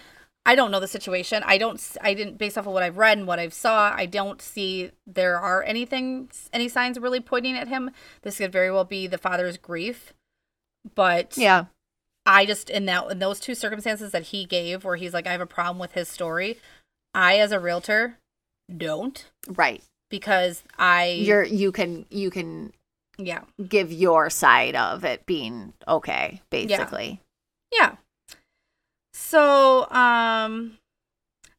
I 0.44 0.54
don't 0.56 0.70
know 0.72 0.80
the 0.80 0.88
situation. 0.88 1.42
I 1.46 1.56
don't 1.56 1.80
I 2.00 2.14
didn't 2.14 2.38
based 2.38 2.58
off 2.58 2.66
of 2.66 2.72
what 2.72 2.82
I've 2.82 2.98
read 2.98 3.18
and 3.18 3.26
what 3.26 3.38
I've 3.38 3.54
saw, 3.54 3.92
I 3.94 4.06
don't 4.06 4.42
see 4.42 4.90
there 5.06 5.38
are 5.38 5.62
anything 5.62 6.30
any 6.52 6.68
signs 6.68 6.98
really 6.98 7.20
pointing 7.20 7.56
at 7.56 7.68
him. 7.68 7.90
This 8.22 8.38
could 8.38 8.50
very 8.52 8.70
well 8.70 8.84
be 8.84 9.06
the 9.06 9.18
father's 9.18 9.56
grief. 9.56 10.12
But 10.94 11.36
Yeah. 11.36 11.66
I 12.26 12.44
just 12.46 12.70
in 12.70 12.86
that 12.86 13.10
in 13.10 13.18
those 13.20 13.38
two 13.40 13.54
circumstances 13.54 14.10
that 14.12 14.24
he 14.24 14.44
gave 14.44 14.84
where 14.84 14.96
he's 14.96 15.14
like 15.14 15.26
I 15.26 15.32
have 15.32 15.40
a 15.40 15.46
problem 15.46 15.78
with 15.78 15.92
his 15.92 16.08
story, 16.08 16.58
I 17.14 17.38
as 17.38 17.52
a 17.52 17.60
realtor 17.60 18.18
don't 18.74 19.24
Right. 19.48 19.82
because 20.10 20.64
I 20.76 21.10
You're 21.20 21.44
you 21.44 21.70
can 21.72 22.06
you 22.10 22.30
can 22.30 22.72
yeah. 23.18 23.42
give 23.68 23.92
your 23.92 24.28
side 24.30 24.74
of 24.74 25.04
it 25.04 25.24
being 25.26 25.72
okay, 25.86 26.42
basically. 26.50 27.20
Yeah. 27.72 27.96
So, 29.32 29.90
um, 29.90 30.76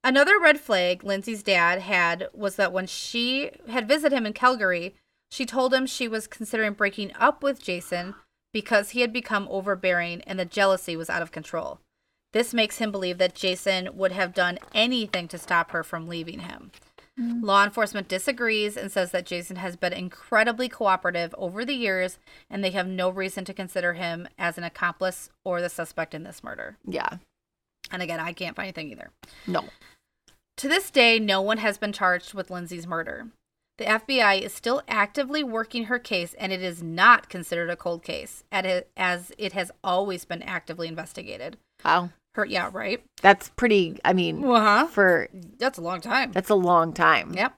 another 0.03 0.39
red 0.39 0.59
flag 0.59 1.03
Lindsay's 1.03 1.41
dad 1.41 1.79
had 1.81 2.27
was 2.31 2.55
that 2.55 2.71
when 2.71 2.85
she 2.85 3.49
had 3.67 3.87
visited 3.87 4.15
him 4.15 4.27
in 4.27 4.33
Calgary, 4.33 4.93
she 5.31 5.47
told 5.47 5.73
him 5.73 5.87
she 5.87 6.07
was 6.07 6.27
considering 6.27 6.73
breaking 6.73 7.13
up 7.15 7.41
with 7.41 7.63
Jason 7.63 8.13
because 8.51 8.91
he 8.91 9.01
had 9.01 9.11
become 9.11 9.47
overbearing 9.49 10.21
and 10.27 10.37
the 10.37 10.45
jealousy 10.45 10.95
was 10.95 11.09
out 11.09 11.23
of 11.23 11.31
control. 11.31 11.79
This 12.31 12.53
makes 12.53 12.77
him 12.77 12.91
believe 12.91 13.17
that 13.17 13.33
Jason 13.33 13.89
would 13.97 14.11
have 14.11 14.35
done 14.35 14.59
anything 14.75 15.27
to 15.29 15.39
stop 15.39 15.71
her 15.71 15.83
from 15.83 16.07
leaving 16.07 16.41
him. 16.41 16.69
Law 17.17 17.63
enforcement 17.63 18.07
disagrees 18.07 18.77
and 18.77 18.91
says 18.91 19.09
that 19.13 19.25
Jason 19.25 19.55
has 19.55 19.75
been 19.75 19.93
incredibly 19.93 20.69
cooperative 20.69 21.33
over 21.39 21.65
the 21.65 21.73
years 21.73 22.19
and 22.51 22.63
they 22.63 22.71
have 22.71 22.87
no 22.87 23.09
reason 23.09 23.43
to 23.45 23.53
consider 23.53 23.93
him 23.93 24.27
as 24.37 24.59
an 24.59 24.63
accomplice 24.63 25.31
or 25.43 25.59
the 25.59 25.69
suspect 25.69 26.13
in 26.13 26.23
this 26.23 26.43
murder. 26.43 26.77
Yeah. 26.87 27.17
And 27.91 28.01
again, 28.01 28.19
I 28.19 28.33
can't 28.33 28.55
find 28.55 28.65
anything 28.67 28.91
either. 28.91 29.11
No. 29.47 29.65
To 30.57 30.67
this 30.67 30.89
day, 30.91 31.19
no 31.19 31.41
one 31.41 31.57
has 31.59 31.77
been 31.77 31.93
charged 31.93 32.33
with 32.33 32.49
Lindsay's 32.51 32.87
murder. 32.87 33.27
The 33.79 33.85
FBI 33.85 34.41
is 34.41 34.53
still 34.53 34.83
actively 34.87 35.43
working 35.43 35.85
her 35.85 35.97
case 35.97 36.35
and 36.35 36.51
it 36.53 36.61
is 36.61 36.83
not 36.83 37.27
considered 37.27 37.71
a 37.71 37.75
cold 37.75 38.03
case 38.03 38.43
as 38.51 39.31
it 39.37 39.53
has 39.53 39.71
always 39.83 40.25
been 40.25 40.43
actively 40.43 40.87
investigated. 40.87 41.57
Wow. 41.83 42.11
Her 42.35 42.45
yeah, 42.45 42.69
right? 42.71 43.03
That's 43.21 43.49
pretty 43.49 43.99
I 44.05 44.13
mean 44.13 44.43
Uh-huh. 44.43 44.85
for 44.87 45.27
That's 45.57 45.79
a 45.79 45.81
long 45.81 46.01
time. 46.01 46.31
that's 46.31 46.49
a 46.51 46.55
long 46.55 46.93
time. 46.93 47.33
Yep. 47.33 47.55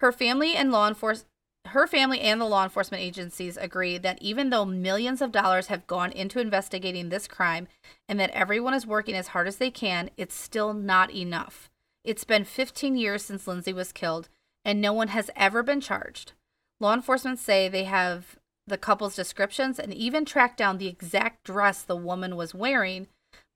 Her 0.00 0.10
family 0.10 0.54
and 0.56 0.72
law 0.72 0.88
enforcement 0.88 1.28
her 1.66 1.86
family 1.86 2.20
and 2.20 2.40
the 2.40 2.44
law 2.44 2.64
enforcement 2.64 3.02
agencies 3.02 3.56
agree 3.56 3.96
that 3.98 4.20
even 4.20 4.50
though 4.50 4.64
millions 4.64 5.22
of 5.22 5.32
dollars 5.32 5.68
have 5.68 5.86
gone 5.86 6.12
into 6.12 6.40
investigating 6.40 7.08
this 7.08 7.28
crime 7.28 7.68
and 8.08 8.18
that 8.18 8.30
everyone 8.30 8.74
is 8.74 8.86
working 8.86 9.14
as 9.14 9.28
hard 9.28 9.46
as 9.46 9.56
they 9.56 9.70
can, 9.70 10.10
it's 10.16 10.34
still 10.34 10.74
not 10.74 11.12
enough. 11.12 11.70
It's 12.04 12.24
been 12.24 12.44
15 12.44 12.96
years 12.96 13.24
since 13.24 13.46
Lindsay 13.46 13.72
was 13.72 13.92
killed, 13.92 14.28
and 14.64 14.80
no 14.80 14.92
one 14.92 15.08
has 15.08 15.30
ever 15.36 15.62
been 15.62 15.80
charged. 15.80 16.32
Law 16.80 16.94
enforcement 16.94 17.38
say 17.38 17.68
they 17.68 17.84
have 17.84 18.36
the 18.66 18.78
couple's 18.78 19.16
descriptions 19.16 19.78
and 19.78 19.94
even 19.94 20.24
tracked 20.24 20.56
down 20.56 20.78
the 20.78 20.88
exact 20.88 21.44
dress 21.44 21.82
the 21.82 21.96
woman 21.96 22.34
was 22.34 22.54
wearing, 22.54 23.06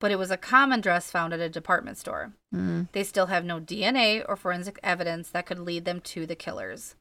but 0.01 0.11
it 0.11 0.19
was 0.19 0.31
a 0.31 0.37
common 0.37 0.81
dress 0.81 1.11
found 1.11 1.33
at 1.33 1.40
a 1.40 1.49
department 1.49 1.99
store. 1.99 2.33
Mm. 2.55 2.88
They 2.92 3.03
still 3.03 3.27
have 3.27 3.45
no 3.45 3.61
DNA 3.61 4.25
or 4.29 4.37
forensic 4.37 4.79
evidence 4.83 5.29
that 5.31 5.47
could 5.47 5.59
lead 5.59 5.85
them 5.85 6.01
to 6.03 6.25
the 6.25 6.37
killers. 6.37 6.95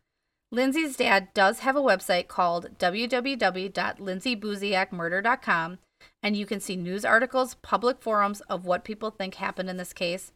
Lindsay's 0.52 0.96
dad 0.96 1.30
does 1.34 1.60
have 1.60 1.76
a 1.76 1.82
website 1.82 2.28
called 2.28 2.78
www.lindsaybuziakmurder.com, 2.78 5.78
and 6.22 6.38
you 6.38 6.46
can 6.46 6.60
see 6.60 6.76
news 6.76 7.04
articles, 7.04 7.56
public 7.56 8.02
forums 8.02 8.42
of 8.42 8.66
what 8.66 8.84
people 8.84 9.10
think 9.10 9.36
happened 9.36 9.70
in 9.70 9.78
this 9.78 9.94
case. 9.94 10.32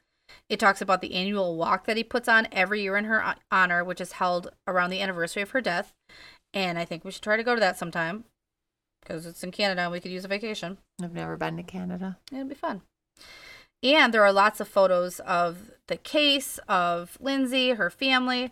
It 0.48 0.60
talks 0.60 0.82
about 0.82 1.02
the 1.02 1.16
annual 1.16 1.56
walk 1.56 1.86
that 1.86 1.98
he 1.98 2.04
puts 2.04 2.28
on 2.28 2.48
every 2.52 2.82
year 2.82 2.98
in 2.98 3.06
her 3.06 3.36
honor, 3.52 3.84
which 3.84 4.02
is 4.02 4.14
held 4.14 4.50
around 4.68 4.90
the 4.90 5.02
anniversary 5.02 5.42
of 5.42 5.52
her 5.52 5.62
death. 5.62 5.94
And 6.54 6.78
I 6.78 6.86
think 6.86 7.04
we 7.04 7.12
should 7.12 7.24
try 7.24 7.38
to 7.38 7.44
go 7.44 7.54
to 7.54 7.60
that 7.60 7.78
sometime 7.78 8.26
because 9.02 9.26
it's 9.26 9.44
in 9.44 9.52
Canada 9.52 9.82
and 9.82 9.92
we 9.92 10.00
could 10.00 10.12
use 10.12 10.26
a 10.26 10.28
vacation. 10.28 10.78
I've 11.02 11.14
never 11.14 11.38
been 11.38 11.58
to 11.58 11.64
Canada. 11.64 12.18
It'd 12.32 12.50
be 12.50 12.56
fun. 12.56 12.82
And 13.82 14.14
there 14.14 14.24
are 14.24 14.34
lots 14.34 14.60
of 14.60 14.68
photos 14.68 15.20
of 15.22 15.72
the 15.88 15.98
case, 15.98 16.60
of 16.68 17.18
Lindsay, 17.22 17.72
her 17.72 17.90
family. 17.90 18.52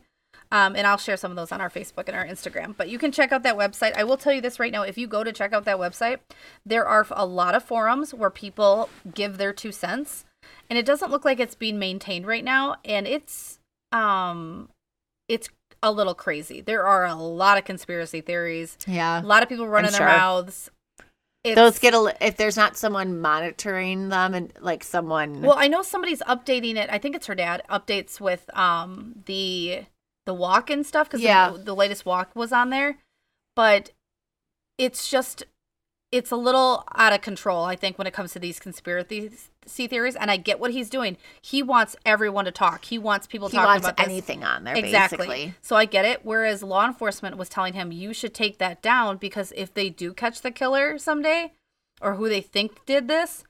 Um, 0.52 0.76
and 0.76 0.88
I'll 0.88 0.98
share 0.98 1.18
some 1.18 1.32
of 1.32 1.38
those 1.38 1.52
on 1.52 1.60
our 1.62 1.70
Facebook 1.70 2.08
and 2.08 2.16
our 2.16 2.26
Instagram. 2.26 2.76
But 2.78 2.90
you 2.90 2.98
can 2.98 3.12
check 3.12 3.32
out 3.32 3.44
that 3.44 3.58
website. 3.58 3.98
I 3.98 4.04
will 4.04 4.18
tell 4.18 4.34
you 4.34 4.42
this 4.42 4.60
right 4.60 4.72
now 4.72 4.84
if 4.84 4.98
you 4.98 5.08
go 5.08 5.24
to 5.24 5.34
check 5.34 5.54
out 5.54 5.66
that 5.66 5.78
website, 5.78 6.20
there 6.66 6.86
are 6.86 7.06
a 7.12 7.26
lot 7.26 7.56
of 7.56 7.64
forums 7.64 8.14
where 8.14 8.30
people 8.30 8.90
give 9.14 9.38
their 9.38 9.54
two 9.54 9.72
cents. 9.72 10.26
And 10.70 10.78
it 10.80 10.86
doesn't 10.86 11.12
look 11.12 11.26
like 11.26 11.40
it's 11.40 11.56
being 11.56 11.80
maintained 11.80 12.26
right 12.26 12.44
now. 12.44 12.78
And 12.86 13.08
it's 13.08 13.60
um 13.92 14.70
it's 15.28 15.50
a 15.84 15.92
little 15.92 16.16
crazy. 16.16 16.62
There 16.62 16.86
are 16.86 17.06
a 17.06 17.16
lot 17.16 17.58
of 17.58 17.66
conspiracy 17.66 18.22
theories. 18.22 18.78
Yeah. 18.88 19.22
A 19.22 19.24
lot 19.24 19.44
of 19.44 19.50
people 19.50 19.68
running 19.68 19.94
I'm 19.94 20.00
their 20.00 20.10
sure. 20.10 20.18
mouths. 20.18 20.72
It's, 21.44 21.56
Those 21.56 21.80
get 21.80 21.94
a 21.94 22.16
if 22.20 22.38
there's 22.38 22.58
not 22.58 22.78
someone 22.78 23.20
monitoring 23.22 24.10
them 24.10 24.34
and 24.34 24.52
like 24.60 24.84
someone 24.84 25.42
Well, 25.42 25.58
I 25.58 25.68
know 25.68 25.82
somebody's 25.82 26.22
updating 26.22 26.76
it. 26.76 26.90
I 26.92 26.98
think 26.98 27.16
it's 27.16 27.28
her 27.28 27.36
dad 27.36 27.62
updates 27.70 28.20
with 28.20 28.50
um 28.58 29.24
the 29.26 29.84
the 30.28 30.34
walk 30.36 30.70
and 30.70 30.86
stuff 30.86 31.08
because 31.08 31.22
Yeah. 31.22 31.50
the, 31.52 31.58
the 31.58 31.76
latest 31.76 32.06
walk 32.06 32.36
was 32.36 32.52
on 32.52 32.70
there, 32.70 33.00
but 33.56 33.90
it's 34.78 35.10
just 35.10 35.44
it's 36.10 36.32
a 36.32 36.38
little 36.38 36.86
out 36.96 37.12
of 37.12 37.20
control. 37.20 37.66
I 37.66 37.76
think 37.76 37.98
when 37.98 38.08
it 38.08 38.14
comes 38.14 38.32
to 38.32 38.40
these 38.40 38.60
conspiracy 38.62 39.30
theories, 39.66 40.16
and 40.16 40.32
I 40.32 40.38
get 40.38 40.58
what 40.58 40.72
he's 40.72 40.90
doing. 40.90 41.18
He 41.42 41.62
wants 41.62 41.98
everyone 42.06 42.46
to 42.46 42.52
talk. 42.52 42.86
He 42.86 42.98
wants 42.98 43.28
people 43.28 43.50
he 43.50 43.58
talking 43.58 43.68
wants 43.68 43.86
about 43.88 43.98
this. 43.98 44.06
anything 44.08 44.42
on 44.46 44.64
there 44.64 44.76
Exactly. 44.78 45.18
basically. 45.18 45.54
So 45.62 45.76
I 45.76 45.84
get 45.84 46.06
it. 46.06 46.22
Whereas 46.24 46.64
law 46.64 46.86
enforcement 46.86 47.36
was 47.36 47.50
telling 47.50 47.74
him 47.74 47.92
you 47.92 48.14
should 48.14 48.34
take 48.34 48.58
that 48.60 48.82
down 48.82 49.18
because 49.18 49.52
if 49.58 49.74
they 49.74 49.90
do 49.90 50.14
catch 50.14 50.42
the 50.42 50.52
killer 50.52 50.98
someday, 50.98 51.52
or 52.02 52.16
who 52.16 52.30
they 52.30 52.40
think 52.42 52.86
did 52.86 53.10
this, 53.10 53.44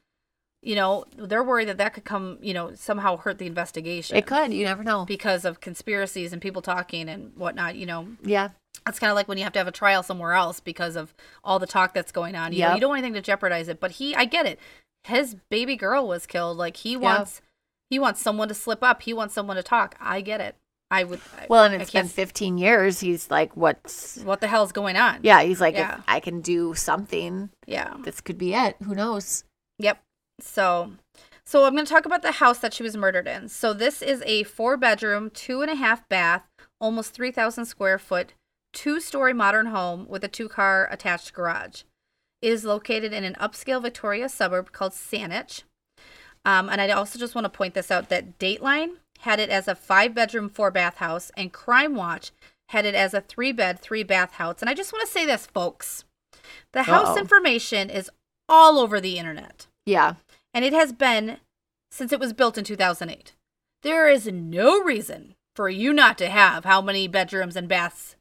you 0.64 0.76
know, 0.76 1.06
they're 1.18 1.44
worried 1.44 1.68
that 1.68 1.78
that 1.78 1.94
could 1.94 2.04
come, 2.06 2.38
you 2.42 2.54
know, 2.54 2.74
somehow 2.76 3.18
hurt 3.18 3.38
the 3.38 3.46
investigation. 3.46 4.18
It 4.18 4.26
could, 4.26 4.54
you 4.54 4.66
never 4.66 4.84
know. 4.84 5.06
because 5.06 5.46
of 5.46 5.62
conspiracies 5.62 6.34
and 6.34 6.42
people 6.42 6.62
talking 6.62 7.08
and 7.10 7.36
whatnot. 7.38 7.76
You 7.76 7.86
know, 7.86 8.08
Yeah. 8.24 8.50
it's 8.88 9.00
kind 9.00 9.12
of 9.12 9.16
like 9.16 9.28
when 9.28 9.38
you 9.38 9.44
have 9.44 9.54
to 9.54 9.60
have 9.60 9.68
a 9.68 9.72
trial 9.72 10.02
somewhere 10.04 10.34
else 10.34 10.60
because 10.60 10.96
of 10.96 11.14
all 11.44 11.60
the 11.60 11.68
talk 11.68 11.94
that's 11.94 12.12
going 12.12 12.36
on. 12.36 12.54
You 12.54 12.62
know, 12.62 12.74
you 12.76 12.82
don't 12.82 12.90
want 12.90 13.00
anything 13.00 13.14
to 13.14 13.22
jeopardize 13.22 13.68
it. 13.68 13.80
But 13.80 13.92
he, 13.92 14.16
I 14.16 14.26
get 14.26 14.46
it. 14.46 14.60
His 15.04 15.36
baby 15.50 15.76
girl 15.76 16.08
was 16.08 16.26
killed. 16.26 16.58
Like 16.58 16.78
he 16.78 16.98
wants, 16.98 17.42
he 17.90 18.00
wants 18.00 18.22
someone 18.22 18.48
to 18.50 18.54
slip 18.54 18.84
up. 18.84 19.04
He 19.04 19.14
wants 19.14 19.34
someone 19.36 19.56
to 19.58 19.64
talk. 19.64 19.96
I 20.02 20.22
get 20.22 20.42
it. 20.42 20.56
I 20.90 21.04
would. 21.04 21.20
Well, 21.50 21.66
and 21.66 21.82
it's 21.82 21.92
been 21.92 22.08
15 22.08 22.58
years. 22.58 23.00
He's 23.02 23.30
like, 23.30 23.56
what's 23.56 24.18
What 24.20 24.40
the 24.42 24.48
hell's 24.48 24.72
going 24.72 24.96
on? 24.96 25.20
Yeah, 25.22 25.44
he's 25.44 25.60
like, 25.62 25.76
Yeah. 25.76 25.98
if 26.00 26.04
I 26.08 26.20
can 26.22 26.42
do 26.42 26.74
something, 26.74 27.50
Yeah. 27.66 27.94
this 28.04 28.22
could 28.22 28.38
be 28.38 28.54
it. 28.54 28.78
Who 28.84 28.96
knows? 28.96 29.44
Yep. 29.80 30.02
So, 30.40 30.94
so 31.46 31.66
I'm 31.66 31.74
going 31.74 31.86
to 31.86 31.92
talk 31.92 32.06
about 32.06 32.22
the 32.22 32.34
house 32.34 32.60
that 32.60 32.74
she 32.74 32.84
was 32.84 32.98
murdered 32.98 33.28
in. 33.28 33.50
So 33.50 33.74
this 33.74 34.02
is 34.02 34.22
a 34.26 34.44
four 34.44 34.78
bedroom, 34.78 35.30
two 35.30 35.62
and 35.62 35.72
a 35.72 35.76
half 35.76 36.08
bath, 36.10 36.44
almost 36.80 37.14
3,000 37.14 37.66
square 37.66 37.98
foot, 37.98 38.34
two 38.74 39.00
story 39.00 39.34
modern 39.34 39.68
home 39.68 40.08
with 40.08 40.24
a 40.24 40.28
two 40.28 40.50
car 40.50 40.88
attached 40.92 41.34
garage. 41.34 41.84
It 42.42 42.52
is 42.52 42.64
located 42.64 43.14
in 43.14 43.24
an 43.24 43.36
upscale 43.40 43.82
Victoria 43.82 44.30
suburb 44.30 44.72
called 44.72 44.92
Saanich. 44.92 45.64
Um, 46.46 46.70
and 46.70 46.80
I 46.80 46.90
also 46.92 47.18
just 47.18 47.36
want 47.36 47.46
to 47.46 47.50
point 47.50 47.74
this 47.74 47.92
out 47.92 48.10
that 48.10 48.38
Dateline 48.38 48.98
had 49.20 49.40
it 49.40 49.50
as 49.50 49.68
a 49.68 49.76
five 49.76 50.14
bedroom, 50.14 50.48
four 50.50 50.70
bath 50.70 50.98
house, 50.98 51.32
and 51.36 51.52
Crime 51.52 51.96
Watch 51.96 52.32
had 52.70 52.86
it 52.86 52.94
as 52.94 53.14
a 53.14 53.22
three 53.22 53.52
bed, 53.52 53.80
three 53.80 54.04
bath 54.04 54.34
house. 54.34 54.62
And 54.62 54.70
I 54.70 54.74
just 54.74 54.94
want 54.94 55.06
to 55.06 55.12
say 55.12 55.26
this, 55.26 55.46
folks 55.48 56.06
the 56.74 56.84
house 56.84 57.10
Uh-oh. 57.10 57.18
information 57.18 57.90
is 57.90 58.10
all 58.50 58.80
over 58.80 59.00
the 59.02 59.18
internet 59.18 59.68
Yeah. 59.86 60.16
And 60.54 60.66
it 60.66 60.74
has 60.74 60.92
been 60.94 61.38
since 61.92 62.12
it 62.12 62.20
was 62.20 62.34
built 62.34 62.58
in 62.58 62.64
2008. 62.64 63.34
There 63.84 64.08
is 64.08 64.28
no 64.28 64.82
reason 64.82 65.36
for 65.56 65.70
you 65.70 65.94
not 65.94 66.18
to 66.18 66.30
have 66.30 66.66
how 66.66 66.82
many 66.82 67.08
bedrooms 67.08 67.56
and 67.56 67.68
baths 67.68 68.16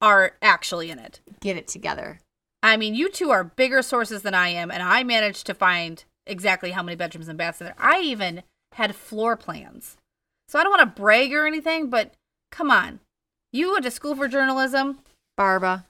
are 0.00 0.36
actually 0.42 0.90
in 0.90 0.98
it. 0.98 1.20
Get 1.40 1.56
it 1.56 1.68
together. 1.68 2.20
I 2.62 2.76
mean, 2.76 2.94
you 2.94 3.08
two 3.08 3.30
are 3.30 3.44
bigger 3.44 3.82
sources 3.82 4.22
than 4.22 4.34
I 4.34 4.48
am, 4.48 4.70
and 4.70 4.82
I 4.82 5.02
managed 5.02 5.46
to 5.46 5.54
find 5.54 6.04
exactly 6.26 6.70
how 6.70 6.82
many 6.82 6.96
bedrooms 6.96 7.28
and 7.28 7.38
baths 7.38 7.60
in 7.60 7.66
there. 7.66 7.74
I 7.78 8.00
even 8.00 8.42
had 8.72 8.94
floor 8.94 9.36
plans. 9.36 9.96
So 10.48 10.58
I 10.58 10.62
don't 10.62 10.70
want 10.70 10.82
to 10.94 11.00
brag 11.00 11.32
or 11.32 11.46
anything, 11.46 11.90
but 11.90 12.12
come 12.50 12.70
on. 12.70 13.00
You 13.52 13.72
went 13.72 13.84
to 13.84 13.90
school 13.90 14.14
for 14.14 14.28
journalism. 14.28 15.00
Barbara. 15.36 15.86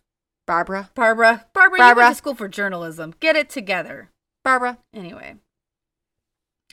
Barbara. 0.46 0.90
Barbara, 0.94 1.46
Barbara, 1.53 1.79
Barbara. 1.79 2.03
you 2.03 2.07
went 2.07 2.12
to 2.12 2.18
school 2.18 2.35
for 2.35 2.48
journalism. 2.48 3.14
Get 3.20 3.37
it 3.37 3.51
together. 3.51 4.11
Barbara. 4.44 4.79
Anyway. 4.94 5.37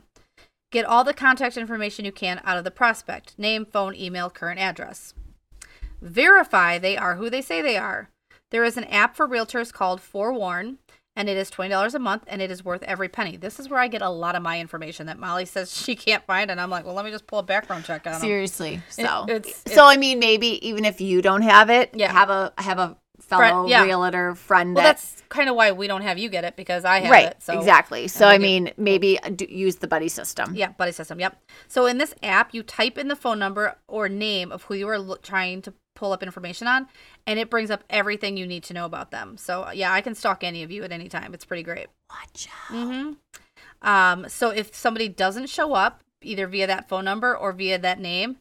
get 0.70 0.84
all 0.84 1.04
the 1.04 1.14
contact 1.14 1.56
information 1.56 2.04
you 2.04 2.12
can 2.12 2.40
out 2.44 2.56
of 2.58 2.64
the 2.64 2.70
prospect 2.70 3.38
name, 3.38 3.64
phone, 3.64 3.94
email, 3.94 4.30
current 4.30 4.60
address. 4.60 5.14
Verify 6.00 6.78
they 6.78 6.96
are 6.96 7.16
who 7.16 7.28
they 7.30 7.42
say 7.42 7.60
they 7.62 7.76
are. 7.76 8.10
There 8.50 8.64
is 8.64 8.76
an 8.76 8.84
app 8.84 9.16
for 9.16 9.28
realtors 9.28 9.72
called 9.72 10.00
Forewarn, 10.00 10.78
and 11.16 11.28
it 11.28 11.36
is 11.36 11.50
$20 11.50 11.94
a 11.94 11.98
month 11.98 12.22
and 12.28 12.40
it 12.40 12.50
is 12.50 12.64
worth 12.64 12.82
every 12.84 13.08
penny. 13.08 13.36
This 13.36 13.58
is 13.58 13.68
where 13.68 13.80
I 13.80 13.88
get 13.88 14.00
a 14.02 14.08
lot 14.08 14.36
of 14.36 14.42
my 14.42 14.60
information 14.60 15.06
that 15.06 15.18
Molly 15.18 15.44
says 15.44 15.76
she 15.84 15.96
can't 15.96 16.24
find 16.24 16.50
and 16.50 16.60
I'm 16.60 16.70
like, 16.70 16.84
"Well, 16.84 16.94
let 16.94 17.04
me 17.04 17.10
just 17.10 17.26
pull 17.26 17.40
a 17.40 17.42
background 17.42 17.84
check 17.84 18.06
on 18.06 18.12
them." 18.12 18.20
Seriously. 18.20 18.80
So, 18.90 19.26
it's- 19.28 19.62
so 19.66 19.84
I 19.84 19.96
mean, 19.96 20.18
maybe 20.18 20.66
even 20.66 20.84
if 20.84 21.00
you 21.00 21.20
don't 21.20 21.42
have 21.42 21.68
it, 21.70 21.90
Yeah. 21.94 22.12
have 22.12 22.30
a 22.30 22.52
have 22.58 22.78
a 22.78 22.96
fellow 23.28 23.68
yeah. 23.68 23.84
realtor 23.84 24.34
friend 24.34 24.74
Well, 24.74 24.84
that 24.84 24.96
that's 24.96 25.22
kind 25.28 25.48
of 25.48 25.56
why 25.56 25.72
we 25.72 25.86
don't 25.86 26.02
have 26.02 26.18
you 26.18 26.28
get 26.28 26.44
it 26.44 26.56
because 26.56 26.84
I 26.84 27.00
have 27.00 27.10
right 27.10 27.26
it. 27.26 27.42
So 27.42 27.58
exactly. 27.58 28.08
So 28.08 28.26
I 28.26 28.36
do- 28.36 28.42
mean, 28.42 28.72
maybe 28.76 29.18
do, 29.34 29.46
use 29.48 29.76
the 29.76 29.88
buddy 29.88 30.08
system. 30.08 30.54
Yeah, 30.54 30.70
buddy 30.72 30.92
system. 30.92 31.20
Yep. 31.20 31.40
So 31.68 31.86
in 31.86 31.98
this 31.98 32.14
app, 32.22 32.54
you 32.54 32.62
type 32.62 32.98
in 32.98 33.08
the 33.08 33.16
phone 33.16 33.38
number 33.38 33.76
or 33.86 34.08
name 34.08 34.50
of 34.52 34.62
who 34.64 34.74
you 34.74 34.88
are 34.88 34.98
lo- 34.98 35.16
trying 35.22 35.62
to 35.62 35.74
pull 35.94 36.12
up 36.12 36.22
information 36.22 36.66
on, 36.66 36.86
and 37.26 37.38
it 37.38 37.50
brings 37.50 37.70
up 37.70 37.84
everything 37.90 38.36
you 38.36 38.46
need 38.46 38.62
to 38.64 38.72
know 38.74 38.84
about 38.84 39.10
them. 39.10 39.36
So 39.36 39.70
yeah, 39.72 39.92
I 39.92 40.00
can 40.00 40.14
stalk 40.14 40.42
any 40.44 40.62
of 40.62 40.70
you 40.70 40.84
at 40.84 40.92
any 40.92 41.08
time. 41.08 41.34
It's 41.34 41.44
pretty 41.44 41.62
great. 41.62 41.88
Watch 42.10 42.48
out. 42.70 42.70
hmm 42.70 43.12
Um, 43.82 44.28
so 44.28 44.50
if 44.50 44.74
somebody 44.74 45.08
doesn't 45.08 45.48
show 45.48 45.74
up 45.74 46.02
either 46.22 46.46
via 46.46 46.66
that 46.66 46.88
phone 46.88 47.04
number 47.04 47.36
or 47.36 47.52
via 47.52 47.78
that 47.78 48.00
name, 48.00 48.38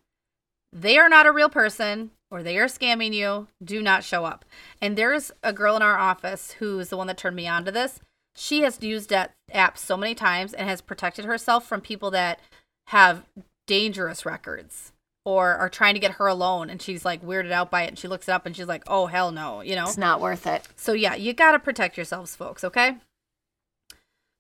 they 0.74 0.98
are 0.98 1.10
not 1.10 1.26
a 1.26 1.32
real 1.32 1.50
person 1.50 2.12
or 2.30 2.44
they 2.44 2.58
are 2.58 2.66
scamming 2.68 3.14
you. 3.14 3.48
Do 3.64 3.82
not 3.82 4.04
show 4.04 4.26
up. 4.26 4.46
And 4.82 4.98
there's 4.98 5.32
a 5.44 5.54
girl 5.54 5.76
in 5.76 5.82
our 5.82 5.98
office 5.98 6.52
who 6.54 6.80
is 6.80 6.90
the 6.90 6.98
one 6.98 7.08
that 7.08 7.18
turned 7.18 7.36
me 7.36 7.48
on 7.48 7.66
to 7.66 7.72
this. 7.72 8.00
She 8.36 8.62
has 8.62 8.82
used 8.84 9.10
that 9.10 9.34
app 9.52 9.78
so 9.78 9.98
many 9.98 10.14
times 10.14 10.54
and 10.54 10.70
has 10.70 10.82
protected 10.82 11.26
herself 11.26 11.66
from 11.68 11.82
people 11.82 12.12
that 12.12 12.40
have 12.88 13.24
dangerous 13.66 14.26
records 14.26 14.92
or 15.26 15.56
are 15.56 15.70
trying 15.70 15.94
to 15.94 16.00
get 16.00 16.12
her 16.14 16.28
alone 16.28 16.70
and 16.70 16.82
she's 16.82 17.04
like 17.04 17.22
weirded 17.22 17.52
out 17.52 17.70
by 17.70 17.84
it 17.84 17.88
and 17.90 18.00
she 18.00 18.08
looks 18.08 18.30
it 18.30 18.32
up 18.32 18.46
and 18.46 18.56
she's 18.56 18.68
like 18.68 18.84
oh 18.88 19.08
hell 19.08 19.30
no 19.30 19.60
you 19.60 19.76
know 19.76 19.84
It's 19.84 19.98
not 19.98 20.22
worth 20.22 20.48
it. 20.48 20.66
so 20.78 20.94
yeah, 20.94 21.16
you 21.16 21.34
got 21.34 21.52
to 21.52 21.60
protect 21.60 21.98
yourselves, 21.98 22.34
folks. 22.36 22.64
Okay. 22.64 22.96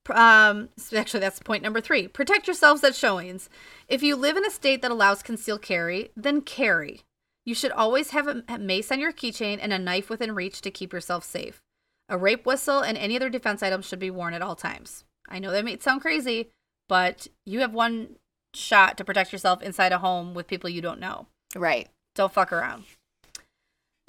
Um, 0.09 0.69
so 0.77 0.97
actually, 0.97 1.19
that's 1.19 1.39
point 1.39 1.63
number 1.63 1.81
three. 1.81 2.07
Protect 2.07 2.47
yourselves 2.47 2.83
at 2.83 2.95
showings. 2.95 3.49
If 3.89 4.01
you 4.03 4.15
live 4.15 4.37
in 4.37 4.45
a 4.45 4.49
state 4.49 4.81
that 4.81 4.91
allows 4.91 5.21
concealed 5.21 5.61
carry, 5.61 6.11
then 6.15 6.41
carry. 6.41 7.01
You 7.47 7.55
should 7.55 7.71
always 7.71 8.09
have 8.09 8.27
a 8.27 8.57
mace 8.57 8.91
on 8.91 8.99
your 8.99 9.13
keychain 9.13 9.59
and 9.61 9.71
a 9.71 9.79
knife 9.79 10.09
within 10.09 10.35
reach 10.35 10.59
to 10.59 10.69
keep 10.69 10.91
yourself 10.91 11.23
safe. 11.23 11.61
A 12.09 12.17
rape 12.17 12.45
whistle 12.45 12.81
and 12.81 12.97
any 12.97 13.15
other 13.15 13.29
defense 13.29 13.63
items 13.63 13.85
should 13.85 13.99
be 13.99 14.11
worn 14.11 14.33
at 14.33 14.41
all 14.41 14.53
times. 14.53 15.05
I 15.29 15.39
know 15.39 15.51
that 15.51 15.63
may 15.63 15.79
sound 15.79 16.01
crazy, 16.01 16.49
but 16.89 17.27
you 17.45 17.61
have 17.61 17.73
one 17.73 18.17
shot 18.53 18.97
to 18.97 19.05
protect 19.05 19.31
yourself 19.31 19.61
inside 19.61 19.93
a 19.93 19.99
home 19.99 20.33
with 20.33 20.47
people 20.47 20.69
you 20.69 20.81
don't 20.81 20.99
know. 20.99 21.27
Right. 21.55 21.87
Don't 22.15 22.33
fuck 22.33 22.51
around. 22.51 22.83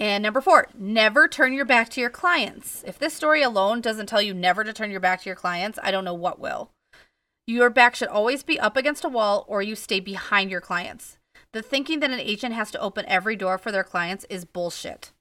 And 0.01 0.21
number 0.21 0.41
four, 0.41 0.67
never 0.77 1.29
turn 1.29 1.53
your 1.53 1.65
back 1.65 1.91
to 1.91 2.01
your 2.01 2.11
clients. 2.11 2.83
If 2.89 2.99
this 2.99 3.15
story 3.15 3.43
alone 3.43 3.81
doesn't 3.81 4.07
tell 4.07 4.21
you 4.21 4.35
never 4.35 4.65
to 4.65 4.73
turn 4.73 4.91
your 4.91 4.99
back 4.99 5.23
to 5.23 5.29
your 5.29 5.37
clients, 5.37 5.79
I 5.81 5.93
don't 5.93 6.05
know 6.05 6.13
what 6.13 6.41
will. 6.41 6.73
Your 7.47 7.71
back 7.71 7.95
should 7.95 8.09
always 8.09 8.43
be 8.43 8.59
up 8.59 8.77
against 8.77 9.05
a 9.05 9.09
wall 9.09 9.45
or 9.47 9.63
you 9.63 9.77
stay 9.77 10.01
behind 10.01 10.51
your 10.51 10.61
clients. 10.61 11.18
The 11.53 11.63
thinking 11.63 12.01
that 12.01 12.11
an 12.11 12.21
agent 12.21 12.55
has 12.55 12.71
to 12.73 12.81
open 12.81 13.07
every 13.07 13.35
door 13.35 13.57
for 13.59 13.73
their 13.73 13.85
clients 13.85 14.27
is 14.29 14.45
bullshit. 14.45 15.13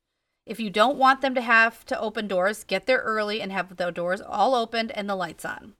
If 0.45 0.59
you 0.59 0.69
don't 0.69 0.97
want 0.97 1.21
them 1.21 1.35
to 1.35 1.41
have 1.41 1.85
to 1.85 1.99
open 1.99 2.27
doors, 2.27 2.63
get 2.63 2.85
there 2.85 2.99
early 2.99 3.41
and 3.41 3.51
have 3.51 3.75
the 3.75 3.91
doors 3.91 4.21
all 4.21 4.55
opened 4.55 4.91
and 4.91 5.09
the 5.09 5.15
lights 5.15 5.45
on. 5.45 5.73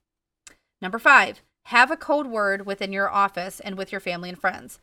Number 0.80 0.98
five, 0.98 1.42
have 1.64 1.90
a 1.90 1.96
code 1.96 2.26
word 2.26 2.66
within 2.66 2.92
your 2.92 3.10
office 3.10 3.60
and 3.60 3.76
with 3.76 3.92
your 3.92 4.00
family 4.00 4.28
and 4.28 4.38
friends. 4.38 4.80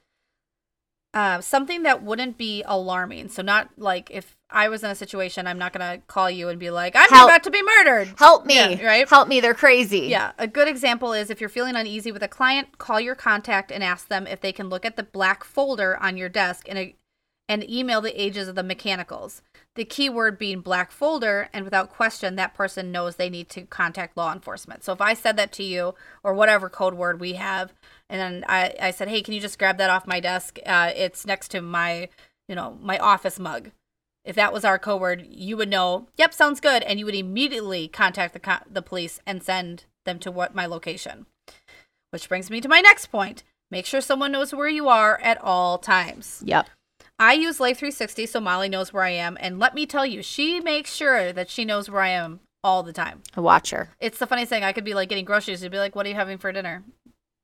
Uh, 1.15 1.39
something 1.39 1.83
that 1.83 2.03
wouldn't 2.03 2.37
be 2.37 2.61
alarming. 2.65 3.29
So, 3.29 3.41
not 3.41 3.69
like 3.77 4.11
if 4.11 4.35
I 4.49 4.67
was 4.67 4.83
in 4.83 4.89
a 4.91 4.95
situation, 4.95 5.47
I'm 5.47 5.57
not 5.57 5.71
going 5.71 5.99
to 5.99 6.05
call 6.07 6.29
you 6.29 6.49
and 6.49 6.59
be 6.59 6.69
like, 6.69 6.93
I'm 6.93 7.09
Help. 7.09 7.29
about 7.29 7.43
to 7.43 7.51
be 7.51 7.63
murdered. 7.63 8.13
Help 8.17 8.45
me. 8.45 8.55
Yeah, 8.55 8.85
right? 8.85 9.09
Help 9.09 9.29
me. 9.29 9.39
They're 9.39 9.53
crazy. 9.53 10.07
Yeah, 10.07 10.33
a 10.37 10.45
good 10.45 10.67
example 10.67 11.13
is 11.13 11.29
if 11.29 11.39
you're 11.39 11.49
feeling 11.49 11.77
uneasy 11.77 12.11
with 12.11 12.21
a 12.21 12.27
client, 12.27 12.77
call 12.79 12.99
your 12.99 13.15
contact 13.15 13.71
and 13.71 13.81
ask 13.81 14.09
them 14.09 14.27
if 14.27 14.41
they 14.41 14.51
can 14.51 14.67
look 14.67 14.83
at 14.83 14.97
the 14.97 15.03
black 15.03 15.45
folder 15.45 15.95
on 16.03 16.17
your 16.17 16.27
desk 16.27 16.67
and, 16.67 16.93
and 17.47 17.69
email 17.69 18.01
the 18.01 18.21
ages 18.21 18.49
of 18.49 18.55
the 18.55 18.63
mechanicals. 18.63 19.41
The 19.75 19.83
keyword 19.83 20.39
being 20.39 20.61
black 20.61 20.89
folder, 20.89 21.49
and 21.51 21.65
without 21.65 21.89
question, 21.89 22.35
that 22.35 22.53
person 22.53 22.93
knows 22.93 23.17
they 23.17 23.29
need 23.29 23.49
to 23.49 23.63
contact 23.63 24.15
law 24.15 24.31
enforcement. 24.31 24.85
So 24.85 24.93
if 24.93 25.01
I 25.01 25.13
said 25.13 25.35
that 25.35 25.51
to 25.53 25.63
you, 25.63 25.95
or 26.23 26.33
whatever 26.33 26.69
code 26.69 26.93
word 26.93 27.19
we 27.19 27.33
have, 27.33 27.73
and 28.09 28.21
then 28.21 28.45
I, 28.47 28.73
I 28.81 28.91
said, 28.91 29.09
hey, 29.09 29.21
can 29.21 29.33
you 29.33 29.41
just 29.41 29.59
grab 29.59 29.77
that 29.77 29.89
off 29.89 30.07
my 30.07 30.21
desk? 30.21 30.59
Uh, 30.65 30.91
it's 30.95 31.25
next 31.25 31.49
to 31.49 31.61
my, 31.61 32.07
you 32.47 32.55
know, 32.55 32.77
my 32.81 32.97
office 32.97 33.37
mug. 33.37 33.71
If 34.23 34.35
that 34.37 34.53
was 34.53 34.63
our 34.63 34.79
code 34.79 35.01
word, 35.01 35.27
you 35.29 35.57
would 35.57 35.69
know, 35.69 36.07
yep, 36.15 36.33
sounds 36.33 36.61
good. 36.61 36.81
And 36.83 36.97
you 36.97 37.05
would 37.05 37.13
immediately 37.13 37.89
contact 37.89 38.33
the, 38.33 38.39
co- 38.39 38.63
the 38.71 38.81
police 38.81 39.19
and 39.25 39.43
send 39.43 39.83
them 40.05 40.19
to 40.19 40.31
what 40.31 40.55
my 40.55 40.65
location. 40.65 41.25
Which 42.11 42.29
brings 42.29 42.49
me 42.49 42.61
to 42.61 42.69
my 42.69 42.79
next 42.79 43.07
point. 43.07 43.43
Make 43.69 43.85
sure 43.85 43.99
someone 43.99 44.31
knows 44.31 44.53
where 44.53 44.69
you 44.69 44.87
are 44.87 45.19
at 45.21 45.41
all 45.41 45.77
times. 45.77 46.41
Yep. 46.45 46.69
I 47.17 47.33
use 47.33 47.59
Life 47.59 47.77
360 47.77 48.25
so 48.25 48.39
Molly 48.39 48.69
knows 48.69 48.91
where 48.91 49.03
I 49.03 49.11
am. 49.11 49.37
And 49.39 49.59
let 49.59 49.73
me 49.73 49.85
tell 49.85 50.05
you, 50.05 50.21
she 50.21 50.59
makes 50.59 50.93
sure 50.93 51.31
that 51.31 51.49
she 51.49 51.65
knows 51.65 51.89
where 51.89 52.01
I 52.01 52.09
am 52.09 52.41
all 52.63 52.83
the 52.83 52.93
time. 52.93 53.21
I 53.35 53.41
watch 53.41 53.69
her. 53.71 53.89
It's 53.99 54.17
the 54.17 54.27
funniest 54.27 54.49
thing. 54.49 54.63
I 54.63 54.73
could 54.73 54.83
be 54.83 54.93
like 54.93 55.09
getting 55.09 55.25
groceries. 55.25 55.61
She'd 55.61 55.71
be 55.71 55.77
like, 55.77 55.95
What 55.95 56.05
are 56.05 56.09
you 56.09 56.15
having 56.15 56.37
for 56.37 56.51
dinner? 56.51 56.83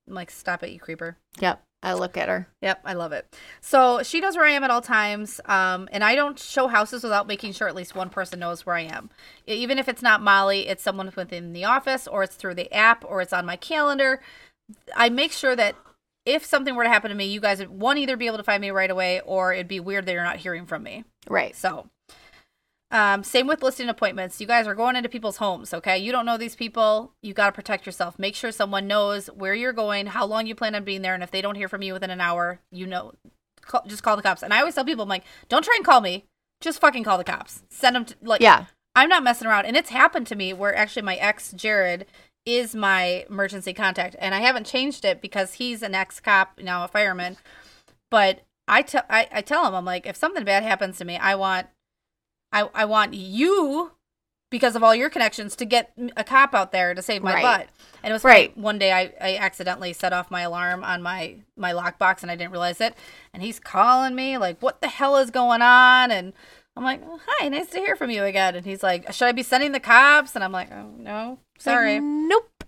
I'm 0.08 0.14
like, 0.14 0.32
Stop 0.32 0.64
it, 0.64 0.72
you 0.72 0.80
creeper. 0.80 1.18
Yep. 1.40 1.64
I 1.84 1.94
look 1.94 2.16
at 2.16 2.30
her. 2.30 2.48
Yep, 2.62 2.82
I 2.86 2.94
love 2.94 3.12
it. 3.12 3.36
So 3.60 4.04
she 4.04 4.20
knows 4.20 4.36
where 4.36 4.46
I 4.46 4.52
am 4.52 4.64
at 4.64 4.70
all 4.70 4.82
times, 4.82 5.42
um, 5.46 5.90
and 5.92 6.04
I 6.04 6.14
don't 6.14 6.38
show 6.38 6.68
houses 6.68 7.02
without 7.02 7.28
making 7.28 7.54
sure 7.54 7.68
at 7.68 7.76
least 7.76 7.96
one 7.96 8.10
person 8.10 8.40
knows 8.40 8.66
where 8.66 8.76
I 8.76 8.82
am. 8.82 9.10
Even 9.48 9.80
if 9.80 9.90
it's 9.90 10.04
not 10.04 10.22
Molly, 10.22 10.68
it's 10.68 10.84
someone 10.84 11.12
within 11.16 11.54
the 11.54 11.66
office, 11.66 12.08
or 12.08 12.22
it's 12.22 12.36
through 12.36 12.54
the 12.54 12.72
app, 12.72 13.04
or 13.04 13.22
it's 13.22 13.34
on 13.34 13.48
my 13.48 13.56
calendar. 13.56 14.22
I 14.96 15.10
make 15.10 15.32
sure 15.32 15.56
that 15.56 15.76
if 16.26 16.46
something 16.46 16.76
were 16.76 16.84
to 16.84 16.90
happen 16.90 17.10
to 17.10 17.16
me, 17.16 17.26
you 17.26 17.40
guys 17.40 17.60
would 17.60 17.70
one 17.70 17.98
either 17.98 18.18
be 18.18 18.28
able 18.28 18.38
to 18.38 18.44
find 18.44 18.62
me 18.62 18.72
right 18.72 18.92
away, 18.92 19.22
or 19.22 19.54
it'd 19.54 19.68
be 19.68 19.80
weird 19.80 20.06
that 20.06 20.14
you're 20.14 20.24
not 20.24 20.38
hearing 20.38 20.66
from 20.66 20.84
me. 20.84 21.04
Right. 21.28 21.56
So, 21.56 21.90
um, 22.92 23.24
same 23.24 23.48
with 23.48 23.64
listing 23.64 23.90
appointments. 23.90 24.42
You 24.42 24.48
guys 24.48 24.68
are 24.68 24.76
going 24.76 24.96
into 24.96 25.10
people's 25.10 25.38
homes, 25.38 25.74
okay? 25.74 25.98
You 25.98 26.12
don't 26.12 26.26
know 26.26 26.38
these 26.38 26.56
people. 26.56 27.14
You 27.22 27.34
got 27.34 27.48
to 27.48 27.52
protect 27.54 27.86
yourself. 27.86 28.20
Make 28.20 28.36
sure 28.36 28.52
someone 28.52 28.86
knows 28.88 29.28
where 29.28 29.56
you're 29.56 29.74
going, 29.74 30.08
how 30.08 30.26
long 30.26 30.46
you 30.46 30.56
plan 30.56 30.76
on 30.76 30.84
being 30.84 31.02
there, 31.02 31.14
and 31.14 31.24
if 31.24 31.32
they 31.32 31.42
don't 31.42 31.56
hear 31.56 31.70
from 31.70 31.82
you 31.82 31.94
within 31.94 32.10
an 32.10 32.22
hour, 32.22 32.60
you 32.72 32.86
know, 32.86 33.14
call, 33.62 33.84
just 33.88 34.04
call 34.04 34.18
the 34.18 34.22
cops. 34.22 34.44
And 34.44 34.54
I 34.54 34.60
always 34.60 34.76
tell 34.76 34.86
people, 34.86 35.04
I'm 35.04 35.10
like, 35.10 35.24
don't 35.50 35.64
try 35.64 35.76
and 35.78 35.86
call 35.86 36.02
me. 36.02 36.26
Just 36.60 36.82
fucking 36.82 37.04
call 37.04 37.18
the 37.18 37.24
cops. 37.24 37.64
Send 37.70 37.96
them 37.96 38.06
to, 38.06 38.16
like, 38.22 38.42
Yeah. 38.42 38.66
I'm 38.94 39.08
not 39.08 39.24
messing 39.24 39.48
around. 39.48 39.66
And 39.66 39.78
it's 39.78 39.90
happened 39.90 40.28
to 40.28 40.36
me 40.36 40.52
where 40.52 40.76
actually 40.76 41.04
my 41.04 41.16
ex, 41.16 41.54
Jared, 41.54 42.06
is 42.46 42.74
my 42.76 43.26
emergency 43.30 43.74
contact. 43.74 44.16
And 44.20 44.34
I 44.34 44.40
haven't 44.40 44.66
changed 44.66 45.06
it 45.06 45.22
because 45.22 45.54
he's 45.56 45.82
an 45.84 45.94
ex 45.96 46.20
cop, 46.20 46.60
now 46.62 46.84
a 46.84 46.88
fireman. 46.88 47.38
But 48.10 48.42
I 48.68 48.82
tell 48.82 49.04
I, 49.10 49.28
I 49.32 49.42
tell 49.42 49.66
him, 49.68 49.76
I'm 49.76 49.86
like, 49.86 50.06
if 50.06 50.16
something 50.16 50.44
bad 50.44 50.64
happens 50.64 50.98
to 50.98 51.06
me, 51.06 51.18
I 51.18 51.36
want 51.36 51.68
I, 52.52 52.70
I 52.74 52.86
want 52.86 53.14
you 53.14 53.92
because 54.50 54.76
of 54.76 54.84
all 54.84 54.94
your 54.94 55.10
connections 55.10 55.56
to 55.56 55.64
get 55.66 55.94
a 56.18 56.24
cop 56.26 56.54
out 56.54 56.74
there 56.74 56.94
to 56.94 57.02
save 57.02 57.24
my 57.24 57.36
Right. 57.36 57.42
butt. 57.42 57.70
And 58.04 58.12
it 58.12 58.14
was 58.14 58.26
Right. 58.26 58.52
funny, 58.54 58.62
one 58.62 58.78
day 58.80 58.92
I, 58.92 59.14
I 59.22 59.38
accidentally 59.38 59.94
set 59.94 60.12
off 60.12 60.30
my 60.30 60.42
alarm 60.42 60.84
on 60.84 61.02
my 61.02 61.38
my 61.56 61.72
lockbox 61.72 62.22
and 62.22 62.32
I 62.32 62.36
didn't 62.36 62.52
realize 62.52 62.82
it. 62.82 62.96
And 63.34 63.42
he's 63.44 63.60
calling 63.60 64.16
me 64.16 64.38
like, 64.38 64.62
"What 64.62 64.82
the 64.82 64.90
hell 64.90 65.16
is 65.18 65.32
going 65.32 65.62
on?" 65.62 66.12
And 66.12 66.34
I'm 66.76 66.84
like, 66.84 67.02
oh, 67.06 67.20
"Hi, 67.26 67.48
nice 67.48 67.70
to 67.70 67.78
hear 67.80 67.96
from 67.96 68.10
you 68.10 68.24
again." 68.24 68.56
And 68.56 68.66
he's 68.66 68.84
like, 68.84 69.12
"Should 69.14 69.28
I 69.28 69.32
be 69.32 69.44
sending 69.44 69.72
the 69.72 69.80
cops?" 69.80 70.36
And 70.36 70.44
I'm 70.44 70.52
like, 70.52 70.72
"Oh 70.72 70.92
no, 70.98 71.40
sorry." 71.62 72.00
Nope. 72.00 72.64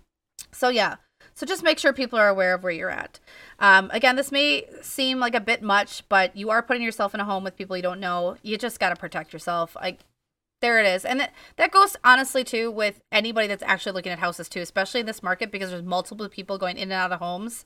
So 0.52 0.68
yeah. 0.68 0.96
So 1.36 1.44
just 1.46 1.64
make 1.64 1.80
sure 1.80 1.92
people 1.92 2.18
are 2.18 2.28
aware 2.28 2.54
of 2.54 2.62
where 2.62 2.72
you're 2.72 2.90
at. 2.90 3.18
Um, 3.58 3.90
again, 3.92 4.14
this 4.14 4.30
may 4.30 4.66
seem 4.82 5.18
like 5.18 5.34
a 5.34 5.40
bit 5.40 5.62
much, 5.62 6.08
but 6.08 6.36
you 6.36 6.50
are 6.50 6.62
putting 6.62 6.82
yourself 6.82 7.12
in 7.12 7.18
a 7.20 7.24
home 7.24 7.42
with 7.42 7.56
people 7.56 7.76
you 7.76 7.82
don't 7.82 7.98
know. 7.98 8.36
You 8.42 8.56
just 8.56 8.78
got 8.78 8.90
to 8.90 8.96
protect 8.96 9.32
yourself. 9.32 9.74
Like 9.74 10.00
there 10.62 10.78
it 10.78 10.86
is, 10.86 11.04
and 11.04 11.18
that 11.20 11.32
that 11.56 11.72
goes 11.72 11.96
honestly 12.04 12.44
too 12.44 12.70
with 12.70 13.00
anybody 13.10 13.48
that's 13.48 13.64
actually 13.64 13.92
looking 13.92 14.12
at 14.12 14.20
houses 14.20 14.48
too, 14.48 14.60
especially 14.60 15.00
in 15.00 15.06
this 15.06 15.22
market 15.22 15.50
because 15.50 15.70
there's 15.70 15.82
multiple 15.82 16.28
people 16.28 16.56
going 16.56 16.76
in 16.76 16.84
and 16.84 16.92
out 16.92 17.10
of 17.12 17.18
homes. 17.18 17.64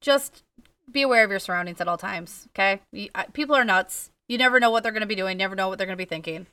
Just 0.00 0.42
be 0.90 1.02
aware 1.02 1.24
of 1.24 1.30
your 1.30 1.38
surroundings 1.40 1.80
at 1.80 1.88
all 1.88 1.98
times. 1.98 2.46
Okay, 2.54 2.80
you, 2.92 3.08
I, 3.14 3.24
people 3.32 3.54
are 3.56 3.64
nuts. 3.64 4.10
You 4.28 4.38
never 4.38 4.60
know 4.60 4.70
what 4.70 4.82
they're 4.82 4.92
going 4.92 5.02
to 5.02 5.06
be 5.06 5.14
doing. 5.16 5.36
Never 5.36 5.56
know 5.56 5.68
what 5.68 5.78
they're 5.78 5.86
going 5.86 5.98
to 5.98 6.04
be 6.04 6.08
thinking. 6.08 6.46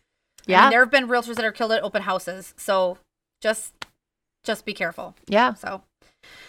I 0.47 0.51
Yeah. 0.51 0.61
mean, 0.61 0.69
there 0.71 0.79
have 0.81 0.91
been 0.91 1.07
realtors 1.07 1.35
that 1.35 1.45
are 1.45 1.51
killed 1.51 1.71
at 1.71 1.83
open 1.83 2.01
houses. 2.01 2.53
So 2.57 2.97
just 3.41 3.73
just 4.43 4.65
be 4.65 4.73
careful. 4.73 5.15
yeah. 5.27 5.53
So, 5.53 5.83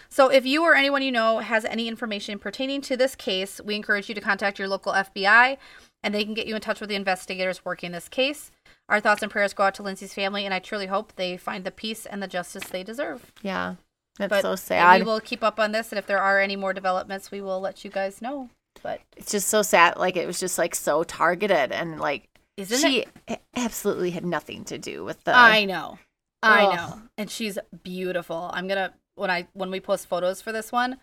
so 0.08 0.28
if 0.28 0.44
you 0.46 0.62
or 0.64 0.74
anyone 0.74 1.02
you 1.02 1.12
know 1.12 1.38
has 1.38 1.64
any 1.64 1.88
information 1.88 2.38
pertaining 2.38 2.80
to 2.82 2.96
this 2.96 3.14
case, 3.14 3.60
we 3.64 3.74
encourage 3.76 4.08
you 4.08 4.14
to 4.14 4.20
contact 4.20 4.58
your 4.58 4.68
local 4.68 4.92
FBI, 4.92 5.56
and 6.02 6.14
they 6.14 6.24
can 6.24 6.34
get 6.34 6.46
you 6.46 6.54
in 6.54 6.60
touch 6.60 6.80
with 6.80 6.88
the 6.88 6.96
investigators 6.96 7.64
working 7.64 7.92
this 7.92 8.08
case. 8.08 8.50
Our 8.88 9.00
thoughts 9.00 9.22
and 9.22 9.30
prayers 9.30 9.54
go 9.54 9.64
out 9.64 9.74
to 9.76 9.82
Lindsay's 9.84 10.14
family, 10.14 10.44
and 10.44 10.52
I 10.52 10.58
truly 10.58 10.86
hope 10.86 11.14
they 11.14 11.36
find 11.36 11.64
the 11.64 11.70
peace 11.70 12.06
and 12.06 12.22
the 12.22 12.26
justice 12.26 12.64
they 12.64 12.82
deserve. 12.82 13.32
Yeah. 13.42 13.76
That's 14.18 14.30
But 14.30 14.42
so 14.42 14.56
sad. 14.56 15.00
We 15.00 15.06
will 15.06 15.20
keep 15.20 15.42
up 15.44 15.60
on 15.60 15.72
this, 15.72 15.92
and 15.92 15.98
if 15.98 16.06
there 16.06 16.18
are 16.18 16.40
any 16.40 16.56
more 16.56 16.72
developments, 16.72 17.30
we 17.30 17.40
will 17.40 17.60
let 17.60 17.84
you 17.84 17.90
guys 17.90 18.20
know. 18.20 18.50
But 18.82 19.00
It's 19.16 19.30
just 19.32 19.48
so 19.48 19.62
sad. 19.62 19.96
Like 19.96 20.16
it 20.16 20.26
was 20.26 20.40
just 20.40 20.58
like 20.58 20.74
so 20.74 21.02
targeted 21.04 21.72
and 21.72 22.00
like 22.00 22.28
isn't 22.56 22.78
she 22.78 23.04
it? 23.28 23.40
absolutely 23.56 24.10
had 24.10 24.24
nothing 24.24 24.64
to 24.66 24.78
do 24.78 25.04
with 25.04 25.22
the 25.24 25.34
I 25.34 25.64
know. 25.64 25.98
I 26.42 26.64
Ugh. 26.64 26.76
know. 26.76 27.02
And 27.18 27.30
she's 27.30 27.58
beautiful. 27.82 28.50
I'm 28.52 28.66
gonna 28.68 28.94
when 29.14 29.30
I 29.30 29.48
when 29.52 29.70
we 29.70 29.80
post 29.80 30.06
photos 30.06 30.40
for 30.40 30.52
this 30.52 30.72
one, 30.72 30.98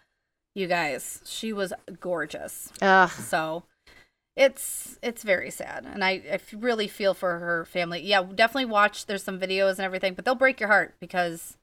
you 0.55 0.67
guys, 0.67 1.21
she 1.25 1.53
was 1.53 1.73
gorgeous. 1.99 2.71
Ugh. 2.81 3.09
So 3.09 3.63
it's 4.35 4.99
it's 5.01 5.23
very 5.23 5.51
sad. 5.51 5.85
And 5.85 6.03
I, 6.03 6.21
I 6.31 6.39
really 6.55 6.87
feel 6.87 7.13
for 7.13 7.39
her 7.39 7.65
family. 7.65 8.01
Yeah, 8.01 8.23
definitely 8.23 8.65
watch 8.65 9.05
there's 9.05 9.23
some 9.23 9.39
videos 9.39 9.71
and 9.71 9.81
everything, 9.81 10.13
but 10.13 10.25
they'll 10.25 10.35
break 10.35 10.59
your 10.59 10.69
heart 10.69 10.95
because 10.99 11.57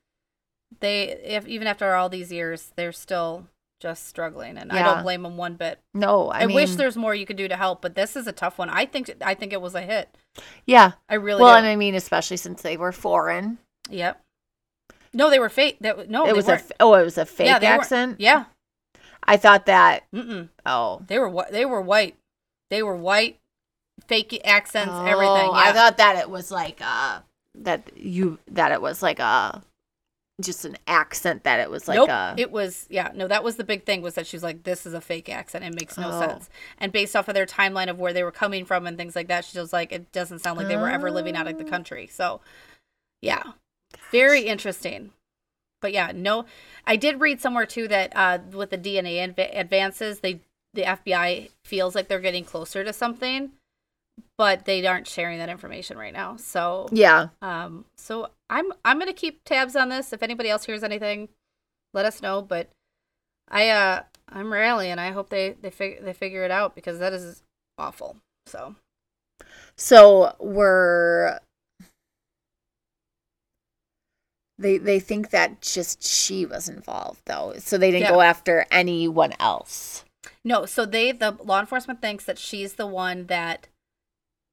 they 0.80 1.08
if 1.24 1.46
even 1.46 1.66
after 1.66 1.94
all 1.94 2.08
these 2.08 2.32
years, 2.32 2.72
they're 2.76 2.92
still 2.92 3.48
just 3.80 4.06
struggling 4.08 4.56
and 4.56 4.72
I 4.72 4.82
don't 4.82 5.02
blame 5.02 5.22
them 5.22 5.36
one 5.36 5.56
bit. 5.56 5.78
No, 5.92 6.30
I, 6.30 6.40
I, 6.42 6.46
mean, 6.46 6.54
wish 6.56 6.74
there's 6.74 6.96
more 6.96 7.14
you 7.14 7.26
could 7.26 7.36
do 7.36 7.48
to 7.48 7.56
help, 7.56 7.82
but 7.82 7.94
this 7.94 8.16
is 8.16 8.26
a 8.26 8.32
tough 8.32 8.58
one. 8.58 8.70
I 8.70 8.86
think 8.86 9.10
I 9.20 9.34
think 9.34 9.52
it 9.52 9.60
was 9.60 9.74
a 9.74 9.82
hit. 9.82 10.16
Yeah. 10.64 10.92
I 11.08 11.16
really 11.16 11.42
Well, 11.42 11.54
do. 11.54 11.58
and 11.58 11.66
I 11.66 11.76
mean, 11.76 11.94
especially 11.94 12.38
since 12.38 12.62
they 12.62 12.76
were 12.76 12.92
foreign. 12.92 13.58
Yep. 13.91 14.20
No, 15.12 15.30
they 15.30 15.39
were 15.39 15.49
fake. 15.49 15.78
That 15.80 16.09
no, 16.11 16.26
it 16.26 16.35
was 16.35 16.47
a 16.47 16.53
weren't. 16.53 16.62
f- 16.62 16.72
oh, 16.80 16.95
it 16.95 17.05
was 17.05 17.18
a 17.18 17.26
fake 17.26 17.47
yeah, 17.47 17.55
weren't- 17.55 17.64
accent. 17.64 18.20
Yeah. 18.20 18.45
I 19.22 19.37
thought 19.37 19.66
that. 19.66 20.05
Mm-mm. 20.14 20.49
Oh, 20.66 21.03
They 21.07 21.18
were 21.18 21.47
they 21.51 21.64
were 21.64 21.80
white. 21.80 22.16
They 22.70 22.82
were 22.82 22.97
white, 22.97 23.39
fake 24.07 24.41
accents, 24.45 24.93
Oh, 24.93 25.05
everything. 25.05 25.51
I 25.53 25.72
thought 25.72 25.99
that 25.99 26.16
it 26.18 26.28
was 26.30 26.51
like 26.51 26.80
uh 26.82 27.20
that 27.57 27.97
you 27.97 28.39
that 28.51 28.72
it 28.72 28.82
was 28.82 29.03
like 29.03 29.20
a 29.20 29.62
just 30.43 30.64
an 30.64 30.76
accent 30.89 31.45
that 31.45 31.61
it 31.61 31.70
was 31.70 31.87
like 31.87 31.97
nope. 31.97 32.09
a 32.09 32.35
It 32.37 32.51
was 32.51 32.87
yeah. 32.91 33.12
No, 33.14 33.28
that 33.28 33.45
was 33.45 33.55
the 33.57 33.62
big 33.64 33.85
thing 33.87 34.03
was 34.03 34.14
that 34.14 34.26
she's 34.26 34.43
like, 34.43 34.64
this 34.64 34.85
is 34.85 34.93
a 34.93 35.01
fake 35.01 35.28
accent. 35.28 35.64
It 35.64 35.74
makes 35.74 35.97
no 35.97 36.11
Oh. 36.11 36.18
sense. 36.20 36.51
And 36.78 36.91
based 36.91 37.14
off 37.14 37.28
of 37.28 37.35
their 37.35 37.47
timeline 37.47 37.89
of 37.89 38.01
where 38.01 38.12
they 38.12 38.24
were 38.24 38.32
coming 38.32 38.64
from 38.64 38.87
and 38.87 38.99
things 38.99 39.14
like 39.14 39.28
that, 39.28 39.45
she 39.45 39.59
was 39.61 39.72
like, 39.72 39.93
it 39.93 40.11
doesn't 40.11 40.41
sound 40.41 40.59
like 40.59 40.66
they 40.66 40.76
were 40.76 40.91
ever 40.91 41.11
living 41.12 41.37
out 41.37 41.47
of 41.47 41.57
the 41.57 41.64
Oh. 41.64 41.68
country. 41.70 42.09
So, 42.09 42.41
yeah, 43.22 43.53
very 44.11 44.42
interesting. 44.42 45.11
But 45.80 45.92
yeah, 45.92 46.12
no, 46.14 46.47
I 46.86 46.97
did 46.97 47.20
read 47.20 47.40
somewhere 47.40 47.66
too 47.66 47.88
that 47.88 48.12
uh, 48.16 48.38
with 48.53 48.70
the 48.70 48.78
DNA 48.78 49.18
adv- 49.18 49.51
advances, 49.53 50.20
they 50.20 50.40
the 50.72 50.82
FBI 50.82 51.51
feels 51.64 51.95
like 51.95 52.09
they're 52.09 52.20
getting 52.20 52.45
closer 52.45 52.82
to 52.84 52.92
something, 52.92 53.53
but 54.36 54.64
they 54.64 54.84
aren't 54.86 55.07
sharing 55.07 55.38
that 55.38 55.49
information 55.49 55.97
right 55.97 56.12
now. 56.12 56.36
So 56.36 56.88
yeah. 56.90 57.28
um, 57.42 57.84
so 57.97 58.30
I'm 58.51 58.72
I'm 58.84 58.99
gonna 58.99 59.12
keep 59.12 59.45
tabs 59.45 59.76
on 59.76 59.88
this. 59.88 60.12
If 60.12 60.22
anybody 60.22 60.49
else 60.49 60.64
hears 60.64 60.82
anything, 60.82 61.28
let 61.92 62.07
us 62.07 62.22
know. 62.22 62.42
But 62.42 62.70
I 63.49 63.68
uh 63.68 64.03
I'm 64.28 64.53
rallying. 64.53 64.99
I 64.99 65.11
hope 65.12 65.28
they 65.28 65.51
they 65.61 65.70
fig- 65.70 66.03
they 66.05 66.12
figure 66.12 66.45
it 66.45 66.51
out 66.51 66.74
because 66.74 66.99
that 66.99 67.12
is 67.12 67.42
awful. 67.78 68.16
So 68.47 68.74
So 69.76 70.34
we're 70.38 71.38
they 74.59 74.78
they 74.78 75.00
think 75.00 75.30
that 75.30 75.61
just 75.62 76.02
she 76.02 76.46
was 76.46 76.68
involved 76.68 77.20
though, 77.26 77.55
so 77.59 77.76
they 77.78 77.90
didn't 77.90 78.05
Yeah. 78.05 78.12
go 78.12 78.20
after 78.20 78.66
anyone 78.70 79.32
else. 79.40 80.05
no, 80.44 80.64
so 80.66 80.86
they 80.86 81.12
the 81.12 81.32
law 81.42 81.61
enforcement 81.61 82.00
thinks 82.00 82.24
that 82.24 82.38
she's 82.38 82.74
the 82.74 82.86
one 82.86 83.26
that 83.26 83.68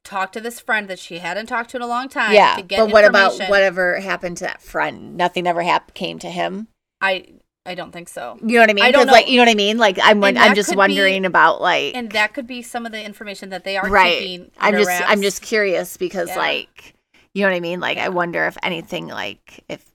talked 0.04 0.34
to 0.34 0.41
this 0.41 0.60
friend 0.60 0.88
that 0.88 0.97
she 0.99 1.20
hadn't 1.20 1.45
talked 1.45 1.70
to 1.72 1.78
in 1.78 1.84
a 1.84 1.88
long 1.88 2.10
time. 2.10 2.34
yeah, 2.34 2.56
to 2.56 2.64
get 2.64 2.80
but 2.80 2.91
what 2.91 3.06
about 3.06 3.38
whatever 3.49 3.99
happened 3.99 4.38
to 4.38 4.43
that 4.45 4.62
friend? 4.62 5.16
Nothing 5.16 5.45
ever 5.47 5.62
hap- 5.62 5.93
came 5.93 6.18
to 6.20 6.30
him. 6.30 6.68
I 6.99 7.26
I 7.64 7.76
don't 7.76 7.91
think 7.91 8.10
so. 8.10 8.39
You 8.41 8.56
know 8.56 8.62
what 8.62 8.72
I 8.72 8.74
mean? 8.74 8.84
I 8.86 8.89
don't 8.91 9.06
'Cause, 9.06 9.12
like 9.14 9.28
know. 9.28 9.32
you 9.32 9.38
know 9.38 9.43
what 9.43 9.52
I 9.52 9.56
mean. 9.56 9.78
Like 9.78 9.99
I'm 10.02 10.24
I'm 10.24 10.56
just 10.56 10.70
could 10.70 10.74
be- 10.74 10.78
wondering 10.78 11.26
about 11.26 11.62
like 11.62 11.95
And 11.95 12.12
that 12.14 12.34
could 12.34 12.47
be 12.47 12.64
some 12.64 12.88
of 12.88 12.91
the 12.91 13.04
information 13.04 13.49
that 13.49 13.64
they 13.64 13.78
are 13.78 13.88
right. 13.88 14.18
keeping. 14.18 14.49
I'm 14.60 14.74
just 14.74 14.88
wraps. 14.88 15.06
I'm 15.08 15.22
just 15.22 15.43
curious 15.43 15.95
because 15.97 16.30
Yeah. 16.30 16.38
like 16.38 16.95
you 17.36 17.43
know 17.43 17.49
what 17.52 17.56
I 17.56 17.60
mean. 17.60 17.80
Like 17.80 17.99
I 17.99 18.10
wonder 18.10 18.47
if 18.47 18.58
anything 18.64 19.08
like 19.08 19.64
if 19.70 19.86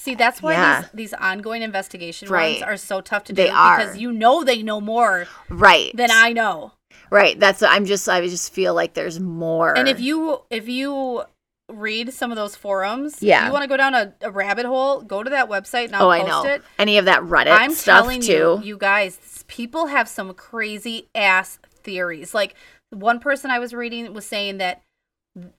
See, 0.00 0.14
that's 0.14 0.40
why 0.40 0.52
Yeah. 0.52 0.80
these, 0.82 0.90
these 0.94 1.14
ongoing 1.14 1.62
investigation 1.62 2.28
Right. 2.28 2.60
runs 2.60 2.62
are 2.62 2.76
so 2.76 3.00
tough 3.00 3.24
to 3.24 3.32
do 3.32 3.42
They 3.42 3.50
are. 3.50 3.78
because 3.78 3.98
you 3.98 4.12
know 4.12 4.44
they 4.44 4.62
know 4.62 4.80
more 4.80 5.26
right 5.48 5.90
than 5.94 6.10
I 6.12 6.32
know. 6.32 6.72
right. 7.10 7.38
That's 7.38 7.62
I'm 7.62 7.84
just 7.84 8.08
I 8.08 8.20
just 8.26 8.52
feel 8.52 8.74
like 8.74 8.94
there's 8.94 9.18
more. 9.20 9.76
And 9.76 9.88
if 9.88 9.98
you 10.00 10.42
if 10.50 10.68
you 10.68 11.24
read 11.68 12.14
some 12.14 12.30
of 12.30 12.36
those 12.36 12.54
forums, 12.56 13.22
Yeah. 13.22 13.46
you 13.46 13.52
want 13.52 13.62
to 13.64 13.68
go 13.68 13.76
down 13.76 13.94
a, 13.94 14.14
a 14.22 14.30
rabbit 14.30 14.64
hole, 14.64 15.02
go 15.02 15.22
to 15.22 15.28
that 15.30 15.48
website 15.50 15.86
and 15.86 15.96
I'll 15.96 16.06
oh 16.06 16.10
I 16.10 16.22
know 16.22 16.44
it. 16.44 16.62
any 16.78 16.96
of 16.96 17.04
that 17.06 17.20
Reddit 17.22 17.48
I'm 17.58 17.72
stuff 17.74 18.02
telling 18.04 18.20
too. 18.22 18.32
you, 18.32 18.60
you 18.62 18.78
guys, 18.78 19.44
people 19.48 19.86
have 19.86 20.08
some 20.08 20.32
crazy 20.32 21.08
ass 21.14 21.58
theories. 21.82 22.32
Like 22.34 22.54
one 22.90 23.18
person 23.20 23.50
I 23.50 23.58
was 23.58 23.74
reading 23.74 24.14
was 24.14 24.24
saying 24.24 24.58
that 24.58 24.80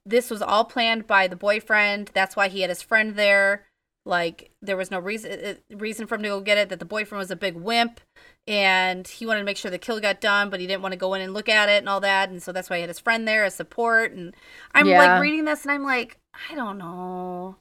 this 0.06 0.32
was 0.32 0.42
all 0.42 0.66
planned 0.66 1.06
by 1.06 1.28
the 1.28 1.36
boyfriend. 1.36 2.10
That's 2.14 2.36
why 2.36 2.48
he 2.48 2.62
had 2.62 2.70
his 2.72 2.82
friend 2.82 3.16
there. 3.16 3.66
Like 4.10 4.52
there 4.62 4.76
was 4.76 4.92
no 4.92 5.00
reason 5.00 5.58
reason 5.70 6.08
for 6.08 6.16
him 6.16 6.24
to 6.24 6.30
go 6.30 6.42
get 6.42 6.58
it. 6.58 6.70
That 6.70 6.80
the 6.80 6.86
boyfriend 6.86 7.20
was 7.20 7.32
a 7.32 7.36
big 7.36 7.56
wimp, 7.56 8.02
and 8.48 9.08
he 9.08 9.26
wanted 9.26 9.40
to 9.40 9.46
make 9.46 9.58
sure 9.58 9.70
the 9.72 9.78
kill 9.78 10.00
got 10.00 10.20
done, 10.20 10.50
but 10.50 10.60
he 10.60 10.68
didn't 10.68 10.82
want 10.82 10.94
to 10.94 10.98
go 11.00 11.14
in 11.14 11.22
and 11.22 11.34
look 11.34 11.48
at 11.48 11.70
it 11.70 11.78
and 11.78 11.88
all 11.88 12.00
that. 12.02 12.30
And 12.30 12.42
so 12.42 12.52
that's 12.52 12.70
why 12.70 12.78
he 12.78 12.82
had 12.82 12.90
his 12.90 13.00
friend 13.00 13.28
there 13.28 13.46
as 13.46 13.56
support. 13.56 14.12
And 14.12 14.36
I'm 14.74 14.88
Yeah. 14.88 14.98
like 14.98 15.22
reading 15.22 15.46
this, 15.46 15.64
and 15.64 15.72
I'm 15.72 15.84
like, 15.84 16.18
I 16.50 16.56
don't 16.56 16.78
know. 16.78 17.56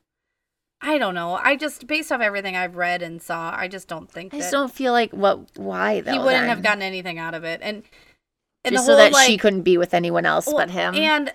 I 0.80 0.96
don't 0.96 1.14
know. 1.14 1.34
I 1.34 1.56
just 1.56 1.86
based 1.86 2.10
off 2.12 2.20
everything 2.20 2.56
I've 2.56 2.76
read 2.76 3.02
and 3.02 3.20
saw, 3.20 3.52
I 3.56 3.68
just 3.68 3.88
don't 3.88 4.10
think 4.10 4.32
I 4.32 4.38
just 4.38 4.52
don't 4.52 4.72
feel 4.72 4.92
like 4.92 5.12
what 5.12 5.40
why 5.58 6.00
though. 6.00 6.12
he 6.12 6.18
wouldn't 6.18 6.42
then? 6.42 6.48
have 6.48 6.62
gotten 6.62 6.82
anything 6.82 7.18
out 7.18 7.34
of 7.34 7.44
it. 7.44 7.60
And 7.62 7.82
and 8.64 8.74
just 8.74 8.86
the 8.86 8.92
so 8.92 8.96
whole 8.96 9.04
that 9.04 9.12
like 9.12 9.26
she 9.26 9.36
couldn't 9.36 9.62
be 9.62 9.76
with 9.76 9.92
anyone 9.92 10.24
else 10.24 10.46
well, 10.46 10.56
but 10.56 10.70
him. 10.70 10.94
And 10.94 11.32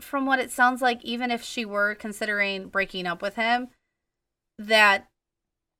from 0.00 0.26
what 0.26 0.38
it 0.40 0.50
sounds 0.50 0.82
like, 0.82 1.02
even 1.04 1.30
if 1.30 1.42
she 1.42 1.64
were 1.64 1.94
considering 1.94 2.68
breaking 2.68 3.06
up 3.06 3.22
with 3.22 3.36
him, 3.36 3.68
that 4.58 5.06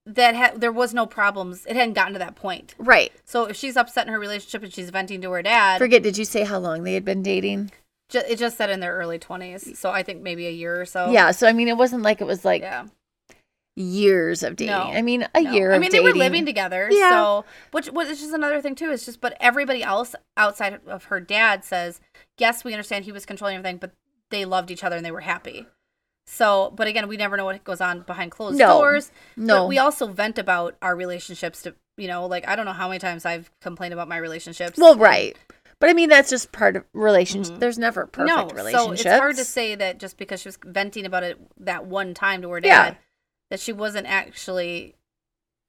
that 0.04 0.34
ha- 0.34 0.52
there 0.56 0.72
was 0.72 0.92
no 0.92 1.06
problems. 1.06 1.64
It 1.66 1.76
hadn't 1.76 1.94
gotten 1.94 2.12
to 2.14 2.18
that 2.18 2.34
point. 2.34 2.74
right. 2.78 3.12
So 3.24 3.44
if 3.44 3.56
she's 3.56 3.76
upset 3.76 4.06
in 4.06 4.12
her 4.12 4.18
relationship 4.18 4.62
and 4.64 4.72
she's 4.72 4.90
venting 4.90 5.20
to 5.22 5.30
her 5.30 5.42
dad, 5.42 5.78
Forget. 5.78 6.02
Did 6.02 6.18
you 6.18 6.24
say 6.24 6.42
how 6.44 6.58
long 6.58 6.82
they 6.82 6.94
had 6.94 7.04
been 7.04 7.22
dating? 7.22 7.70
ju- 8.10 8.22
it 8.28 8.38
just 8.38 8.56
said 8.56 8.68
in 8.70 8.80
their 8.80 8.94
early 8.96 9.18
twenties. 9.18 9.78
So 9.78 9.90
I 9.90 10.02
think 10.02 10.22
maybe 10.22 10.46
a 10.46 10.50
year 10.50 10.80
or 10.80 10.86
so. 10.86 11.10
Yeah. 11.10 11.30
So 11.30 11.46
I 11.46 11.52
mean, 11.52 11.68
it 11.68 11.76
wasn't 11.76 12.02
like 12.02 12.20
it 12.20 12.26
was 12.26 12.44
like 12.44 12.62
yeah. 12.62 12.86
years 13.76 14.42
of 14.42 14.56
dating. 14.56 14.74
No. 14.74 14.82
I 14.82 15.02
mean, 15.02 15.26
a 15.34 15.40
No. 15.40 15.52
year. 15.52 15.72
I 15.72 15.78
mean, 15.78 15.92
they 15.92 16.00
were 16.00 16.12
living 16.12 16.44
together. 16.46 16.88
Yeah. 16.90 17.10
So, 17.10 17.44
which, 17.70 17.88
is 17.88 18.20
just 18.20 18.34
another 18.34 18.60
thing 18.60 18.74
too. 18.74 18.90
Is 18.90 19.04
just, 19.06 19.20
but 19.20 19.36
everybody 19.40 19.82
else 19.82 20.14
outside 20.36 20.80
of 20.86 21.04
her 21.04 21.20
dad 21.20 21.64
says, 21.64 22.00
yes, 22.38 22.64
we 22.64 22.72
understand 22.74 23.04
he 23.04 23.12
was 23.12 23.24
controlling 23.24 23.56
everything, 23.56 23.78
but 23.78 23.92
they 24.30 24.44
loved 24.44 24.70
each 24.70 24.84
other 24.84 24.96
and 24.96 25.04
they 25.06 25.10
were 25.12 25.20
happy. 25.20 25.66
So, 26.26 26.72
but 26.76 26.86
again, 26.86 27.08
we 27.08 27.16
never 27.16 27.36
know 27.36 27.44
what 27.44 27.62
goes 27.64 27.80
on 27.80 28.00
behind 28.02 28.30
closed 28.30 28.58
No. 28.58 28.78
doors. 28.78 29.10
No. 29.36 29.62
But 29.62 29.68
we 29.68 29.78
also 29.78 30.06
vent 30.06 30.38
about 30.38 30.76
our 30.80 30.94
relationships 30.96 31.62
to, 31.62 31.74
you 31.96 32.08
know, 32.08 32.26
like 32.26 32.46
I 32.46 32.56
don't 32.56 32.64
know 32.66 32.72
how 32.72 32.88
many 32.88 33.00
times 33.00 33.26
I've 33.26 33.50
complained 33.60 33.92
about 33.92 34.08
my 34.08 34.16
relationships. 34.16 34.78
Well, 34.78 34.96
right. 34.96 35.36
But 35.80 35.90
I 35.90 35.94
mean, 35.94 36.08
that's 36.08 36.30
just 36.30 36.52
part 36.52 36.76
of 36.76 36.84
relationship. 36.94 37.56
Mhm. 37.56 37.58
There's 37.58 37.78
never 37.78 38.06
perfect 38.06 38.28
no, 38.36 38.46
relationships. 38.56 39.02
so 39.02 39.08
it's 39.10 39.18
hard 39.18 39.36
to 39.36 39.44
say 39.44 39.74
that 39.74 39.98
just 39.98 40.16
because 40.16 40.40
she 40.40 40.48
was 40.48 40.58
venting 40.64 41.04
about 41.06 41.24
it 41.24 41.38
that 41.58 41.86
one 41.86 42.14
time 42.14 42.40
to 42.42 42.50
her 42.50 42.60
dad, 42.60 42.92
Yeah. 42.92 42.94
that 43.50 43.58
she 43.58 43.72
wasn't 43.72 44.06
actually, 44.06 44.94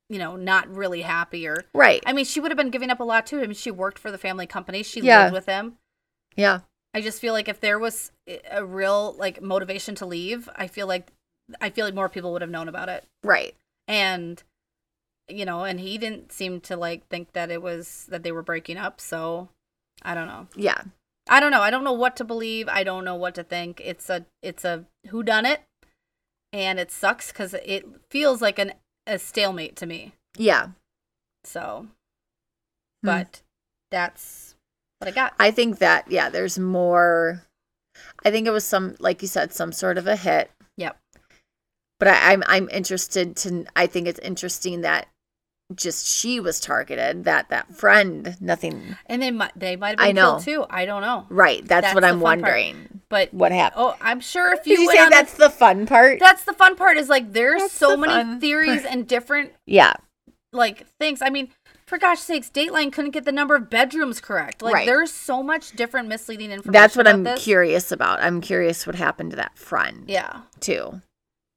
you 0.10 0.20
know, 0.20 0.36
not 0.36 0.68
really 0.74 1.02
happy 1.02 1.48
or 1.48 1.66
Right. 1.74 2.04
I 2.06 2.14
mean, 2.14 2.26
she 2.26 2.40
would 2.40 2.52
have 2.52 2.58
been 2.58 2.70
giving 2.70 2.92
up 2.92 3.00
a 3.00 3.04
lot 3.04 3.26
too. 3.26 3.40
I 3.40 3.48
mean, 3.48 3.56
she 3.56 3.72
worked 3.72 3.98
for 3.98 4.12
the 4.12 4.20
family 4.20 4.46
company. 4.46 4.84
She 4.84 5.02
Yeah. 5.02 5.24
lived 5.24 5.34
with 5.34 5.46
him. 5.48 5.78
yeah. 6.36 6.60
I 6.94 7.02
just 7.02 7.20
feel 7.20 7.34
like 7.34 7.48
if 7.48 7.60
there 7.60 7.80
was 7.80 8.12
a 8.52 8.64
real 8.66 9.14
like 9.18 9.42
motivation 9.42 9.96
to 9.96 10.06
leave, 10.06 10.50
I 10.56 10.68
feel 10.68 10.88
like 10.88 11.12
I 11.60 11.70
feel 11.70 11.86
like 11.86 11.96
more 11.96 12.10
people 12.10 12.32
would 12.34 12.42
have 12.42 12.52
known 12.52 12.68
about 12.68 12.90
it. 12.90 13.06
Right. 13.24 13.56
And 13.88 14.42
you 15.30 15.46
know, 15.46 15.64
and 15.64 15.80
he 15.80 15.98
didn't 15.98 16.32
seem 16.32 16.60
to 16.62 16.76
like 16.78 17.08
think 17.08 17.34
that 17.34 17.50
it 17.50 17.62
was 17.62 18.06
that 18.10 18.24
they 18.24 18.32
were 18.32 18.44
breaking 18.44 18.78
up, 18.78 19.00
so 19.02 19.50
I 20.02 20.14
don't 20.14 20.28
know. 20.28 20.48
Yeah. 20.56 20.82
I 21.30 21.40
don't 21.40 21.52
know. 21.52 21.62
I 21.62 21.70
don't 21.72 21.86
know 21.86 21.94
what 21.94 22.18
to 22.18 22.26
believe. 22.26 22.68
I 22.68 22.84
don't 22.84 23.06
know 23.06 23.16
what 23.16 23.36
to 23.36 23.44
think. 23.44 23.82
It's 23.84 24.10
a 24.10 24.26
it's 24.42 24.66
a 24.66 24.86
who 25.08 25.24
done 25.24 25.46
it, 25.46 25.62
and 26.52 26.80
it 26.80 26.92
sucks 26.92 27.32
because 27.32 27.54
it 27.54 27.86
feels 28.10 28.42
like 28.42 28.60
an 28.60 28.74
a 29.08 29.18
stalemate 29.18 29.76
to 29.78 29.86
me. 29.86 30.14
Yeah. 30.38 30.70
So, 31.46 31.88
Hmm. 33.02 33.08
but 33.08 33.42
that's 33.92 34.56
what 35.06 35.12
I 35.14 35.16
got. 35.16 35.34
I 35.40 35.52
think 35.52 35.80
that 35.80 36.10
yeah, 36.10 36.30
there's 36.30 36.58
more. 36.60 37.44
I 38.26 38.32
think 38.32 38.48
it 38.48 38.52
was 38.52 38.64
some, 38.66 38.96
like 39.00 39.22
you 39.22 39.28
said, 39.28 39.54
some 39.54 39.72
sort 39.72 39.98
of 39.98 40.08
a 40.08 40.16
hit. 40.16 40.50
Yep. 40.78 40.98
But 42.00 42.08
I, 42.10 42.32
I'm 42.34 42.44
I'm 42.48 42.70
interested 42.70 43.36
to. 43.38 43.66
I 43.76 43.88
think 43.88 44.08
it's 44.08 44.20
interesting 44.20 44.82
that 44.82 45.08
just 45.76 46.06
she 46.08 46.40
was 46.40 46.60
targeted. 46.60 47.24
That 47.26 47.50
that 47.50 47.74
friend, 47.76 48.36
nothing. 48.42 48.96
And 49.06 49.22
they 49.22 49.32
might 49.32 49.52
they 49.56 49.76
might 49.76 49.90
have 49.90 49.98
been 50.00 50.08
I 50.08 50.12
know. 50.12 50.32
killed 50.34 50.44
too. 50.44 50.66
I 50.70 50.86
don't 50.86 51.02
know. 51.02 51.26
Right. 51.30 51.66
That's, 51.66 51.86
That's 51.86 51.96
what 51.96 52.04
I'm 52.04 52.20
fun 52.20 52.42
part. 52.42 52.54
wondering. 52.54 53.02
But 53.10 53.34
What 53.34 53.52
happened? 53.52 53.84
oh, 53.84 53.96
I'm 54.02 54.20
sure 54.20 54.54
if 54.54 54.64
Did 54.64 54.80
you, 54.80 54.86
you 54.86 54.92
say 54.92 55.08
that's 55.10 55.34
the, 55.34 55.46
the 55.46 55.50
fun 55.52 55.86
part? 55.86 56.20
that's 56.20 56.46
the 56.46 56.54
fun 56.54 56.76
part 56.76 56.98
is 56.98 57.10
like 57.10 57.32
there's 57.32 57.62
That's 57.62 57.74
so 57.74 57.92
the 57.92 57.98
many 57.98 58.40
theories 58.40 58.82
part. 58.82 58.94
and 58.94 59.08
different 59.08 59.52
yeah. 59.68 59.94
like 60.52 60.88
things. 61.00 61.22
I 61.22 61.30
mean, 61.30 61.50
for 61.94 62.00
gosh 62.00 62.22
sakes, 62.22 62.50
Dateline 62.50 62.92
couldn't 62.92 63.12
get 63.12 63.24
the 63.24 63.32
number 63.32 63.56
of 63.56 63.70
bedrooms 63.70 64.20
correct. 64.20 64.64
Like 64.64 64.74
Right. 64.74 64.86
there's 64.88 65.12
so 65.12 65.44
much 65.44 65.74
different 65.74 66.08
misleading 66.08 66.50
information. 66.50 66.72
That's 66.72 66.96
what 66.98 67.08
I'm 67.08 67.24
this. 67.24 67.44
curious 67.44 67.92
about. 67.92 68.20
I'm 68.20 68.42
curious 68.42 68.88
what 68.88 68.96
happened 68.96 69.30
to 69.30 69.36
that 69.36 69.60
friend 69.60 70.06
Yeah. 70.08 70.42
too. 70.60 71.02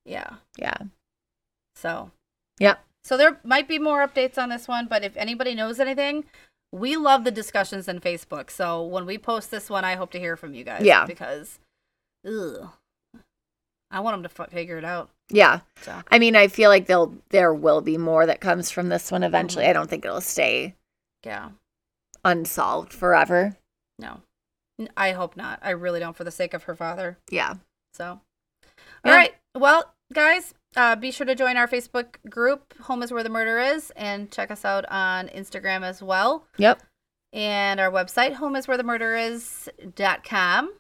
Yeah. 0.05 0.35
Yeah. 0.59 0.77
So. 1.75 2.11
Yep. 2.61 2.85
So 3.03 3.17
there 3.17 3.41
might 3.45 3.67
be 3.67 3.79
more 3.79 4.07
updates 4.07 4.37
on 4.37 4.51
this 4.51 4.69
one, 4.69 4.89
but 4.89 5.03
if 5.03 5.17
anybody 5.17 5.55
knows 5.55 5.81
anything, 5.81 6.25
we 6.71 6.97
love 6.97 7.25
the 7.25 7.31
discussions 7.31 7.89
in 7.89 8.01
Facebook. 8.01 8.51
So 8.51 8.83
when 8.83 9.07
we 9.07 9.17
post 9.17 9.51
this 9.51 9.71
one, 9.71 9.87
I 9.87 9.95
hope 9.95 10.11
to 10.11 10.19
hear 10.19 10.37
from 10.37 10.53
you 10.53 10.65
guys. 10.65 10.83
Yeah. 10.83 11.07
Because, 11.07 11.61
ugh, 12.27 12.69
I 13.91 14.01
want 14.01 14.23
them 14.23 14.29
to 14.31 14.43
f- 14.43 14.51
figure 14.51 14.79
it 14.79 14.85
out. 14.85 15.11
Yeah. 15.29 15.61
So 15.83 16.01
I 16.11 16.19
mean, 16.19 16.35
I 16.37 16.49
feel 16.49 16.71
like 16.71 16.87
there'll 16.87 17.15
there 17.31 17.53
will 17.55 17.81
be 17.81 17.97
more 17.99 18.27
that 18.27 18.41
comes 18.41 18.71
from 18.71 18.89
this 18.89 19.11
one 19.13 19.23
eventually. 19.23 19.65
Mhm. 19.65 19.71
I 19.71 19.73
don't 19.73 19.89
think 19.91 20.05
it'll 20.05 20.21
stay 20.21 20.75
yeah, 21.25 21.51
unsolved 22.25 22.93
forever. 22.93 23.57
no, 23.99 24.21
I 24.97 25.13
hope 25.13 25.37
not. 25.37 25.59
I 25.63 25.71
really 25.71 25.99
don't, 26.01 26.17
for 26.17 26.25
the 26.25 26.31
sake 26.31 26.55
of 26.55 26.65
her 26.65 26.75
father. 26.77 27.19
Yeah. 27.31 27.55
So, 27.95 28.21
Yeah. 29.05 29.11
all 29.11 29.17
right. 29.17 29.35
Well, 29.55 29.93
guys, 30.13 30.53
uh, 30.77 30.95
be 30.97 31.11
sure 31.11 31.27
to 31.27 31.35
join 31.35 31.57
our 31.57 31.67
Facebook 31.67 32.19
group, 32.31 32.75
Home 32.83 33.03
is 33.03 33.11
Where 33.11 33.23
the 33.25 33.31
Murder 33.31 33.59
Is, 33.59 33.91
and 33.97 34.31
check 34.31 34.51
us 34.53 34.65
out 34.65 34.85
on 34.91 35.27
Instagram 35.29 35.83
as 35.83 36.01
well. 36.03 36.45
Yep. 36.59 36.83
And 37.33 37.81
our 37.81 37.91
website, 37.91 38.37
homeiswherethemurderis.com. 38.37 40.75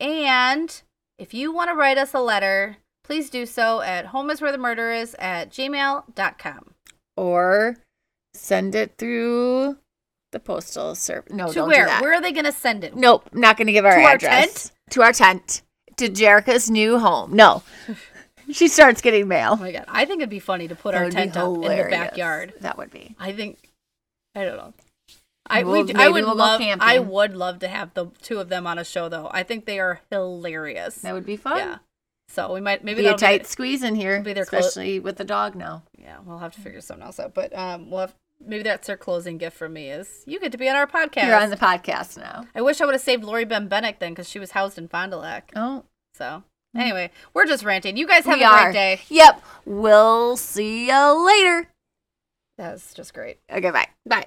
And 0.00 0.82
if 1.18 1.34
you 1.34 1.52
want 1.52 1.70
to 1.70 1.74
write 1.74 1.98
us 1.98 2.14
a 2.14 2.20
letter, 2.20 2.78
please 3.04 3.30
do 3.30 3.46
so 3.46 3.80
at 3.80 4.06
homeiswherethemurderis 4.06 5.14
at 5.18 5.50
gmail.com. 5.50 6.74
Or 7.16 7.76
send 8.34 8.74
it 8.74 8.94
through 8.98 9.78
the 10.32 10.40
postal 10.40 10.94
service. 10.94 11.32
No, 11.32 11.52
to 11.52 11.64
where? 11.64 11.86
do. 11.86 12.02
Where 12.02 12.14
are 12.14 12.20
they 12.20 12.32
going 12.32 12.44
to 12.44 12.52
send 12.52 12.84
it? 12.84 12.96
Nope, 12.96 13.28
not 13.32 13.56
going 13.56 13.68
to 13.68 13.72
give 13.72 13.84
our 13.84 13.96
To 13.96 14.02
our 14.02 14.14
address. 14.14 14.72
To 14.90 15.02
our 15.02 15.12
tent. 15.12 15.62
To 15.98 16.08
Jerica's 16.08 16.68
new 16.68 16.98
home. 16.98 17.34
No. 17.34 17.62
she 18.52 18.66
starts 18.66 19.00
getting 19.00 19.28
mail. 19.28 19.50
Oh 19.52 19.56
my 19.56 19.72
God. 19.72 19.84
I 19.88 20.04
think 20.04 20.20
it'd 20.20 20.30
be 20.30 20.40
funny 20.40 20.66
to 20.68 20.74
put 20.74 20.92
That 20.92 21.02
our 21.02 21.10
tent 21.10 21.36
up 21.36 21.54
in 21.54 21.60
the 21.62 21.86
backyard. 21.88 22.54
That 22.60 22.76
would 22.78 22.90
be. 22.90 23.14
I 23.18 23.32
think 23.32 23.70
I 24.34 24.44
don't 24.44 24.56
know. 24.56 24.74
I 25.48 25.62
We'll- 25.62 25.84
we, 25.84 25.94
I 25.94 26.08
would 26.08 26.24
we'll 26.24 26.34
love. 26.36 26.60
I 26.80 26.98
would 26.98 27.36
love 27.36 27.58
to 27.60 27.68
have 27.68 27.92
the 27.94 28.06
two 28.22 28.38
of 28.40 28.48
them 28.48 28.66
on 28.66 28.78
a 28.78 28.84
show 28.84 29.08
though. 29.08 29.28
I 29.32 29.42
think 29.42 29.66
they 29.66 29.78
are 29.78 30.00
hilarious. 30.10 30.96
That 31.02 31.14
would 31.14 31.26
be 31.26 31.36
fun. 31.36 31.58
Yeah. 31.58 31.78
So 32.28 32.52
we 32.52 32.60
might 32.60 32.82
maybe 32.82 33.02
Be 33.02 33.08
a 33.08 33.14
tight 33.14 33.46
squeeze 33.46 33.82
in 33.82 33.94
here, 33.94 34.20
be 34.22 34.32
their 34.32 34.46
clo- 34.46 34.58
especially 34.60 34.98
with 34.98 35.16
the 35.16 35.24
dog 35.24 35.54
now. 35.54 35.82
yeah, 35.98 36.16
we'll 36.24 36.38
have 36.38 36.54
to 36.54 36.60
figure 36.60 36.80
something 36.80 37.04
else 37.04 37.20
out. 37.20 37.34
But 37.34 37.56
um 37.56 37.90
we'll 37.90 38.00
have 38.00 38.14
maybe 38.44 38.62
that's 38.62 38.86
their 38.86 38.96
closing 38.96 39.36
gift 39.38 39.56
from 39.56 39.74
me 39.74 39.90
is 39.90 40.24
you 40.26 40.40
get 40.40 40.50
to 40.52 40.58
be 40.58 40.68
on 40.68 40.76
our 40.76 40.86
podcast. 40.86 41.26
You're 41.26 41.40
on 41.40 41.50
the 41.50 41.56
podcast 41.56 42.16
now. 42.16 42.46
I 42.54 42.62
wish 42.62 42.80
I 42.80 42.86
would 42.86 42.94
have 42.94 43.02
saved 43.02 43.22
Lori 43.24 43.44
Ben 43.44 43.68
Bennett 43.68 44.00
then 44.00 44.12
because 44.12 44.28
she 44.28 44.38
was 44.38 44.52
housed 44.52 44.78
in 44.78 44.88
Fond 44.88 45.12
du 45.12 45.18
Lac. 45.18 45.52
Oh, 45.54 45.84
So 46.14 46.42
anyway, 46.74 47.10
we're 47.34 47.46
just 47.46 47.64
ranting. 47.64 47.96
You 47.98 48.06
guys 48.06 48.24
have 48.24 48.38
we 48.38 48.44
a 48.44 48.48
are. 48.48 48.62
great 48.64 48.72
day. 48.72 49.00
Yep. 49.08 49.42
We'll 49.66 50.36
see 50.36 50.86
you 50.88 51.26
later. 51.26 51.68
That's 52.58 52.94
just 52.94 53.12
great. 53.14 53.38
Okay, 53.52 53.70
bye. 53.70 53.88
Bye. 54.06 54.26